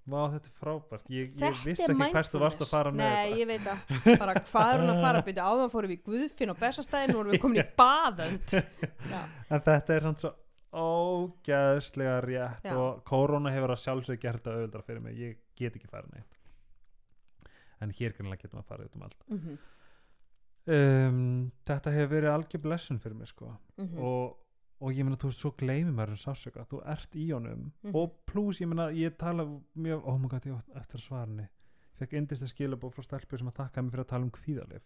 Vá, 0.08 0.22
þetta 0.32 0.48
er 0.48 0.56
frábært. 0.62 1.08
Ég, 1.12 1.32
ég 1.36 1.58
vissi 1.68 1.84
ekki 1.84 2.06
hvert 2.14 2.32
þú 2.32 2.40
varst 2.40 2.62
að 2.64 2.70
fara 2.72 2.92
með 2.96 3.02
Nei, 3.04 3.28
þetta. 3.28 3.38
ég 3.42 3.48
veit 3.50 3.66
að 3.68 4.20
bara 4.22 4.34
hvað 4.40 4.70
er 4.74 4.80
hún 4.84 4.92
að 4.94 5.02
fara 5.04 5.20
að 5.22 5.26
byrja 5.28 5.48
áðan 5.52 5.72
fórum 5.74 5.92
við 5.92 5.98
í 5.98 6.04
Guðfinn 6.06 6.54
og 6.54 6.60
Bessastæðin 6.62 7.16
og 7.20 7.28
við 7.34 7.42
komin 7.44 7.60
í 7.60 7.66
baðönd 7.82 8.56
En 8.58 9.66
þetta 9.68 9.98
er 9.98 10.08
samt 10.08 10.24
svo 10.24 10.32
ógeðslega 10.78 12.18
rétt 12.24 12.66
Já. 12.68 12.74
og 12.80 13.04
korona 13.08 13.52
hefur 13.52 13.74
að 13.76 13.82
sjálfsög 13.84 14.20
gert 14.24 14.44
það 14.46 14.60
auðvitað 14.62 14.88
fyrir 14.88 15.04
mig. 15.06 15.18
Ég 15.20 15.38
get 15.60 15.76
ekki 15.80 15.90
farið 15.92 16.16
neitt. 16.18 16.34
En 17.84 17.92
hér 17.94 18.16
greinlega 18.18 18.42
getum 18.46 18.62
að 18.64 18.70
fara 18.72 18.88
út 18.88 18.96
um 19.00 19.10
allt. 19.10 19.28
mhm, 19.34 19.58
Um, 20.68 21.52
þetta 21.64 21.92
hefur 21.96 22.10
verið 22.12 22.34
algjör 22.34 22.60
blessun 22.66 22.98
fyrir 23.00 23.16
mig 23.16 23.30
sko. 23.32 23.54
mhm, 23.80 24.02
og, 24.04 24.34
og 24.82 24.92
ég 24.94 25.04
meina 25.04 25.18
þú 25.18 25.30
veist 25.32 25.40
svo 25.42 25.52
gleymir 25.58 25.94
maður 25.94 26.16
um 26.16 26.22
sásöka. 26.22 26.66
Þú 26.70 26.82
ert 26.86 27.16
í 27.16 27.28
honum 27.34 27.72
Mhm. 27.84 27.96
og 27.96 28.12
pluss 28.26 28.60
ég 28.62 28.68
meina 28.68 28.90
ég 28.92 29.18
tala 29.18 29.44
mjög, 29.76 30.02
oh 30.06 30.18
my 30.18 30.28
god 30.28 30.46
ég 30.46 30.54
átt 30.58 30.76
eftir 30.82 31.00
svara 31.02 31.26
henni. 31.26 31.48
Fekk 32.00 32.14
indist 32.14 32.44
að 32.44 32.54
skilabóð 32.54 32.94
frá 32.94 33.04
stelpu 33.04 33.38
sem 33.40 33.48
að 33.48 33.56
þakka 33.58 33.82
mig 33.84 33.92
fyrir 33.92 34.04
að 34.06 34.08
tala 34.08 34.24
um 34.24 34.32
kvíðalif. 34.32 34.82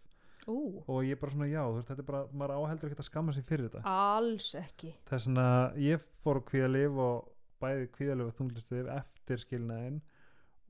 ú, 0.48 0.84
og 0.88 1.04
ég 1.06 1.20
bara 1.20 1.32
svona 1.32 1.46
já, 1.52 1.62
þú 1.70 1.76
veist, 1.76 1.88
þetta 1.88 2.00
er 2.00 2.06
bara 2.08 2.26
maður 2.34 2.56
áheldur 2.58 2.90
ekki 2.90 2.98
að 3.04 3.06
skamma 3.12 3.34
sig 3.34 3.44
fyrir 3.46 3.70
þetta 3.70 3.82
alls 3.86 4.56
ekki 4.56 4.94
það 5.06 5.14
er 5.14 5.20
svona, 5.20 5.74
ég 5.78 6.02
fór 6.24 6.40
kvíðalif 6.42 6.98
og 6.98 7.28
bæði 7.62 7.88
kvíðalif 7.94 8.26
og 8.26 8.34
þunglistið 8.40 8.90
eftir 8.98 9.38
skilnaðin 9.38 10.02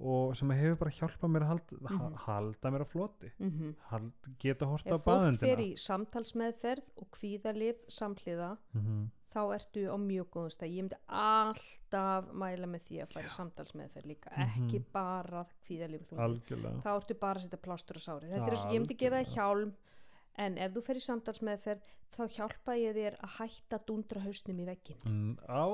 og 0.01 0.35
sem 0.35 0.49
hefur 0.49 0.75
bara 0.81 0.91
hjálpað 0.97 1.29
mér 1.31 1.41
að 1.45 1.51
halda, 1.51 1.77
Mhm. 1.91 2.15
halda 2.25 2.71
mér 2.71 2.81
á 2.81 2.87
floti. 2.89 3.31
Mhm. 3.39 3.75
Hald, 3.91 4.11
geta 4.39 4.65
hort 4.65 4.85
á 4.85 4.95
Ef 4.95 5.01
fólk 5.03 5.37
fer 5.39 5.55
baðundina 5.55 5.61
í 5.61 5.73
samtalsmeðferð 5.77 6.83
og 6.97 7.07
kvíðalif 7.11 7.75
samhliða 7.89 8.57
mm 8.75 9.09
þá 9.31 9.47
ertu 9.55 9.87
á 9.87 9.95
mjög 9.95 10.25
góðum 10.27 10.51
stað. 10.51 10.71
Ég 10.75 10.83
myndi 10.83 10.97
alltaf 11.07 12.25
mæla 12.35 12.67
með 12.67 12.81
því 12.83 12.97
að 13.01 13.13
fara 13.13 13.25
í 13.25 13.29
samtalsmeðferð 13.31 14.05
líka 14.11 14.29
Mhm. 14.35 14.67
ekki 14.67 14.83
bara 14.91 15.45
kvíðalif 15.65 16.11
og 16.11 16.17
þá 16.83 16.89
ertu 16.99 17.13
bara 17.19 17.39
að 17.39 17.43
setja 17.47 17.57
plástur 17.63 17.95
á 17.95 18.01
sárið. 18.03 18.29
Þetta 18.29 18.47
er 18.47 18.51
eins 18.51 18.65
og 18.65 18.71
ég 18.73 18.79
myndi 18.81 18.97
gefa 18.97 19.23
það 19.23 19.33
hjálm 19.35 19.71
en 20.37 20.57
ef 20.57 20.71
þú 20.73 20.83
fer 20.83 20.95
í 20.95 20.99
samtalsmeðferð 20.99 21.79
þá 22.11 22.27
hjálpa 22.27 22.75
ég 22.75 22.93
þér 22.95 23.15
að 23.23 23.29
hætta 23.39 23.79
að 23.79 23.85
dundra 23.85 24.19
hausnum 24.21 24.59
í 24.59 24.65
veggin 24.65 24.97
Mm, 25.05 25.37
Á 25.47 25.65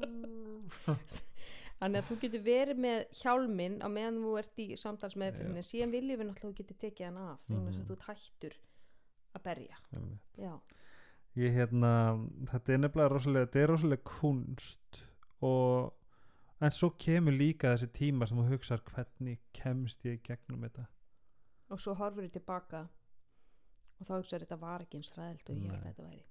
þannig 1.80 2.01
að 2.03 2.09
þú 2.11 2.16
getur 2.24 2.43
verið 2.45 2.80
með 2.84 2.99
hjálminn 3.22 3.78
á 3.80 3.88
meðan 3.88 4.18
þú 4.22 4.32
ert 4.38 4.59
í 4.61 4.66
samtalsmeðferðin 4.76 5.57
en 5.62 5.68
síðan 5.70 5.95
viljum 5.95 6.18
við 6.20 6.26
náttúrulega 6.28 6.51
að 6.51 6.53
þú 6.53 6.59
getur 6.62 6.76
tekið 6.84 7.07
hann 7.07 7.16
af 7.24 7.38
mm 7.49 7.57
Mhm. 7.57 7.66
þess 7.66 7.78
að 7.80 7.86
þú 7.88 7.97
ert 7.97 8.09
hættur 8.11 8.55
að 9.34 9.43
berja. 9.43 9.76
Ég 11.38 11.55
hérna 11.55 11.93
þetta 12.51 12.72
er 12.74 12.78
nefnilega 12.82 13.09
rosalega 13.12 13.47
þetta 13.47 13.61
er 13.62 13.68
rosalega 13.70 14.03
kunst 14.05 15.03
og 15.41 15.93
en 16.61 16.70
svo 16.74 16.91
kemur 16.99 17.32
líka 17.32 17.70
þessi 17.76 17.88
tíma 17.97 18.26
sem 18.28 18.38
þú 18.38 18.49
hugsar 18.51 18.80
hvernig 18.84 19.38
kemst 19.57 20.03
ég 20.05 20.20
gegnum 20.26 20.61
þetta. 20.66 20.86
Og 21.70 21.78
svo 21.80 21.95
horfur 21.95 22.26
þið 22.26 22.32
tilbaka 22.41 22.80
og 24.01 24.07
þá 24.09 24.12
hugsaður 24.18 24.45
þetta 24.45 24.59
var 24.61 24.80
ekki 24.84 24.99
eins 24.99 25.12
ræðilt 25.16 25.51
og 25.51 25.57
ég 25.57 25.62
held 25.62 25.78
að 25.78 25.86
þetta 25.86 26.09
væri. 26.09 26.24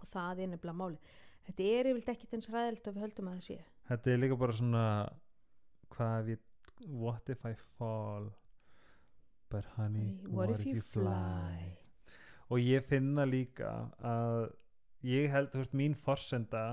Og 0.00 0.08
það 0.08 0.38
er 0.42 0.46
nefnilega 0.54 0.78
máli 0.80 0.98
þetta 1.46 1.62
er 1.76 1.86
yfirleitt 1.92 2.08
ekkit 2.16 2.34
eins 2.38 2.50
ræðilt 2.50 2.88
og 2.88 2.94
við 2.96 3.02
höldum 3.06 3.28
að 3.28 3.36
það 3.36 3.46
sé 3.50 3.58
Þetta 3.88 4.12
er 4.12 4.22
líka 4.22 4.38
bara 4.38 4.56
svona 4.56 4.86
hvað 5.92 6.32
ég 6.34 6.48
what 6.88 7.28
if 7.30 7.44
I 7.46 7.54
fall? 7.78 8.30
But 9.50 9.66
honey 9.76 10.18
what, 10.26 10.50
if 10.50 10.66
you 10.66 10.80
fly? 10.80 11.76
og 12.52 12.60
ég 12.60 12.84
finna 12.84 13.24
líka 13.24 13.70
að 14.04 14.50
ég 15.08 15.30
held, 15.32 15.50
þú 15.52 15.62
veist, 15.62 15.76
mín 15.76 15.94
forsenda 15.96 16.64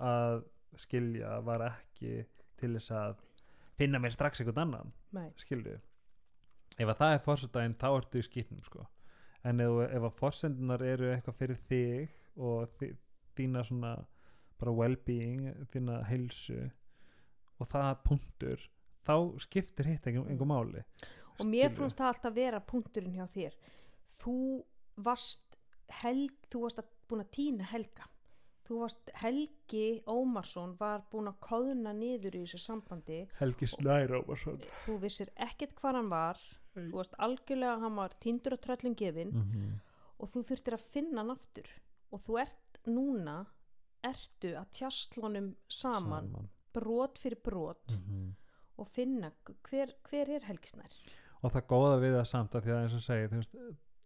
að 0.00 0.42
skilja 0.80 1.38
var 1.44 1.64
ekki 1.66 2.24
til 2.60 2.74
þess 2.76 2.92
að 2.94 3.22
finna 3.80 4.00
mér 4.00 4.12
strax 4.12 4.42
einhvern 4.42 4.62
annan 4.66 4.92
Nei. 5.16 5.30
skilju 5.40 5.78
ef 6.80 6.88
að 6.88 6.98
það 7.00 7.14
er 7.14 7.22
forsendaðin 7.24 7.76
þá 7.80 7.88
ertu 7.90 8.20
í 8.20 8.26
skýtnum 8.26 8.62
sko. 8.64 8.86
En 9.44 9.60
ef, 9.64 9.76
ef 9.88 10.06
að 10.06 10.16
forsendunar 10.20 10.84
eru 10.84 11.10
eitthvað 11.14 11.38
fyrir 11.40 11.60
þig 11.68 12.14
og 12.40 12.84
þína 13.36 13.64
svona 13.66 13.94
bara 14.60 14.76
well-being, 14.76 15.48
þína 15.72 16.02
heilsu 16.08 16.70
og 17.60 17.68
það 17.68 17.90
punktur 18.04 18.68
þá 19.06 19.14
skiptir 19.40 19.88
hitt 19.88 20.06
einhver, 20.06 20.28
einhver 20.28 20.48
máli. 20.48 20.84
Og 21.40 21.48
mér 21.48 21.72
fannst 21.72 21.98
það 22.00 22.12
alltaf 22.12 22.36
vera 22.36 22.60
punkturinn 22.60 23.16
hjá 23.16 23.26
þér. 23.32 23.56
Þú 24.20 24.38
varst 25.00 25.56
helg, 26.02 26.34
þú 26.52 26.64
varst 26.66 26.82
að 26.82 26.90
búin 27.08 27.24
að 27.24 27.30
týna 27.36 27.68
helga. 27.72 28.08
Þú 28.70 28.76
varst 28.84 29.08
Helgi 29.18 29.86
Ómarsson 30.06 30.76
var 30.78 31.00
búin 31.10 31.26
að 31.26 31.40
kóðna 31.42 31.90
niður 31.90 32.36
í 32.38 32.42
þessu 32.44 32.60
sambandi 32.62 33.24
Helgi 33.40 33.66
Snær 33.66 34.12
Ómarsson. 34.20 34.60
þú 34.84 34.94
vissir 35.02 35.32
ekkert 35.34 35.74
hvað 35.80 35.98
hann 35.98 36.10
var. 36.12 36.42
Þú 36.76 36.92
varst 36.94 37.16
algjörlega, 37.18 37.80
hann 37.82 37.96
var 37.98 38.14
týndur 38.22 38.54
og 38.54 38.60
tröllum 38.62 38.94
gefin 38.94 39.32
mm 39.34 39.42
-hmm. 39.42 39.72
og 40.22 40.28
þú 40.30 40.44
þurftir 40.50 40.74
að 40.74 40.86
finna 40.92 41.20
hann 41.20 41.34
aftur. 41.34 41.66
Og 42.12 42.20
þú 42.22 42.38
ert 42.40 42.78
núna 42.86 43.46
ertu 44.04 44.54
að 44.56 44.70
tjastlunum 44.78 45.54
saman, 45.68 46.30
brot 46.74 47.18
fyrir 47.18 47.40
brot 47.44 47.90
Mhm. 47.92 48.34
og 48.78 48.88
finna 48.88 49.32
hver, 49.68 49.92
hver 50.08 50.28
er 50.30 50.40
Helgisnær 50.48 50.92
og 51.42 51.52
það 51.52 51.66
góða 51.66 52.00
við 52.00 52.14
það 52.18 52.26
samt 52.26 52.54
að 52.54 52.62
því 52.64 52.70
að 52.70 52.82
eins 52.82 52.94
og 52.94 53.00
segi 53.04 53.26
veist, 53.32 53.56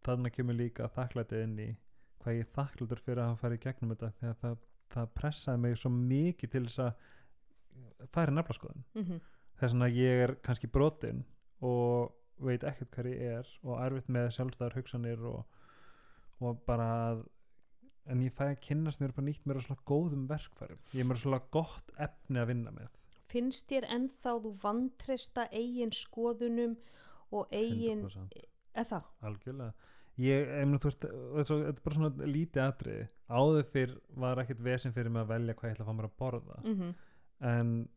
þannig 0.05 0.33
kemur 0.33 0.55
líka 0.55 0.89
þakklætið 0.89 1.43
inn 1.43 1.59
í 1.59 1.77
hvað 2.23 2.39
ég 2.39 2.53
þakklætur 2.55 3.01
fyrir 3.05 3.19
að 3.23 3.29
hafa 3.29 3.43
farið 3.43 3.59
í 3.59 3.65
gegnum 3.65 3.91
þetta 3.95 4.13
því 4.19 4.29
að 4.31 4.37
það, 4.41 4.57
það 4.95 5.07
pressaði 5.15 5.61
mig 5.61 5.77
svo 5.79 5.91
mikið 5.91 6.51
til 6.51 6.65
þess 6.65 6.79
að 6.79 8.09
færi 8.15 8.33
neflaskoðun 8.35 8.85
mm 8.95 9.05
-hmm. 9.05 9.21
þess 9.61 9.75
að 9.75 9.97
ég 9.99 10.23
er 10.25 10.35
kannski 10.43 10.67
brotin 10.71 11.25
og 11.61 12.13
veit 12.39 12.65
ekkert 12.65 12.91
hver 12.97 13.07
ég 13.07 13.21
er 13.39 13.47
og 13.63 13.81
erfitt 13.81 14.09
með 14.09 14.31
sjálfstæðar 14.31 14.75
hugsanir 14.75 15.21
og, 15.25 15.45
og 16.41 16.65
bara 16.67 16.89
að 17.13 17.27
en 18.07 18.21
ég 18.23 18.33
fæ 18.35 18.45
að 18.51 18.61
kynnast 18.61 19.01
mér 19.01 19.15
bara 19.17 19.27
nýtt 19.27 19.47
mér 19.47 19.61
á 19.61 19.63
svona 19.67 19.81
góðum 19.89 20.27
verkfærum. 20.29 20.79
Ég 20.93 21.01
er 21.01 21.09
mér 21.09 21.21
svona 21.23 21.41
gott 21.51 21.95
efni 21.97 22.39
að 22.43 22.47
vinna 22.53 22.71
með. 22.75 22.89
Finnst 23.33 23.69
þér 23.71 23.89
ennþá 23.97 24.37
þú 24.45 24.53
vantrista 24.63 25.49
eigin 25.51 25.91
skoðunum 25.91 26.77
og 27.33 27.49
eigin 27.51 28.05
100% 28.05 28.45
eða 28.75 28.85
það, 28.91 29.11
algjörlega. 29.23 29.73
Ég, 30.17 30.47
emna, 30.63 30.79
þú 30.79 30.91
veist, 30.91 31.01
þetta 31.01 31.41
er 31.41 31.45
svo- 31.49 31.65
þetta 31.65 31.81
er 31.81 31.85
bara 31.85 31.95
svona 31.97 32.29
lítið 32.31 32.63
atriði. 32.63 33.09
Áður 33.29 33.65
fyrr 33.73 34.01
var 34.15 34.37
ekkert 34.39 34.63
vesinn 34.63 34.93
fyrir 34.95 35.11
mig 35.11 35.25
að 35.25 35.33
velja 35.33 35.55
hvað 35.55 35.69
ég 35.71 35.75
ætla 35.75 35.85
að 35.85 35.89
fá 35.89 35.97
mér 35.99 36.11
að 36.11 36.17
borða. 36.19 36.61
Mm 36.65 36.95
en 37.45 37.89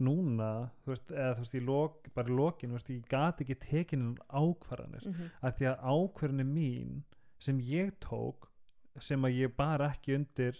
núna 0.00 0.70
þú 0.82 0.92
veist, 0.94 1.10
eða 1.12 1.34
þú 1.36 1.44
veist, 1.44 1.54
í 1.54 1.62
lok, 1.64 2.08
bara 2.16 2.32
í 2.32 2.36
lokin 2.36 2.72
þú 2.72 2.78
veist, 2.78 2.90
ég 2.90 3.08
gat 3.08 3.40
ekki 3.44 3.56
tekin 3.60 4.04
ákvarðanir. 4.28 5.04
-hmm. 5.06 5.30
að 5.42 5.56
því 5.56 5.66
að 5.70 5.82
ákvarðanir 5.94 6.50
mín 6.50 7.02
sem 7.38 7.60
ég 7.60 7.92
tók 8.00 8.49
sem 8.98 9.22
að 9.22 9.36
ég 9.44 9.56
bara 9.56 9.90
ekki 9.94 10.14
undir 10.16 10.56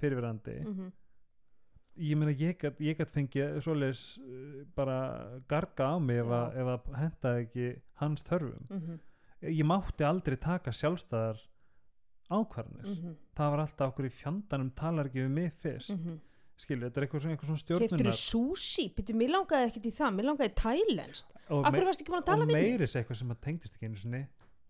fyrirverandi 0.00 0.56
Mhm. 0.66 0.92
ég 2.00 2.16
meina 2.16 2.32
ég 2.32 2.58
gat, 2.58 2.78
ég 2.80 2.96
gat 2.98 3.10
fengið 3.12 3.60
svoleiðis 3.62 4.18
uh, 4.18 4.64
bara 4.74 5.40
garga 5.48 5.92
á 5.92 5.98
mig 6.00 6.18
ef 6.22 6.26
að, 6.26 6.56
ef 6.56 6.66
að 6.66 6.98
hentaði 7.02 7.44
ekki 7.46 7.80
hans 8.00 8.22
þörfum 8.22 8.66
Mhm. 8.70 8.98
ég 9.42 9.64
mátti 9.64 10.04
aldrei 10.04 10.36
taka 10.40 10.70
sjálfstæðar 10.70 11.38
ákvarðanir 12.30 12.86
Mhm. 12.86 13.14
það 13.36 13.50
var 13.50 13.58
alltaf 13.66 13.92
okkur 13.92 14.06
í 14.06 14.12
fjandanum 14.12 14.70
talar 14.74 15.06
ekki 15.08 15.24
við 15.26 15.30
mig 15.30 15.52
fyrst 15.52 15.90
mm. 15.90 15.98
Mhm. 16.04 16.20
skilju, 16.60 16.84
þetta 16.90 16.96
er 17.00 17.06
eitthvað 17.06 17.22
svona, 17.24 17.36
svona 17.40 17.56
Keftur 17.56 17.88
stjórnunar 17.88 18.12
þú 18.12 18.56
sushi? 18.56 18.94
Býtu, 18.94 19.14
mér 19.16 19.30
langaði 19.32 19.66
ekkert 19.70 19.86
í 19.88 19.92
það, 19.96 20.14
mér 20.14 20.26
langaði 20.28 20.54
tælenskt 20.54 21.30
og, 21.50 21.64
Akkur 21.64 21.84
varst 21.88 22.00
ekki 22.02 22.10
búin 22.12 22.20
að 22.20 22.24
og 22.24 22.26
tala 22.26 22.44
við 22.44 22.52
mig? 22.52 22.62
meiris 22.78 22.94
eitthvað 22.96 23.16
sem 23.16 23.30
að 23.30 23.40
tengdist 23.40 23.74
ekki 23.76 23.86
einu 23.88 23.96
sinni 23.96 24.26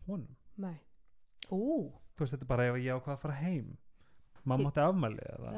honum, 0.07 0.37
Nei 0.57 0.77
þú 1.51 1.93
veist, 2.25 2.35
þetta 2.37 2.47
er 2.47 2.53
bara 2.55 2.67
ef 2.71 2.75
ég 2.81 2.95
ákvað 2.97 3.15
að 3.17 3.23
fara 3.25 3.35
heim 3.41 3.77
mamma 4.45 4.65
Þi- 4.65 4.73
átti 4.73 4.81
afmæli 4.87 5.25
eða, 5.35 5.51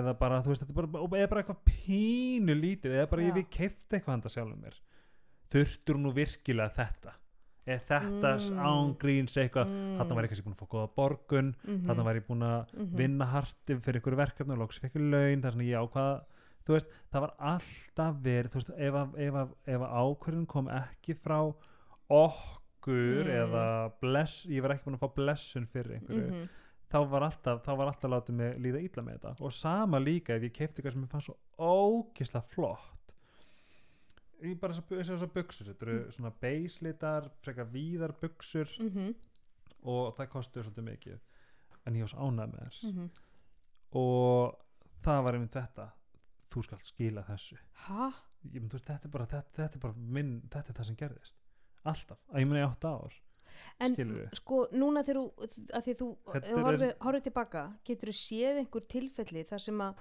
eða 0.00 0.18
bara, 0.18 0.40
þú 0.42 0.50
veist, 0.52 0.62
þetta 0.64 0.74
er 0.74 0.86
bara, 0.86 1.06
bara 1.30 1.42
eitthvað 1.42 1.62
pínu 1.70 2.54
lítið, 2.58 2.96
eða 2.98 3.10
bara 3.10 3.22
Já. 3.22 3.28
ég 3.28 3.34
við 3.38 3.48
keift 3.50 3.88
eitthvað 3.94 4.14
handa 4.16 4.28
sjálfum 4.34 4.60
mér 4.64 4.78
þurftur 5.52 5.98
nú 6.02 6.12
virkilega 6.12 6.74
þetta 6.76 7.12
eða 7.68 7.84
þetta 7.88 8.30
Mm. 8.32 8.56
mm. 8.56 8.66
ángríns 8.72 9.36
eitthvað 9.36 9.66
Mm. 9.68 9.98
þarna 9.98 10.14
var 10.14 10.24
ég 10.24 10.28
kannski 10.32 10.44
búin 10.46 10.56
að 10.56 10.62
fá 10.62 10.68
góða 10.72 10.90
borgun 10.96 11.54
Mhm. 11.64 11.86
þarna 11.86 12.04
var 12.04 12.14
ég 12.16 12.26
búin 12.26 12.42
að 12.42 12.66
Mhm. 12.74 12.96
vinna 12.96 13.26
hartið 13.26 13.80
fyrir 13.84 14.00
ykkur 14.00 14.16
verkefni 14.16 14.52
og 14.52 14.58
fekk 14.80 14.96
ég 14.96 15.10
laun 15.10 15.42
þar 15.42 15.52
sem 15.52 15.60
ég 15.60 15.76
ákvað 15.78 16.24
þú 16.66 16.72
veist, 16.74 16.86
það 17.12 17.20
var 17.20 17.34
alltaf 17.40 18.14
verið 18.22 18.48
þú 18.50 18.54
veist, 18.58 18.70
ef, 18.78 18.94
að, 18.94 19.18
ákvörðin 19.88 20.46
kom 20.46 20.68
ekki 20.68 21.14
frá 21.16 21.54
okkur 22.10 22.58
Mm. 22.88 23.30
eða 23.42 23.92
bless, 24.00 24.46
ég 24.46 24.62
var 24.62 24.70
ekki 24.76 24.84
búin 24.84 24.96
að 24.98 25.04
fá 25.04 25.14
blessun 25.14 25.66
fyrir 25.66 25.98
einhverju, 25.98 26.30
Mhm. 26.30 26.48
þá 26.90 26.98
var 27.10 27.22
alltaf 27.22 27.62
þá 27.64 27.76
var 27.76 27.86
alltaf 27.92 28.10
látið 28.10 28.34
mig 28.34 28.56
líða 28.58 28.82
illa 28.82 29.02
með 29.02 29.18
þetta 29.18 29.40
og 29.40 29.52
sama 29.52 29.98
líka 30.00 30.30
ef 30.36 30.42
ég 30.42 30.52
keipti 30.52 30.80
eitthvað 30.82 30.92
sem 30.92 31.04
ég 31.04 31.10
fann 31.10 31.20
svo 31.20 31.36
ógisla 31.58 32.42
flott 32.42 33.12
ég 34.42 34.58
bara 34.60 34.72
eins 34.72 34.78
og 35.10 35.18
þessar 35.18 35.32
buksur 35.34 35.66
þetta 35.66 35.82
eru 35.86 36.12
svona 36.12 36.32
beislitar 36.40 37.30
frekar 37.42 37.66
víðar 37.66 38.12
buksur 38.20 38.66
Mhm. 38.80 39.14
og 39.84 40.16
það 40.16 40.28
kostur 40.30 40.62
svolítið 40.64 40.84
mikið 40.88 41.18
en 41.86 41.94
ég 41.94 42.00
var 42.00 42.08
svo 42.08 42.18
ánægð 42.30 42.52
með 42.54 42.68
þess 42.68 42.84
Mhm. 42.84 43.10
og 43.92 44.56
það 45.02 45.22
var 45.24 45.32
einmitt 45.34 45.52
þetta 45.52 45.90
þú 46.50 46.62
skalt 46.64 46.84
skila 46.84 47.22
þessu 47.24 47.58
Ha? 47.74 48.12
ég, 48.52 48.62
veist, 48.70 48.84
þetta, 48.86 49.04
er 49.04 49.08
bara, 49.10 49.26
þetta, 49.26 49.52
þetta 49.56 49.74
er 49.76 49.78
bara 49.80 49.94
minn 49.98 50.40
þetta 50.48 50.68
er 50.70 50.74
það 50.74 50.86
sem 50.86 50.96
gerðist 50.96 51.32
alltaf, 51.92 52.18
að 52.32 52.40
ég 52.44 52.48
muni 52.52 52.62
átta 52.66 52.92
ár 52.98 53.16
En 53.80 53.94
skilur 53.94 54.28
sko, 54.38 54.58
núna 54.72 55.02
þegar 55.06 55.18
þú, 55.18 55.48
þú 55.98 56.08
Þetta 56.32 56.48
er- 56.52 56.62
horfið 56.66 56.92
horfi 57.06 57.20
tilbaka, 57.26 57.62
getur 57.84 58.08
þú 58.12 58.14
séð 58.20 58.60
einhver 58.62 58.84
tilfelli 58.94 59.42
þar 59.48 59.58
sem 59.64 59.78
að 59.82 59.94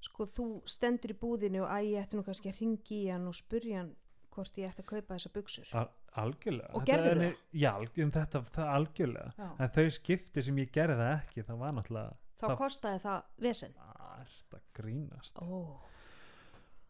sko, 0.00 0.26
þú 0.26 0.44
stendur 0.68 1.10
í 1.14 1.18
búðinu 1.18 1.62
og 1.64 1.72
ég 1.84 2.02
ætti 2.04 2.16
nú 2.16 2.24
kannski 2.26 2.52
að 2.52 2.60
ringi 2.60 3.00
í 3.06 3.10
hann 3.12 3.26
og 3.26 3.34
spurja 3.34 3.78
hann 3.82 3.94
hvort 4.30 4.54
ég 4.60 4.68
ætti 4.70 4.82
að 4.84 4.90
kaupa 4.92 5.14
þessa 5.16 5.32
buksur. 5.34 5.72
Al 5.74 5.88
algjörlega 6.18 6.70
Og 6.74 6.82
Þetta 6.84 6.92
gerðirðu 6.92 7.26
er- 7.28 7.36
já, 7.52 7.72
um 8.04 8.10
þetta, 8.10 8.40
það 8.54 8.68
algjörlega 8.76 9.32
Já. 9.38 9.48
en 9.58 9.68
þau 9.76 9.90
skipti 9.90 10.42
sem 10.42 10.56
ég 10.56 10.70
gerði 10.72 10.96
það 10.98 11.12
ekki 11.18 11.44
það 11.48 11.58
var 11.58 11.72
náttúrulega 11.72 12.16
Þá 12.38 12.46
það- 12.48 12.58
kostaði 12.58 13.00
það 13.02 13.22
vesen. 13.38 13.74
ert 14.20 14.54
að 14.54 14.60
grínast 14.78 15.36
Ó, 15.42 15.80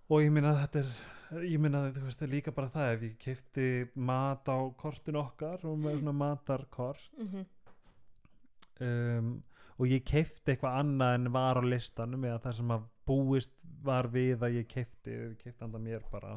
og 0.09 0.23
ég 0.25 0.33
minna 0.33 0.55
að 0.55 0.61
þetta 0.63 0.83
er 0.85 1.45
ég 1.45 1.61
minna 1.61 1.83
að 1.85 1.99
þú 1.99 2.05
veist 2.09 2.23
líka 2.33 2.53
bara 2.57 2.71
það 2.73 2.93
ef 2.95 3.03
ég 3.09 3.17
keipti 3.21 3.67
mat 4.09 4.49
á 4.49 4.57
kortinu 4.81 5.21
okkar 5.21 5.65
og 5.69 5.77
með 5.83 5.99
svona 6.01 6.15
matarkort 6.23 7.11
mm 7.19 7.45
um, 8.81 9.43
og 9.79 9.87
ég 9.87 10.03
keipti 10.03 10.51
eitthvað 10.57 10.79
annað 10.81 11.13
en 11.15 11.29
var 11.35 11.61
á 11.61 11.63
listanum 11.63 12.25
eða 12.27 12.41
það 12.43 12.57
sem 12.59 12.73
að 12.75 12.87
búist 13.07 13.61
var 13.87 14.09
við 14.11 14.43
að 14.43 14.57
ég 14.59 14.67
keipti 14.73 15.13
ég 15.15 15.37
keipti 15.39 15.65
anda 15.65 15.79
mér 15.79 16.03
bara 16.11 16.33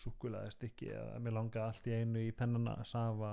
súkulaði 0.00 0.50
stykki 0.56 0.88
eða 0.96 1.20
mér 1.22 1.36
langaði 1.36 1.62
allt 1.66 1.86
í 1.86 1.94
einu 2.00 2.24
í 2.24 2.32
þennan 2.34 2.66
að 2.72 2.82
safa 2.90 3.30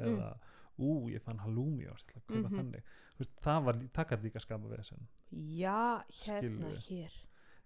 eða 0.00 0.32
ú, 0.78 1.08
ég 1.10 1.22
fann 1.22 1.38
halloumi 1.42 1.86
og 1.90 1.98
Mhm. 2.28 2.82
Þú 3.18 3.22
veist, 3.24 3.32
það 3.42 3.64
var, 3.64 3.74
það 3.94 4.08
gæti 4.10 4.22
líka 4.28 4.40
skapa 4.40 4.68
við 4.70 4.78
þessum 4.78 5.06
já, 5.58 6.02
hérna 6.24 6.40
Skilurðu. 6.40 6.82
hér. 6.88 7.16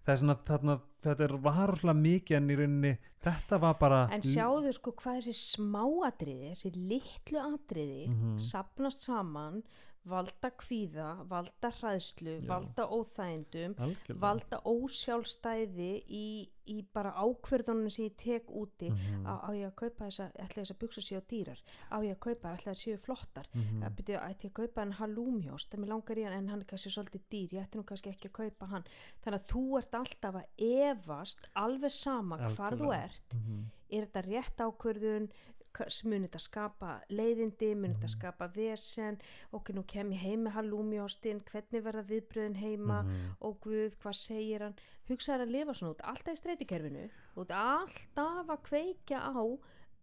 Það 0.05 0.13
er 0.13 0.19
svona 0.21 0.35
þarna, 0.47 0.75
þetta 1.03 1.23
er 1.23 1.33
varúslega 1.45 1.95
mikið 2.01 2.37
en 2.37 2.49
í 2.49 2.57
rauninni 2.59 2.93
þetta 3.23 3.59
var 3.63 3.73
bara 3.79 4.01
En 4.11 4.21
sjáðu 4.21 4.73
sko 4.75 4.91
hvað 4.99 5.21
þessi 5.21 5.33
smáatriði, 5.55 6.51
þessi 6.53 6.71
litlu 6.75 7.39
atriði 7.39 8.07
Mhm. 8.09 8.37
sapnast 8.39 9.05
saman, 9.07 9.63
valda 10.05 10.49
kvíða, 10.59 11.09
valda 11.29 11.69
hræðslu, 11.79 12.33
Já. 12.43 12.47
valda 12.49 12.87
óþægindum, 12.91 13.75
algjörlega. 13.79 14.19
valda 14.19 14.59
ósjálfstæði 14.67 15.91
í, 16.09 16.49
í 16.67 16.77
bara 16.95 17.11
ákverðunum 17.19 17.89
sem 17.91 18.05
ég 18.09 18.15
tek 18.19 18.49
úti. 18.51 18.89
Mhm, 18.91 19.25
á, 19.27 19.33
á 19.43 19.49
ég 19.55 19.67
að 19.67 19.75
kaupa 19.83 20.07
þessa, 20.07 20.27
ætla 20.39 20.63
þess 20.63 20.73
að 20.75 20.79
buksa 20.83 21.01
séu 21.03 21.21
dýrar, 21.27 21.59
á 21.91 21.97
ég 22.03 22.15
að 22.15 22.19
kaupa, 22.27 22.53
ætla 22.55 22.71
þess 22.73 22.85
séu 22.87 22.97
flottar, 23.03 23.47
mhm, 23.53 23.83
að 23.83 23.95
byrja, 23.99 24.21
ætti 24.29 24.47
ég 24.47 24.51
að 24.51 24.59
kaupa 24.61 24.81
hann 24.81 24.93
halúmjóst, 24.99 25.73
en 25.73 25.79
mér 25.83 25.91
langar 25.93 26.17
í 26.17 26.23
hann 26.27 26.33
en 26.37 26.47
hann 26.49 26.59
er 26.63 26.65
kannski 26.65 26.91
svolítið 26.91 27.23
dýr, 27.29 27.53
ég 27.57 27.63
ætti 27.67 27.77
nú 27.79 27.83
kannski 27.83 28.09
ekki 28.13 28.29
að 28.31 28.37
kaupa 28.41 28.65
hann. 28.73 28.83
Þannig 29.23 29.39
að 29.39 29.47
þú 29.53 29.63
ert 29.79 29.95
alltaf 30.01 30.35
að 30.35 30.45
efast 30.57 31.47
alveg 31.55 31.91
sama 31.91 32.37
hvar 32.37 32.75
þú 32.75 32.91
Algjörlega. 32.91 33.03
ert. 33.03 33.33
Mhm, 33.33 33.63
er 33.93 34.05
þetta 34.07 34.21
rétt 34.25 34.57
ákvörðun 34.57 35.27
K- 35.73 35.87
mun 36.05 36.27
þetta 36.27 36.39
skapa 36.39 37.01
leiðindi 37.09 37.75
mun 37.75 37.91
Mhm. 37.91 37.95
þetta 37.99 38.09
skapa 38.09 38.47
vesen 38.53 39.17
ok, 39.51 39.73
nú 39.73 39.83
kem 39.87 40.11
ég 40.11 40.19
heim 40.21 40.43
með 40.45 40.53
halúmjóstinn 40.57 41.41
hvernig 41.43 41.83
verða 41.83 42.03
viðbröðin 42.05 42.55
heima 42.61 43.01
mhm, 43.03 43.35
og 43.41 43.59
guð, 43.61 43.95
hvað 43.97 44.13
segir 44.19 44.61
hann 44.61 44.75
hugsaður 45.09 45.47
að 45.47 45.51
lifa 45.51 45.73
svona 45.73 45.93
út, 45.95 46.01
alltaf 46.03 46.33
í 46.33 46.41
streytukerfinu 46.41 47.09
út 47.37 47.49
alltaf 47.51 48.47
að 48.53 48.61
kveikja 48.69 49.19
á 49.19 49.43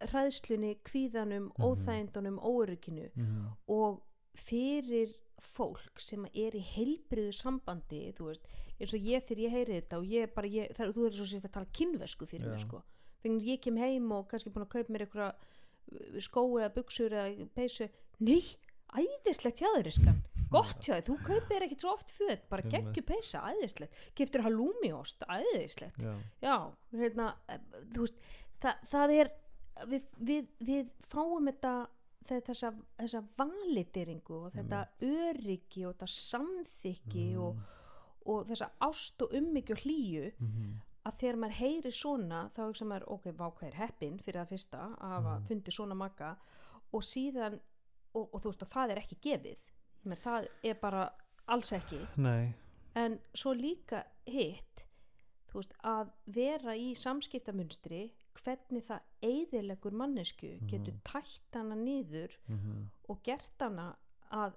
hræðslunni, 0.01 0.77
kvíðanum, 0.85 1.51
Mhm. 1.51 1.65
óþægindunum, 1.65 2.39
óörygginu 2.41 3.11
mhm, 3.17 3.47
og 3.69 4.03
fyrir 4.35 5.15
fólk 5.41 5.99
sem 5.99 6.25
er 6.35 6.53
í 6.53 6.61
heilbriðu 6.63 7.33
sambandi 7.33 8.13
þú 8.15 8.27
veist, 8.31 8.43
eins 8.81 8.93
og 8.95 9.01
ég 9.01 9.23
þegar 9.25 9.43
ég 9.45 9.51
heyri 9.51 9.81
þetta 9.81 9.99
og 9.99 10.05
ég 10.05 10.35
bara, 10.35 10.47
ég, 10.49 10.73
það, 10.77 10.93
þú 10.95 11.07
er 11.07 11.11
svo 11.13 11.25
sér 11.25 11.45
að 11.47 11.53
tala 11.53 11.67
kynvesku 11.73 12.27
fyrir 12.27 12.47
Já. 12.47 12.51
mig 12.51 12.61
sko 12.61 12.83
að 13.25 13.41
ég 13.45 13.61
kem 13.61 13.77
heim 13.77 14.13
og 14.13 14.29
kannski 14.29 14.51
búin 14.51 14.65
að 14.67 14.71
kaupa 14.71 14.93
mér 14.93 15.07
eitthvað 15.07 15.35
skói 16.23 16.63
eða 16.63 16.75
buksur 16.75 17.13
eða 17.13 17.47
peysu. 17.55 17.89
Nei, 18.21 18.43
æðislegt 18.95 19.63
hjá 19.63 19.69
þeir 19.77 19.89
iskan 19.93 20.19
gott 20.51 20.83
hjá 20.83 20.97
þeir, 20.97 21.05
þú 21.07 21.17
kaupir 21.29 21.63
ekkit 21.63 21.85
svo 21.85 21.93
oft 21.95 22.11
föt 22.11 22.49
bara 22.51 22.65
Einmitt. 22.67 22.89
geggju 22.91 23.05
peysa, 23.07 23.43
æðislegt. 23.53 23.93
Keftur 24.19 24.43
halloumiost, 24.43 25.23
æðislegt. 25.31 26.03
Já, 26.03 26.15
já, 26.43 26.57
hérna 26.99 27.29
þú 27.95 28.01
veist, 28.07 28.19
það, 28.61 28.81
það 28.91 29.15
er 29.21 29.31
við, 29.93 30.09
við, 30.19 30.49
við 30.73 30.91
fáum 31.07 31.47
þetta 31.53 31.75
þe- 32.27 32.41
þessa, 32.49 32.73
þessa 32.99 33.23
valideringu 33.39 34.41
og 34.49 34.53
þetta 34.59 34.83
öryggi 35.07 35.87
og 35.87 35.95
þetta 35.95 36.11
samþykki 36.17 37.29
og, 37.47 37.63
og 38.27 38.51
þessa 38.51 38.69
ást 38.91 39.23
og 39.23 39.39
ummyggju 39.39 39.79
hlýju. 39.85 40.33
Mhm, 40.43 40.75
að 41.07 41.15
þegar 41.21 41.37
maður 41.37 41.59
heyri 41.61 41.93
svona 41.93 42.41
þá 42.55 42.61
hugsa 42.67 42.85
maður, 42.85 43.05
ok, 43.09 43.25
hvað 43.33 43.63
er 43.69 43.75
heppin 43.81 44.19
fyrir 44.19 44.41
það 44.43 44.49
fyrsta 44.55 44.79
að 45.01 45.15
hafa 45.15 45.35
Mhm. 45.39 45.47
fundið 45.49 45.73
svona 45.77 45.95
makka 45.97 46.37
og 46.93 47.03
síðan 47.03 47.61
og, 48.15 48.35
og 48.35 48.41
þú 48.43 48.45
veist 48.51 48.63
að 48.63 48.73
það 48.75 48.91
er 48.91 48.97
ekki 49.05 49.21
gefið 49.21 49.59
Men 50.05 50.17
það 50.17 50.47
er 50.65 50.75
bara 50.81 51.11
alls 51.49 51.73
ekki 51.73 52.01
nei 52.17 52.55
en 52.97 53.19
svo 53.35 53.53
líka 53.55 54.05
hitt 54.27 54.87
þú 55.51 55.55
veist, 55.61 55.75
að 55.85 56.11
vera 56.27 56.75
í 56.77 56.95
samskiptamunstri 56.97 58.13
hvernig 58.41 58.85
það 58.87 59.01
eigðilegur 59.23 59.93
mannesku 59.93 60.59
getur 60.67 60.93
Mhm. 60.95 61.01
tætt 61.05 61.55
hana 61.55 61.75
niður 61.75 62.31
mhm. 62.49 62.89
og 63.09 63.23
gert 63.23 63.53
hana 63.61 63.97
að 64.33 64.53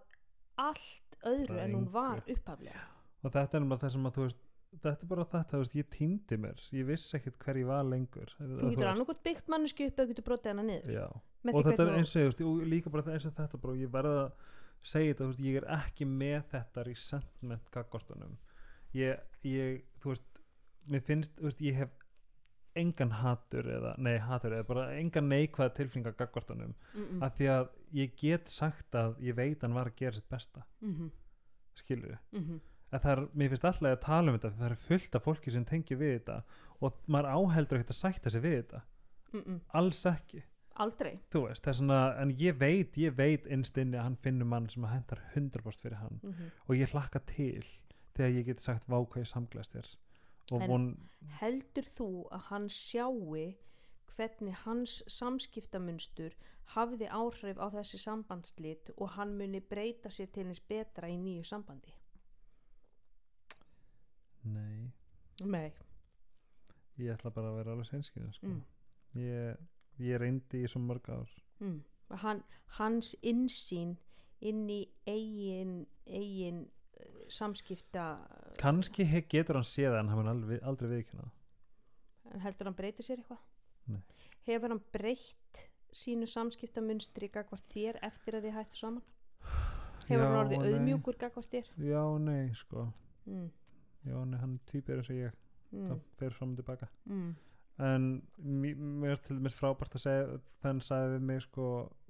allt 0.57 1.17
öðru 1.25 1.47
Bara 1.47 1.61
en 1.63 1.73
hún 1.73 1.89
var 1.91 2.15
engu. 2.21 2.35
upphaflega 2.35 2.81
og 3.23 3.31
þetta 3.31 3.53
er 3.55 3.61
náttúrulega 3.61 3.79
það 3.83 3.91
sem 3.91 4.05
að 4.05 4.13
þú 4.17 4.23
veist 4.27 4.42
þetta 4.81 5.05
er 5.05 5.11
bara 5.11 5.25
þetta, 5.25 5.57
veist, 5.61 5.75
ég 5.75 5.89
týndi 5.89 6.37
mér. 6.37 6.63
Ég 6.71 6.87
vissi 6.87 7.17
ekkert 7.17 7.37
hver 7.43 7.59
ég 7.61 7.69
var 7.69 7.83
lengur. 7.83 8.33
Þú 8.39 8.71
getur 8.73 8.89
annarkort 8.91 9.23
byggt 9.23 9.47
mannesku 9.47 9.87
upp 9.87 9.99
eða 9.99 10.11
getur 10.11 10.27
brotið 10.29 10.51
hana 10.53 10.63
niður. 10.63 11.21
Og 11.53 11.61
þetta 11.63 11.83
er 11.83 11.93
eins 11.97 12.15
og, 12.15 12.27
veist, 12.29 12.41
og 12.41 12.65
líka 12.73 12.89
bara 12.89 13.13
eins 13.13 13.27
og 13.27 13.35
þetta 13.37 13.57
bara, 13.57 13.75
ég 13.75 13.91
verða 13.93 14.25
að 14.25 14.31
segja 14.83 15.13
þetta, 15.13 15.29
veist, 15.29 15.43
ég 15.43 15.59
er 15.61 15.69
ekki 15.77 16.07
með 16.09 16.41
þetta 16.51 16.83
resentment 16.87 17.69
gagvartunum 17.71 18.37
ég, 18.97 19.19
ég, 19.47 19.83
þú 20.01 20.13
veist 20.13 20.41
mér 20.91 21.03
finnst, 21.07 21.35
þú 21.37 21.49
veist, 21.49 21.63
ég 21.63 21.77
hef 21.81 21.93
engan 22.79 23.13
hatur 23.19 23.67
eða, 23.69 23.93
nei 24.01 24.15
hatur 24.25 24.55
eða 24.57 24.65
bara 24.65 24.85
engan 24.97 25.27
neikvæða 25.29 25.75
tilfinninga 25.77 26.15
gagvartunum 26.17 26.73
mm 26.73 27.03
-mm. 27.03 27.25
af 27.25 27.35
því 27.37 27.49
að 27.55 27.67
ég 27.93 28.15
get 28.17 28.49
sagt 28.49 28.95
að 28.95 29.19
ég 29.21 29.35
veit 29.35 29.61
hann 29.61 29.73
var 29.73 29.87
að 29.87 29.95
gera 29.95 30.13
sitt 30.13 30.29
besta. 30.29 30.63
Mm 30.81 30.93
-hmm. 30.93 31.11
skilur 31.75 32.17
Mm 32.31 32.39
-hmm. 32.39 32.59
Að 32.93 33.03
það 33.03 33.13
er, 33.13 33.21
mér 33.33 33.51
finnst 33.51 33.67
alltaf 33.69 33.89
að 33.89 34.01
tala 34.05 34.31
um 34.31 34.37
þetta 34.37 34.51
það 34.59 34.65
er 34.69 34.81
fullt 34.83 35.15
af 35.17 35.27
fólki 35.27 35.53
sem 35.53 35.65
tengir 35.67 35.99
við 35.99 36.15
þetta 36.17 36.39
og 36.83 36.97
maður 37.07 37.37
áheldur 37.37 37.79
ekkert 37.79 37.93
að 37.93 37.99
sætta 37.99 38.33
sig 38.33 38.43
við 38.43 38.57
þetta. 38.59 38.81
Alls 39.79 40.03
ekki, 40.09 40.43
aldrei. 40.83 41.13
Þú 41.33 41.45
veist 41.47 41.63
það 41.65 41.73
er 41.73 41.79
svona, 41.79 41.99
en 42.21 42.33
ég 42.37 42.59
veit, 42.59 42.99
ég 43.01 43.15
veit 43.17 43.47
innst 43.49 43.79
inni 43.81 43.97
að 43.97 44.07
hann 44.09 44.19
finnur 44.21 44.49
mann 44.49 44.69
sem 44.69 44.85
að 44.85 44.93
hendar 44.97 45.23
100% 45.33 45.85
fyrir 45.85 45.99
hann 46.01 46.19
mm 46.21 46.31
-hmm. 46.31 46.53
og 46.67 46.75
ég 46.75 46.93
hlakka 46.93 47.19
til 47.19 47.65
þegar 48.15 48.31
ég 48.37 48.45
get 48.45 48.61
sagt 48.61 48.87
vá 48.87 48.97
hvað 49.01 49.23
ég 49.23 49.27
samglæst 49.33 49.75
þér. 49.75 49.89
En- 50.51 50.69
von, 50.69 51.09
heldur 51.39 51.85
þú 51.97 52.27
að 52.31 52.41
hann 52.49 52.69
sjáu 52.69 53.53
hvernig 54.15 54.53
hans 54.65 55.03
samskiptamunstur 55.07 56.35
hafði 56.75 57.07
áhrif 57.09 57.57
á 57.57 57.67
þessi 57.73 57.97
sambandslit 57.97 58.91
og 58.97 59.09
hann 59.09 59.37
muni 59.37 59.59
breyta 59.59 60.09
sér 60.09 60.31
til 60.31 60.45
eins 60.45 60.59
betra 60.59 61.07
í 61.07 61.17
nýju 61.17 61.43
sambandi 61.43 61.93
nei 64.43 64.91
nei 65.43 65.71
ég 67.01 67.13
ætla 67.15 67.31
bara 67.33 67.49
að 67.49 67.57
vera 67.61 67.73
alveg 67.73 67.89
seinskinn 67.89 68.33
sko. 68.35 68.47
Mm. 68.47 68.61
ég, 69.21 69.63
ég 70.05 70.21
reyndi 70.21 70.63
í 70.63 70.69
svo 70.69 70.81
mörg 70.83 71.09
ár 71.09 71.29
mm. 71.63 71.79
hann, 72.23 72.43
hans 72.77 73.13
innsýn 73.21 73.95
inn 74.43 74.65
í 74.69 74.81
eigin 75.07 75.85
eigin 76.05 76.65
uh, 76.67 77.23
samskipta 77.31 78.07
kannski 78.59 79.07
he- 79.09 79.25
getur 79.29 79.59
hann 79.61 79.67
séð 79.67 79.97
en 79.99 80.11
hann 80.11 80.21
mun 80.21 80.31
aldrei, 80.35 80.59
aldrei 80.61 80.89
viðkynna 80.97 81.29
en 82.33 82.43
heldur 82.43 82.69
hann 82.69 82.77
breyti 82.77 83.05
sér 83.05 83.21
eitthvað 83.21 83.41
Nei. 83.93 84.01
hefur 84.47 84.73
hann 84.75 84.83
breytt 84.93 85.63
sínu 85.93 86.27
samskiptamunstri 86.29 87.29
gagvart 87.33 87.65
þér 87.73 87.99
eftir 88.05 88.37
að 88.37 88.47
þið 88.47 88.55
hættu 88.59 88.79
saman 88.79 89.03
hefur 90.07 90.23
hann 90.25 90.37
Já 90.37 90.41
orðið 90.43 90.57
og 90.57 90.63
nei. 90.63 90.71
auðmjúkur 90.73 91.19
gagvart 91.21 91.51
þér 91.53 91.69
já 91.89 92.03
nei 92.23 92.53
sko 92.57 92.87
mm. 93.29 93.49
Nei, 94.05 94.39
hann 94.39 94.53
er 94.59 94.65
týpir 94.71 94.99
eins 94.99 95.09
og 95.09 95.15
ég. 95.19 95.33
Mm. 95.73 95.87
það 95.89 95.99
fer 96.19 96.33
fram 96.37 96.51
og 96.53 96.57
tilbaka. 96.61 96.87
Mm. 97.09 97.31
en 97.81 98.03
mér 98.45 98.75
finnst 99.09 99.23
til 99.25 99.37
dæmis 99.39 99.55
frábært 99.57 99.95
að 99.97 100.03
segja 100.03 100.39
þann 100.61 100.81
sagði 100.85 101.15
við 101.15 101.23
mig 101.29 101.39
sko 101.41 101.63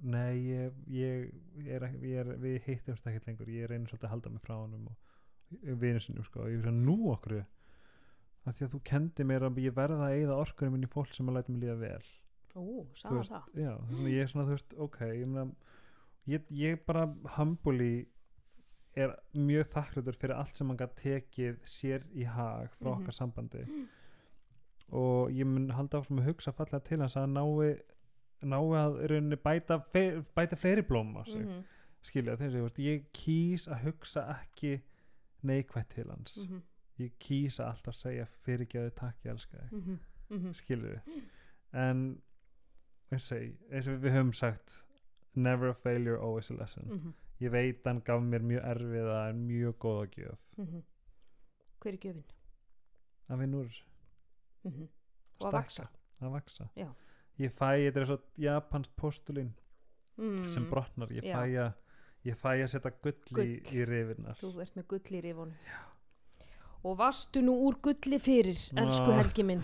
nei 0.04 0.34
ég, 0.44 0.74
ég, 0.92 1.30
er, 1.64 1.86
ekki- 1.88 2.02
ég 2.10 2.18
er 2.20 2.34
við 2.42 2.58
hittumst 2.66 3.06
ekkert 3.08 3.26
lengur, 3.30 3.48
ég 3.48 3.70
reynir 3.70 3.88
svolítið 3.88 4.04
að 4.10 4.12
halda 4.12 4.32
mig 4.34 4.42
frá 4.44 4.54
honum 4.58 4.90
og 4.90 5.78
vinnu 5.80 6.00
sinum 6.04 6.24
sko. 6.26 6.42
Og 6.44 6.50
ég 6.52 6.66
er 6.68 6.76
nú 6.76 6.98
okkur 7.14 7.38
að 8.44 8.52
því 8.58 8.66
að 8.66 8.74
þú 8.74 8.80
kendi 8.84 9.24
mér 9.24 9.46
að 9.48 9.62
ég 9.64 9.72
verða 9.78 10.10
að 10.10 10.18
eyða 10.18 10.36
orkunum 10.44 10.72
minn 10.76 10.84
í 10.84 10.92
fólk 10.92 11.14
sem 11.16 11.28
að 11.32 11.38
læta 11.38 11.52
mig 11.54 11.62
líða 11.64 11.78
vel. 11.80 12.04
Ú, 12.54 12.84
veist, 12.92 13.32
það? 13.32 13.48
já, 13.56 13.72
þannig 13.88 14.12
ég 14.12 14.22
er 14.22 14.28
svona 14.34 14.44
þú 14.50 14.52
veist 14.58 14.74
ok, 14.84 14.98
ég 15.08 15.26
meina 15.26 15.46
ég, 16.30 16.44
ég 16.60 16.84
bara 16.86 17.06
humbly 17.38 17.88
er 18.96 19.14
mjög 19.34 19.66
þakklætur 19.72 20.16
fyrir 20.16 20.34
allt 20.38 20.56
sem 20.56 20.68
hann 20.68 20.76
gætt 20.78 20.96
tekið 20.96 21.56
sér 21.66 22.04
í 22.14 22.24
hag 22.24 22.70
frá 22.78 22.90
Mhm. 22.90 23.00
okkar 23.02 23.12
sambandi. 23.12 23.64
Og 24.92 25.30
ég 25.32 25.46
mun 25.46 25.70
halda 25.70 25.98
áfram 26.00 26.18
að 26.20 26.28
hugsa 26.28 26.52
fallega 26.52 26.84
til 26.84 26.98
hans 27.00 27.16
að 27.16 27.30
nái 27.32 27.80
nái 28.44 28.76
að 28.76 28.98
rauninni 29.10 29.36
bæta, 29.36 29.78
bæta 30.36 30.56
fleiri 30.56 30.82
blóm 30.82 31.16
á 31.16 31.24
sig. 31.24 31.40
Mm 31.40 31.48
Mhm, 31.48 31.64
skilja 32.02 32.36
þessi, 32.36 32.60
veist, 32.60 32.78
ég 32.78 33.04
kýs 33.14 33.66
að 33.68 33.82
hugsa 33.84 34.20
ekki 34.34 34.80
neikvætt 35.42 35.88
til 35.94 36.10
hans. 36.10 36.36
Mhm, 36.38 36.60
ég 37.00 37.10
kýs 37.18 37.58
að 37.60 37.70
alltaf 37.72 37.94
segja 37.94 38.26
fyrirgjöðu 38.46 38.90
takk 38.94 39.16
ég 39.24 39.30
elska 39.30 39.56
þig. 39.58 39.72
Mhm, 39.72 39.98
mhm. 40.30 40.52
við 40.54 41.00
en 41.72 42.22
ég- 43.10 43.56
eins 43.72 43.88
og 43.88 44.00
við 44.02 44.10
höfum 44.12 44.34
sagt 44.34 44.84
never 45.34 45.68
a 45.68 45.74
failure, 45.74 46.18
always 46.20 46.50
a 46.50 46.54
lesson. 46.54 46.84
Mhm, 46.84 47.14
ég 47.44 47.52
veit 47.52 47.84
hann 47.86 48.00
gaf 48.06 48.22
mér 48.24 48.44
mjög 48.46 48.64
erfiða 48.72 49.18
en 49.30 49.44
mjög 49.48 49.76
góða 49.84 50.08
gjöf. 50.16 50.40
Mhm. 50.56 50.82
Hver 51.84 51.92
er 51.92 52.00
gjöfin? 52.00 52.24
að 53.30 53.40
vinna 53.40 53.60
úr 53.60 53.68
þessu, 53.68 53.84
Mhm. 54.64 54.88
Og 55.40 55.46
að 55.48 55.52
vaksa 55.52 55.88
að 56.22 56.30
vaksa 56.32 56.68
ég 57.38 57.50
fæ, 57.50 57.90
þetta 57.90 58.00
er 58.00 58.06
svo 58.06 58.18
japanst 58.38 58.92
postulín 58.96 59.50
mm. 60.16 60.48
sem 60.48 60.68
brotnar, 60.70 61.08
ég 61.10 61.24
Já. 61.24 61.34
fæ 61.34 61.44
að 61.58 61.74
ég 62.24 62.36
fæ 62.36 62.50
að 62.62 62.70
setja 62.70 62.92
gull, 63.02 63.44
í, 63.44 63.60
í 63.74 63.84
rifinnar 63.84 64.38
Þú 64.38 64.60
ert 64.62 64.76
með 64.76 64.86
gull 64.88 65.18
í 65.18 65.20
rifunum. 65.24 65.56
Og 66.84 66.96
varstu 66.98 67.40
nú 67.42 67.56
úr 67.64 67.80
gulli 67.80 68.18
fyrir, 68.20 68.60
elsku 68.76 69.08
Ná. 69.08 69.22
Helgi 69.22 69.42
minn. 69.42 69.62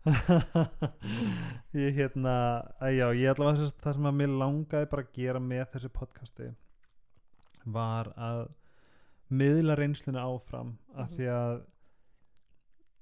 Ég 1.74 1.94
hérna 1.94 2.34
að 2.80 2.94
já, 2.96 3.06
ég 3.12 3.34
allavega 3.34 3.58
þess, 3.58 3.74
það 3.82 3.96
sem 3.96 4.06
að 4.08 4.14
mér 4.16 4.36
langaði 4.40 4.88
bara 4.90 5.02
að 5.02 5.12
gera 5.12 5.40
með 5.42 5.64
þessu 5.74 5.90
podcasti 5.92 6.46
var 7.64 8.12
að 8.16 8.48
miðla 9.30 9.76
reynsluna 9.78 10.24
áfram 10.26 10.76
af 10.94 11.10
Mhm. 11.10 11.16
því 11.16 11.26
að 11.34 11.66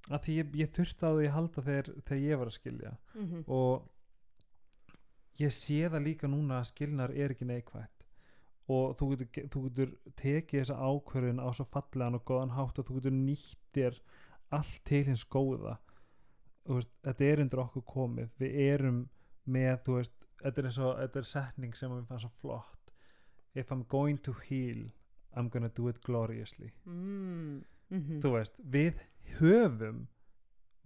að 0.09 0.23
því 0.25 0.35
ég, 0.39 0.53
ég 0.57 0.71
þurfti 0.73 1.05
á 1.05 1.11
því 1.13 1.27
að 1.29 1.33
halda 1.35 1.63
þegar, 1.63 1.89
þegar 2.09 2.23
ég 2.31 2.39
var 2.39 2.47
að 2.47 2.57
skilja. 2.59 2.93
Mhm, 3.15 3.45
og 3.49 3.89
ég 5.39 5.53
sé 5.53 5.89
það 5.93 6.05
líka 6.07 6.27
núna 6.31 6.61
að 6.63 6.69
skilnar 6.73 7.11
er 7.15 7.35
ekki 7.35 7.45
neikvætt. 7.49 8.05
Og 8.69 8.97
þú 8.99 9.09
getur, 9.13 9.29
ge- 9.33 9.49
þú 9.49 9.63
getur 9.69 9.93
tekið 10.17 10.63
þessa 10.63 10.77
ákvörðin 10.77 11.41
á 11.41 11.49
svo 11.57 11.65
fallegan 11.65 12.15
og 12.19 12.25
góðan 12.25 12.51
hátt 12.57 12.79
og 12.79 12.87
þú 12.89 12.95
getur 12.99 13.13
nýtt 13.13 13.57
þér 13.75 14.01
allt 14.53 14.81
til 14.85 15.05
hins 15.05 15.25
góða. 15.25 15.79
Veist, 16.69 16.91
þetta 17.03 17.25
er 17.33 17.41
undir 17.41 17.63
okkur 17.65 17.85
komið. 17.85 18.29
Við 18.41 18.59
erum 18.75 19.09
með 19.49 19.85
veist, 19.87 20.13
þetta 20.43 20.59
er, 20.59 20.67
og, 20.85 20.97
þetta 20.99 21.17
er 21.17 21.23
setning 21.25 21.75
sem 21.77 21.91
að 21.91 22.01
mér 22.03 22.07
fannst 22.09 22.27
svo 22.27 22.31
flott 22.43 22.78
if 23.59 23.73
I'm 23.75 23.85
going 23.91 24.19
to 24.29 24.35
heal 24.49 24.87
I'm 25.37 25.49
gonna 25.49 25.69
do 25.69 25.89
it 25.89 26.01
gloriously. 26.03 26.73
Mm, 26.87 27.65
mhm, 27.93 28.21
þú 28.23 28.33
veist, 28.35 28.57
við 28.59 29.03
höfum 29.39 30.07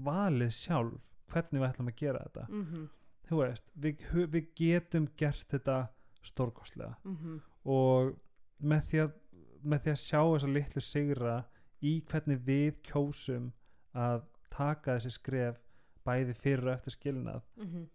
valið 0.02 0.52
sjálf 0.56 1.08
hvernig 1.32 1.62
við 1.62 1.68
ætlum 1.70 1.88
að 1.92 1.98
gera 2.02 2.24
þetta. 2.26 2.46
Mhm, 2.50 2.84
þú 3.30 3.40
veist, 3.40 3.64
við, 3.86 4.04
við 4.34 4.50
getum 4.58 5.08
gert 5.16 5.46
þetta 5.48 5.78
stórkostlega. 6.22 6.96
Mhm, 7.04 7.40
og 7.64 8.12
með 8.60 8.84
því 8.90 9.02
að, 9.06 9.16
með 9.62 9.82
því 9.86 9.94
að 9.94 10.02
sjá 10.02 10.20
þessa 10.20 10.52
litlu 10.52 10.84
sigra 10.84 11.36
í 11.82 11.94
hvernig 12.10 12.44
við 12.46 12.76
kjósum 12.86 13.50
að 13.94 14.24
taka 14.52 14.98
þessi 14.98 15.16
skref 15.16 15.58
bæði 16.04 16.34
fyrir 16.34 16.66
og 16.66 16.74
eftir 16.74 16.94
skilnað 16.96 17.42
mhm, 17.56 17.86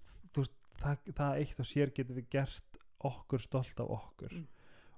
það, 0.81 1.09
það 1.15 1.39
eitt 1.41 1.59
og 1.61 1.67
sér 1.67 1.91
getur 1.95 2.17
við 2.17 2.29
gert 2.31 2.79
okkur 3.07 3.41
stolt 3.43 3.79
af 3.83 3.91
okkur. 3.93 4.33
Mm. 4.33 4.47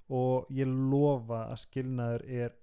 Og 0.10 0.48
ég 0.54 0.70
lofa 0.92 1.44
að 1.52 1.62
skilnaður 1.66 2.26
er 2.44 2.56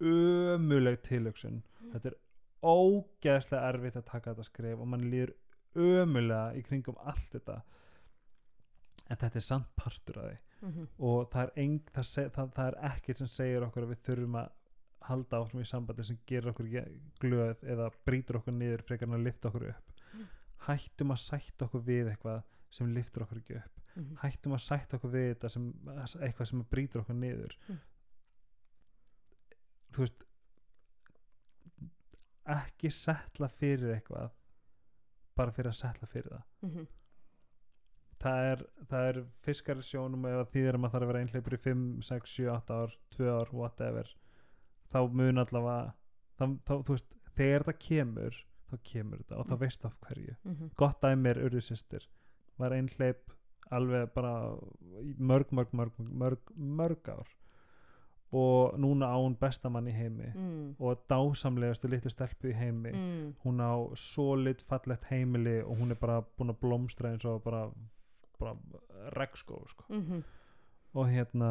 ömuleg 0.00 1.00
tilöksun 1.06 1.62
Mm. 1.80 1.92
þetta 1.94 2.10
er 2.10 2.16
ógeðslega 2.62 3.68
erfitt 3.72 3.96
að 3.96 4.04
taka 4.10 4.34
þetta 4.34 4.44
skref 4.44 4.80
og 4.80 4.88
mann 4.92 5.06
líður 5.10 5.32
ömulega 5.76 6.56
í 6.58 6.62
kringum 6.66 6.98
allt 7.00 7.30
þetta. 7.32 7.62
En 9.08 9.16
þetta 9.16 9.36
er 9.40 9.46
samt 9.46 9.70
partur 9.76 10.18
af 10.20 10.26
því. 10.28 10.36
Mhm, 10.68 10.88
og 10.98 11.30
það 11.32 11.42
er, 11.42 11.52
eng, 11.56 11.78
það, 11.94 12.04
seg, 12.04 12.32
það, 12.36 12.52
það 12.58 12.66
er 12.68 12.76
ekkert 12.90 13.18
sem 13.22 13.30
segir 13.32 13.64
okkur 13.64 13.86
að 13.86 13.92
við 13.94 14.02
þurfum 14.10 14.36
að 14.42 14.50
halda 15.08 15.40
áfram 15.40 15.62
í 15.64 15.68
sambandi 15.70 16.04
sem 16.04 16.18
gerir 16.28 16.52
okkur 16.52 16.68
glöð 17.24 17.64
eða 17.64 17.90
brýtur 18.04 18.38
okkur 18.42 18.52
niður 18.52 18.84
frekar 18.84 19.08
en 19.08 19.14
að 19.16 19.24
lifta 19.24 19.48
okkur 19.48 19.68
upp. 19.70 19.92
Mm. 20.12 20.26
hættum 20.66 21.14
að 21.14 21.22
sætta 21.24 21.64
okkur 21.64 21.80
við 21.86 22.10
eitthvað 22.12 22.42
sem 22.70 22.92
liftur 22.94 23.22
okkur 23.24 23.38
ekki 23.40 23.56
upp 23.62 23.79
mhm, 23.96 24.16
hættum 24.22 24.52
að 24.56 24.64
sætta 24.66 24.96
okkur 24.98 25.10
við 25.14 25.28
þetta 25.34 25.48
sem, 25.54 25.68
eitthvað 26.20 26.48
sem 26.52 26.64
brýtur 26.70 27.02
okkur 27.04 27.14
niður. 27.20 27.56
Mm. 27.68 27.80
þú 29.90 30.04
veist 30.04 30.24
ekki 32.50 32.90
setla 32.94 33.48
fyrir 33.60 33.92
eitthvað 33.96 34.30
bara 35.38 35.52
fyrir 35.54 35.70
að 35.72 35.78
setla 35.80 36.08
fyrir 36.10 36.32
það. 36.34 36.42
Mhm, 36.66 36.86
það 38.20 38.48
er, 38.52 38.62
það 38.90 39.06
er 39.10 39.20
fiskari 39.46 39.84
sjónum 39.86 40.26
ef 40.28 40.40
að 40.42 40.50
þýðir 40.54 40.76
að 40.76 40.82
maður 40.82 40.94
þarf 40.96 41.06
að 41.06 41.12
vera 41.12 41.22
einhleipur 41.24 41.56
í 41.56 41.60
5, 41.64 41.84
6, 42.10 42.34
7, 42.36 42.50
8 42.54 42.78
ár 42.82 42.96
2 43.16 43.30
ár, 43.32 43.52
whatever 43.56 44.12
þá 44.90 44.98
mun 45.14 45.38
allavega 45.44 45.92
þá, 46.40 46.44
þá, 46.66 46.72
þú 46.86 46.96
veist, 46.96 47.14
þegar 47.38 47.64
þetta 47.66 47.84
kemur 47.86 48.40
þá 48.70 48.74
kemur 48.92 49.22
þetta 49.22 49.38
og 49.40 49.46
þá 49.48 49.54
Mm. 49.54 49.60
veist 49.64 49.84
af 49.88 49.94
hverju. 50.06 50.36
Mhm, 50.44 50.70
gott 50.76 51.00
dæmi 51.02 51.30
er 51.30 51.40
urðu 51.46 51.62
sýstir 51.64 52.06
var 52.58 52.70
einhleip 52.76 53.32
alveg 53.70 54.10
bara 54.14 54.56
mörg, 55.18 55.52
mörg, 55.52 55.72
mörg, 55.72 55.92
mörg, 55.98 56.50
mörg 56.56 57.08
ár. 57.08 57.28
Og 58.30 58.76
núna 58.78 59.08
á 59.10 59.18
hún 59.18 59.34
bestamann 59.34 59.88
í 59.90 59.94
heimi 59.94 60.28
mm, 60.30 60.66
og 60.78 61.00
dásamlegastu 61.10 61.88
litlu 61.90 62.12
stelpu 62.12 62.52
í 62.52 62.54
heimi. 62.54 62.92
Mm, 62.94 63.32
hún 63.42 63.58
á 63.58 63.74
solid 63.98 64.62
fallegt 64.62 65.08
heimili 65.10 65.56
og 65.64 65.80
hún 65.80 65.90
er 65.90 65.98
bara 65.98 66.20
búin 66.22 66.54
að 66.54 66.60
blómstra 66.62 67.10
eins 67.10 67.26
og 67.26 67.42
bara, 67.42 67.64
bara 68.38 68.54
regnskó 69.16 69.64
sko. 69.72 69.84
mhm, 69.88 70.22
og 70.94 71.10
hérna 71.10 71.50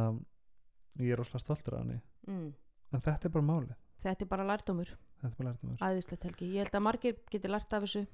ég 0.99 1.11
er 1.11 1.19
óslega 1.19 1.43
stoltur 1.43 1.75
af 1.75 1.83
henni. 1.83 1.99
Mm. 2.27 2.53
en 2.93 3.01
þetta 3.01 3.27
er 3.27 3.35
bara 3.35 3.45
málið. 3.51 3.75
Þetta 5.19 5.33
er 5.33 5.37
bara 5.43 5.53
þessu 5.59 5.75
æðislegt 5.83 6.23
helgi. 6.23 6.53
Ég 6.55 6.63
held 6.63 6.75
að 6.79 6.83
margir 6.87 7.19
geti 7.29 7.47
lært 7.51 7.73
af 7.73 7.83
þessu. 7.83 8.07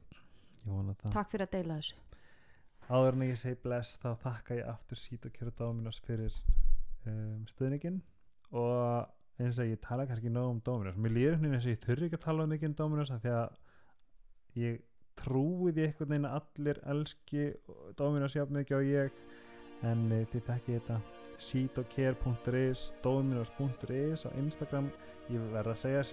Takk 1.13 1.29
fyrir 1.29 1.45
að 1.45 1.51
deila 1.51 1.77
þessu 1.77 2.01
áður 2.89 3.17
en 3.17 3.25
ég 3.25 3.39
segi 3.41 3.57
bless 3.63 3.97
þá 4.01 4.09
þakka 4.21 4.59
ég 4.59 4.67
aftur 4.69 4.99
sít 4.99 5.25
og 5.25 5.33
kjöru 5.33 5.53
Dominos 5.57 6.01
fyrir 6.05 6.33
um, 7.09 7.45
stuðningin 7.49 8.01
og 8.53 9.41
eins 9.41 9.59
og 9.59 9.69
ég 9.69 9.81
tala 9.83 10.05
kannski 10.07 10.31
nóg 10.31 10.51
um 10.53 10.59
Dominos. 10.65 10.97
Mér 10.97 11.15
einhvern 11.15 11.41
veginn 11.41 11.57
eins 11.57 11.65
og 11.65 11.73
ég 11.73 11.81
þurfi 11.83 12.07
ekki 12.07 12.19
að 12.19 12.27
tala 12.27 12.47
mikið 12.51 12.69
um 12.69 12.77
Dominos 12.81 13.11
af 13.11 13.23
því 13.23 13.33
að 13.35 13.57
ég 14.61 14.83
trúi 15.19 15.73
því 15.73 15.87
einhvern 15.87 16.13
veginn 16.13 16.29
að 16.29 16.37
allir 16.39 16.81
elski 16.93 17.47
Dominos 17.99 18.37
jafn 18.37 18.59
mikið 18.59 18.77
og 18.77 18.91
ég. 18.91 19.21
En 19.85 20.05
uh, 20.11 20.21
þið 20.31 20.45
þekki 20.51 20.77
þetta. 20.79 20.99
Sitocare.is 21.45 22.85
dominos.is 23.03 24.21
á 24.23 24.29
Instagram. 24.39 24.87
Ég 25.27 25.49
verð 25.51 25.73
að 25.73 25.81
segja 25.81 26.05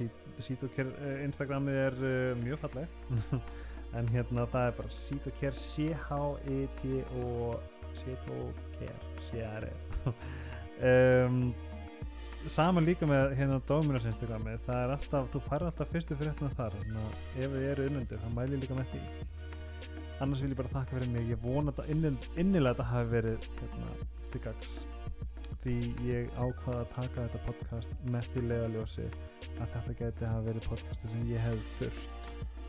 sitocare 0.43 0.97
uh, 0.97 1.20
Instagramið 1.29 1.79
er 1.85 2.01
uh, 2.01 2.41
mjög 2.41 2.64
fallegt 2.64 3.12
en 3.99 4.09
hérna 4.12 4.47
það 4.53 4.68
er 4.68 4.78
bara 4.78 4.95
Sitocare 4.97 5.59
C-R-E 5.59 6.59
um, 10.88 11.43
saman 12.51 12.86
líka 12.86 13.07
með 13.07 13.36
hérna 13.38 13.61
Dominos 13.68 14.07
Instagrami 14.09 14.57
það 14.66 14.80
er 14.86 14.95
alltaf, 14.97 15.28
þú 15.34 15.43
færð 15.47 15.68
alltaf 15.70 15.93
fyrstu 15.93 16.18
fréttina 16.18 16.51
þar 16.57 16.78
þannig 16.80 17.03
að 17.03 17.45
ef 17.45 17.55
þið 17.55 17.68
eru 17.74 17.86
unnendur 17.90 18.22
þá 18.22 18.28
mæli 18.38 18.62
líka 18.62 18.78
með 18.78 18.95
því. 18.95 19.03
Annars 20.22 20.43
vil 20.43 20.53
ég 20.53 20.59
bara 20.59 20.72
þakka 20.72 20.97
fyrir 20.97 21.12
mig 21.12 21.30
ég 21.30 21.38
vona 21.43 21.72
þetta 21.72 21.95
innin, 21.95 22.18
innilega 22.38 22.74
þetta 22.76 22.90
hafi 22.93 23.14
verið 23.16 23.47
hérna, 23.61 23.95
til 24.32 24.43
gags 24.47 24.74
því 25.62 25.76
ég 26.09 26.34
ákvaða 26.34 26.80
að 26.82 26.93
taka 26.97 27.24
þetta 27.28 27.40
podcast 27.47 27.97
með 28.11 28.28
því 28.32 28.45
leiðaljósi 28.49 29.07
að 29.62 29.74
þetta 29.76 29.97
geti 30.01 30.26
hafa 30.26 30.45
verið 30.49 30.68
podcasti 30.72 31.11
sem 31.12 31.24
ég 31.30 31.47
hef 31.47 31.72
þurft 31.78 32.20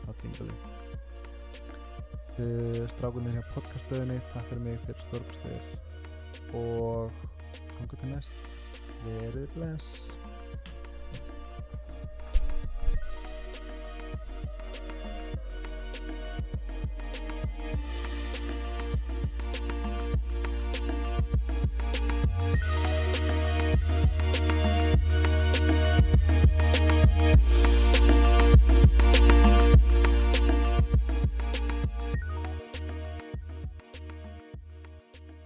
á 0.06 0.10
tímabili 0.20 0.54
uh, 0.54 0.83
Eh, 2.34 2.82
strákunir 2.90 3.30
hjá 3.36 3.44
podcaststöðinni 3.52 4.16
takk 4.32 4.48
fyrir 4.48 4.62
mig 4.64 4.80
fyrir 4.82 5.04
stórkustöður 5.04 6.56
og 6.58 7.20
hanga 7.78 8.00
til 8.00 8.10
næst 8.10 8.50
verið 9.04 9.46
bless 9.54 9.92
We'll 22.34 22.56
be 22.56 22.66
right 22.66 22.84
back. 22.84 22.93